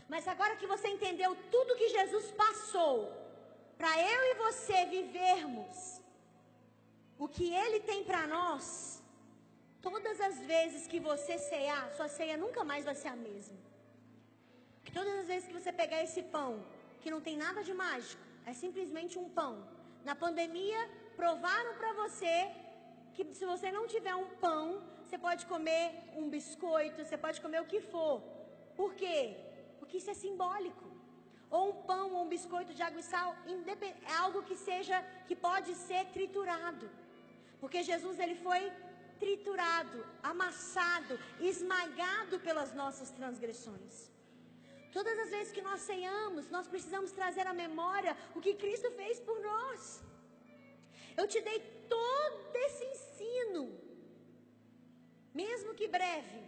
Mas 0.08 0.26
agora 0.28 0.56
que 0.56 0.66
você 0.66 0.88
entendeu 0.88 1.36
tudo 1.50 1.76
que 1.76 1.88
Jesus 1.88 2.30
passou, 2.32 3.12
para 3.76 3.92
eu 4.00 4.20
e 4.30 4.34
você 4.34 4.86
vivermos 4.86 6.00
o 7.18 7.28
que 7.28 7.52
Ele 7.52 7.80
tem 7.80 8.04
para 8.04 8.26
nós, 8.26 8.93
todas 9.86 10.18
as 10.28 10.36
vezes 10.52 10.82
que 10.90 10.98
você 11.10 11.34
cear, 11.50 11.82
sua 11.96 12.08
ceia 12.16 12.36
nunca 12.44 12.62
mais 12.70 12.84
vai 12.88 12.96
ser 13.02 13.10
a 13.14 13.18
mesma. 13.28 13.58
Todas 14.98 15.14
as 15.22 15.26
vezes 15.32 15.46
que 15.48 15.58
você 15.60 15.72
pegar 15.82 16.00
esse 16.06 16.22
pão, 16.34 16.50
que 17.02 17.12
não 17.14 17.20
tem 17.26 17.36
nada 17.44 17.60
de 17.68 17.74
mágico, 17.84 18.22
é 18.50 18.52
simplesmente 18.64 19.14
um 19.22 19.28
pão. 19.38 19.54
Na 20.08 20.14
pandemia, 20.24 20.80
provaram 21.22 21.72
para 21.80 21.92
você 22.02 22.34
que 23.14 23.24
se 23.38 23.44
você 23.52 23.68
não 23.76 23.84
tiver 23.94 24.14
um 24.22 24.28
pão, 24.46 24.64
você 25.02 25.18
pode 25.26 25.42
comer 25.52 25.84
um 26.20 26.28
biscoito, 26.34 27.04
você 27.04 27.18
pode 27.24 27.40
comer 27.44 27.60
o 27.62 27.70
que 27.72 27.80
for. 27.92 28.16
Por 28.80 28.90
quê? 29.00 29.18
Porque 29.78 29.98
isso 30.00 30.12
é 30.14 30.18
simbólico. 30.24 30.86
Ou 31.56 31.62
um 31.70 31.76
pão 31.90 32.06
ou 32.14 32.22
um 32.24 32.32
biscoito 32.34 32.72
de 32.78 32.82
água 32.86 33.00
e 33.02 33.08
sal, 33.12 33.30
é 34.10 34.14
algo 34.24 34.42
que 34.48 34.56
seja, 34.68 34.96
que 35.28 35.36
pode 35.48 35.72
ser 35.86 36.02
triturado. 36.16 36.86
Porque 37.60 37.82
Jesus 37.90 38.18
ele 38.24 38.36
foi 38.46 38.62
triturado, 39.24 39.98
amassado, 40.32 41.14
esmagado 41.50 42.36
pelas 42.46 42.70
nossas 42.80 43.10
transgressões. 43.18 43.94
Todas 44.96 45.16
as 45.24 45.30
vezes 45.34 45.52
que 45.56 45.66
nós 45.68 45.80
ceiamos, 45.90 46.50
nós 46.56 46.68
precisamos 46.72 47.10
trazer 47.20 47.46
à 47.52 47.54
memória 47.64 48.12
o 48.36 48.40
que 48.44 48.54
Cristo 48.62 48.90
fez 49.00 49.18
por 49.28 49.38
nós. 49.50 49.80
Eu 51.20 51.26
te 51.32 51.40
dei 51.48 51.58
todo 51.96 52.56
esse 52.66 52.84
ensino, 52.92 53.62
mesmo 55.42 55.74
que 55.80 55.88
breve. 55.98 56.40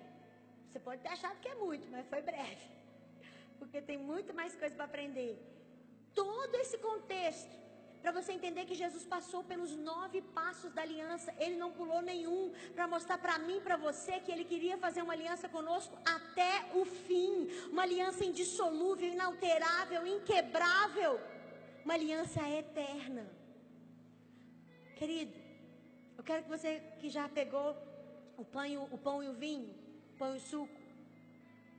Você 0.66 0.80
pode 0.88 1.02
ter 1.02 1.12
achado 1.16 1.40
que 1.42 1.52
é 1.54 1.56
muito, 1.66 1.86
mas 1.94 2.06
foi 2.14 2.22
breve 2.32 2.76
porque 3.58 3.80
tem 3.80 3.98
muito 3.98 4.32
mais 4.34 4.54
coisa 4.54 4.74
para 4.74 4.84
aprender. 4.84 5.32
Todo 6.14 6.54
esse 6.56 6.78
contexto, 6.78 7.54
para 8.06 8.20
você 8.22 8.32
entender 8.32 8.64
que 8.66 8.76
Jesus 8.82 9.04
passou 9.04 9.42
pelos 9.42 9.70
nove 9.74 10.18
passos 10.38 10.72
da 10.72 10.82
aliança, 10.82 11.34
ele 11.40 11.56
não 11.56 11.72
pulou 11.78 12.00
nenhum, 12.00 12.52
para 12.72 12.86
mostrar 12.86 13.18
para 13.18 13.36
mim, 13.46 13.60
para 13.60 13.76
você, 13.76 14.20
que 14.20 14.30
ele 14.30 14.44
queria 14.44 14.78
fazer 14.78 15.02
uma 15.02 15.12
aliança 15.12 15.48
conosco 15.48 15.98
até 16.16 16.52
o 16.72 16.84
fim, 16.84 17.48
uma 17.72 17.82
aliança 17.82 18.24
indissolúvel, 18.24 19.08
inalterável, 19.08 20.06
inquebrável, 20.06 21.18
uma 21.84 21.94
aliança 21.94 22.48
eterna. 22.48 23.26
Querido, 25.00 25.34
eu 26.16 26.22
quero 26.22 26.44
que 26.44 26.48
você 26.48 26.80
que 27.00 27.10
já 27.10 27.28
pegou 27.28 27.76
o 28.36 28.44
pão 28.44 28.88
o, 28.92 28.98
pão 28.98 29.20
e 29.20 29.28
o 29.28 29.34
vinho, 29.34 29.74
o 30.14 30.16
pão 30.16 30.32
e 30.32 30.36
o 30.36 30.40
suco, 30.52 30.80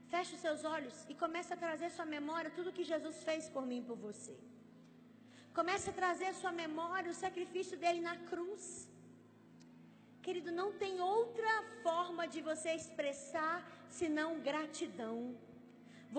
Feche 0.10 0.36
os 0.36 0.42
seus 0.42 0.66
olhos 0.66 1.06
e 1.08 1.16
comece 1.16 1.54
a 1.54 1.58
trazer 1.66 1.90
sua 1.90 2.06
memória 2.18 2.52
tudo 2.52 2.76
que 2.78 2.84
Jesus 2.84 3.24
fez 3.24 3.48
por 3.48 3.66
mim 3.66 3.80
e 3.80 3.88
por 3.90 3.98
você. 4.10 4.38
Comece 5.58 5.90
a 5.90 6.00
trazer 6.02 6.32
sua 6.40 6.52
memória 6.64 7.12
o 7.12 7.20
sacrifício 7.26 7.76
dele 7.82 8.02
na 8.08 8.16
cruz. 8.30 8.64
Querido, 10.26 10.52
não 10.60 10.70
tem 10.82 11.02
outra 11.02 11.54
forma 11.86 12.24
de 12.34 12.42
você 12.50 12.70
expressar 12.74 13.56
senão 14.00 14.40
gratidão. 14.50 15.18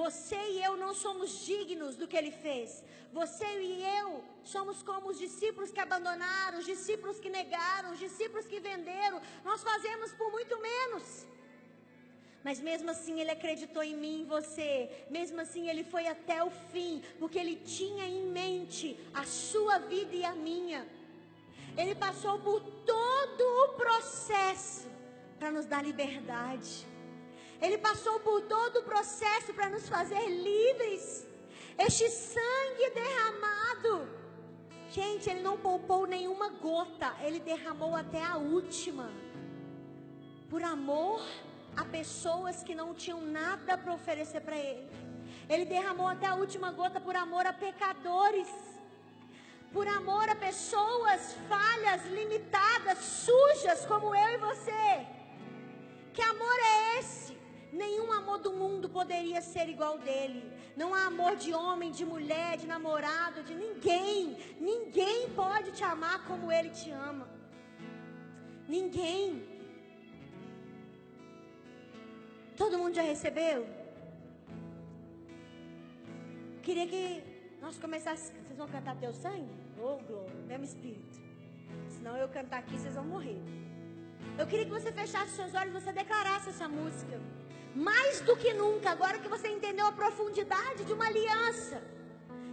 Você 0.01 0.41
e 0.55 0.63
eu 0.69 0.77
não 0.83 0.93
somos 1.05 1.31
dignos 1.51 1.95
do 2.01 2.09
que 2.09 2.17
ele 2.21 2.33
fez. 2.47 2.83
Você 3.13 3.49
e 3.69 3.73
eu 4.01 4.09
somos 4.43 4.83
como 4.83 5.09
os 5.13 5.19
discípulos 5.25 5.71
que 5.71 5.85
abandonaram, 5.87 6.59
os 6.59 6.67
discípulos 6.75 7.21
que 7.21 7.31
negaram, 7.39 7.93
os 7.93 8.01
discípulos 8.07 8.49
que 8.53 8.59
venderam. 8.59 9.23
Nós 9.45 9.63
fazemos 9.63 10.13
por 10.15 10.31
muito 10.33 10.57
menos. 10.71 11.07
Mas 12.45 12.61
mesmo 12.61 12.91
assim 12.91 13.21
ele 13.21 13.31
acreditou 13.31 13.83
em 13.83 13.97
mim 13.97 14.23
e 14.23 14.25
você. 14.25 14.91
Mesmo 15.11 15.41
assim 15.41 15.69
ele 15.69 15.85
foi 15.85 16.07
até 16.07 16.43
o 16.43 16.51
fim, 16.51 17.03
porque 17.19 17.39
ele 17.39 17.57
tinha 17.57 18.07
em 18.07 18.23
mente 18.23 18.99
a 19.13 19.25
sua 19.25 19.79
vida 19.79 20.15
e 20.15 20.25
a 20.25 20.33
minha. 20.33 20.87
Ele 21.77 21.95
passou 21.95 22.39
por 22.39 22.61
todo 22.61 23.43
o 23.65 23.69
processo 23.75 24.87
para 25.39 25.51
nos 25.51 25.67
dar 25.67 25.85
liberdade. 25.85 26.87
Ele 27.61 27.79
passou 27.79 28.21
por 28.21 28.43
todo 28.43 28.79
o 28.79 28.83
processo 28.85 29.53
para 29.53 29.69
nos 29.69 29.89
fazer 29.89 30.25
livres. 30.29 31.27
Este 31.77 32.09
sangue 32.09 32.91
derramado. 32.95 34.09
Gente, 34.91 35.29
ele 35.29 35.41
não 35.41 35.59
poupou 35.59 36.07
nenhuma 36.07 36.49
gota, 36.49 37.15
ele 37.23 37.41
derramou 37.41 37.95
até 37.95 38.23
a 38.25 38.37
última. 38.37 39.13
Por 40.49 40.63
amor 40.63 41.21
a 41.81 41.85
pessoas 41.85 42.63
que 42.67 42.75
não 42.75 42.89
tinham 43.03 43.21
nada 43.21 43.79
para 43.79 43.95
oferecer 43.99 44.41
para 44.41 44.57
Ele. 44.57 44.89
Ele 45.49 45.65
derramou 45.65 46.09
até 46.09 46.27
a 46.27 46.35
última 46.35 46.71
gota 46.73 47.01
por 47.01 47.15
amor 47.25 47.47
a 47.47 47.53
pecadores, 47.53 48.49
por 49.73 49.87
amor 49.87 50.29
a 50.29 50.35
pessoas 50.35 51.21
falhas, 51.49 52.05
limitadas, 52.19 52.99
sujas 52.99 53.87
como 53.87 54.15
eu 54.15 54.31
e 54.35 54.39
você. 54.49 55.07
Que 56.13 56.23
amor 56.23 56.59
é 56.73 56.99
esse? 56.99 57.39
Nenhum 57.73 58.11
amor 58.13 58.39
do 58.39 58.53
mundo 58.53 58.89
poderia 58.89 59.41
ser 59.41 59.69
igual 59.69 59.99
dele. 59.99 60.43
Não 60.77 60.95
há 60.95 61.07
amor 61.07 61.37
de 61.37 61.53
homem, 61.55 61.91
de 61.93 62.05
mulher, 62.05 62.57
de 62.57 62.67
namorado, 62.67 63.43
de 63.43 63.55
ninguém. 63.55 64.37
Ninguém 64.59 65.31
pode 65.31 65.71
te 65.73 65.85
amar 65.85 66.25
como 66.25 66.51
ele 66.51 66.71
te 66.71 66.91
ama. 66.91 67.29
Ninguém. 68.67 69.48
Todo 72.59 72.77
mundo 72.77 72.95
já 72.97 73.03
recebeu? 73.03 73.65
Queria 76.61 76.87
que 76.93 77.03
nós 77.63 77.79
começássemos. 77.79 78.43
Vocês 78.43 78.59
vão 78.59 78.69
cantar 78.69 78.97
teu 78.97 79.13
sangue? 79.13 79.55
Ô, 79.79 79.93
oh, 79.93 79.99
glória, 80.09 80.35
mesmo 80.49 80.65
espírito. 80.65 81.17
Senão 81.89 82.17
eu 82.17 82.29
cantar 82.29 82.59
aqui, 82.59 82.77
vocês 82.77 82.97
vão 82.97 83.05
morrer. 83.05 83.41
Eu 84.37 84.47
queria 84.47 84.65
que 84.65 84.73
você 84.79 84.91
fechasse 84.91 85.37
seus 85.37 85.55
olhos 85.55 85.73
e 85.73 85.81
você 85.81 85.93
declarasse 85.93 86.49
essa 86.49 86.69
música. 86.69 87.21
Mais 87.77 88.21
do 88.23 88.37
que 88.37 88.53
nunca, 88.53 88.91
agora 88.91 89.21
que 89.21 89.29
você 89.29 89.49
entendeu 89.49 89.87
a 89.87 89.93
profundidade 89.93 90.85
de 90.85 90.93
uma 90.93 91.07
aliança. 91.07 91.81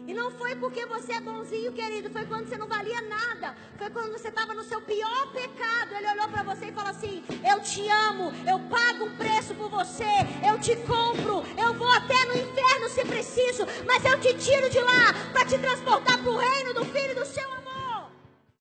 E 0.08 0.14
não 0.14 0.30
foi 0.32 0.56
porque 0.56 0.86
você 0.86 1.14
é 1.14 1.20
bonzinho, 1.20 1.74
querido. 1.74 2.10
Foi 2.12 2.26
quando 2.26 2.48
você 2.48 2.58
não 2.58 2.68
valia 2.68 3.02
nada. 3.02 3.56
Foi 3.78 3.90
quando 3.90 4.12
você 4.12 4.28
estava 4.28 4.54
no 4.54 4.64
seu 4.64 4.80
pior 4.82 5.32
pecado. 5.32 5.96
Ele 5.96 6.12
olhou 6.12 6.28
para 6.28 6.44
você 6.44 6.68
e 6.68 6.72
falou 6.72 6.92
assim: 6.92 7.24
Eu 7.44 7.60
te 7.62 7.88
amo. 7.90 8.32
Eu 8.48 8.60
pago 8.60 9.06
um 9.06 9.18
preço 9.18 9.56
por 9.56 9.70
você. 9.70 10.04
Eu 10.48 10.60
te 10.60 10.76
compro. 10.76 11.44
Eu 11.58 11.74
vou 11.74 11.90
até 11.90 12.26
no 12.26 12.38
inferno 12.38 12.90
se 12.90 13.04
preciso. 13.04 13.66
Mas 13.86 14.06
eu 14.06 14.20
te 14.20 14.34
tiro 14.36 14.70
de 14.70 14.80
lá 14.80 15.14
para 15.34 15.46
te 15.46 15.58
transportar 15.58 16.20
para 16.20 16.32
o 16.32 16.38
reino 16.38 16.66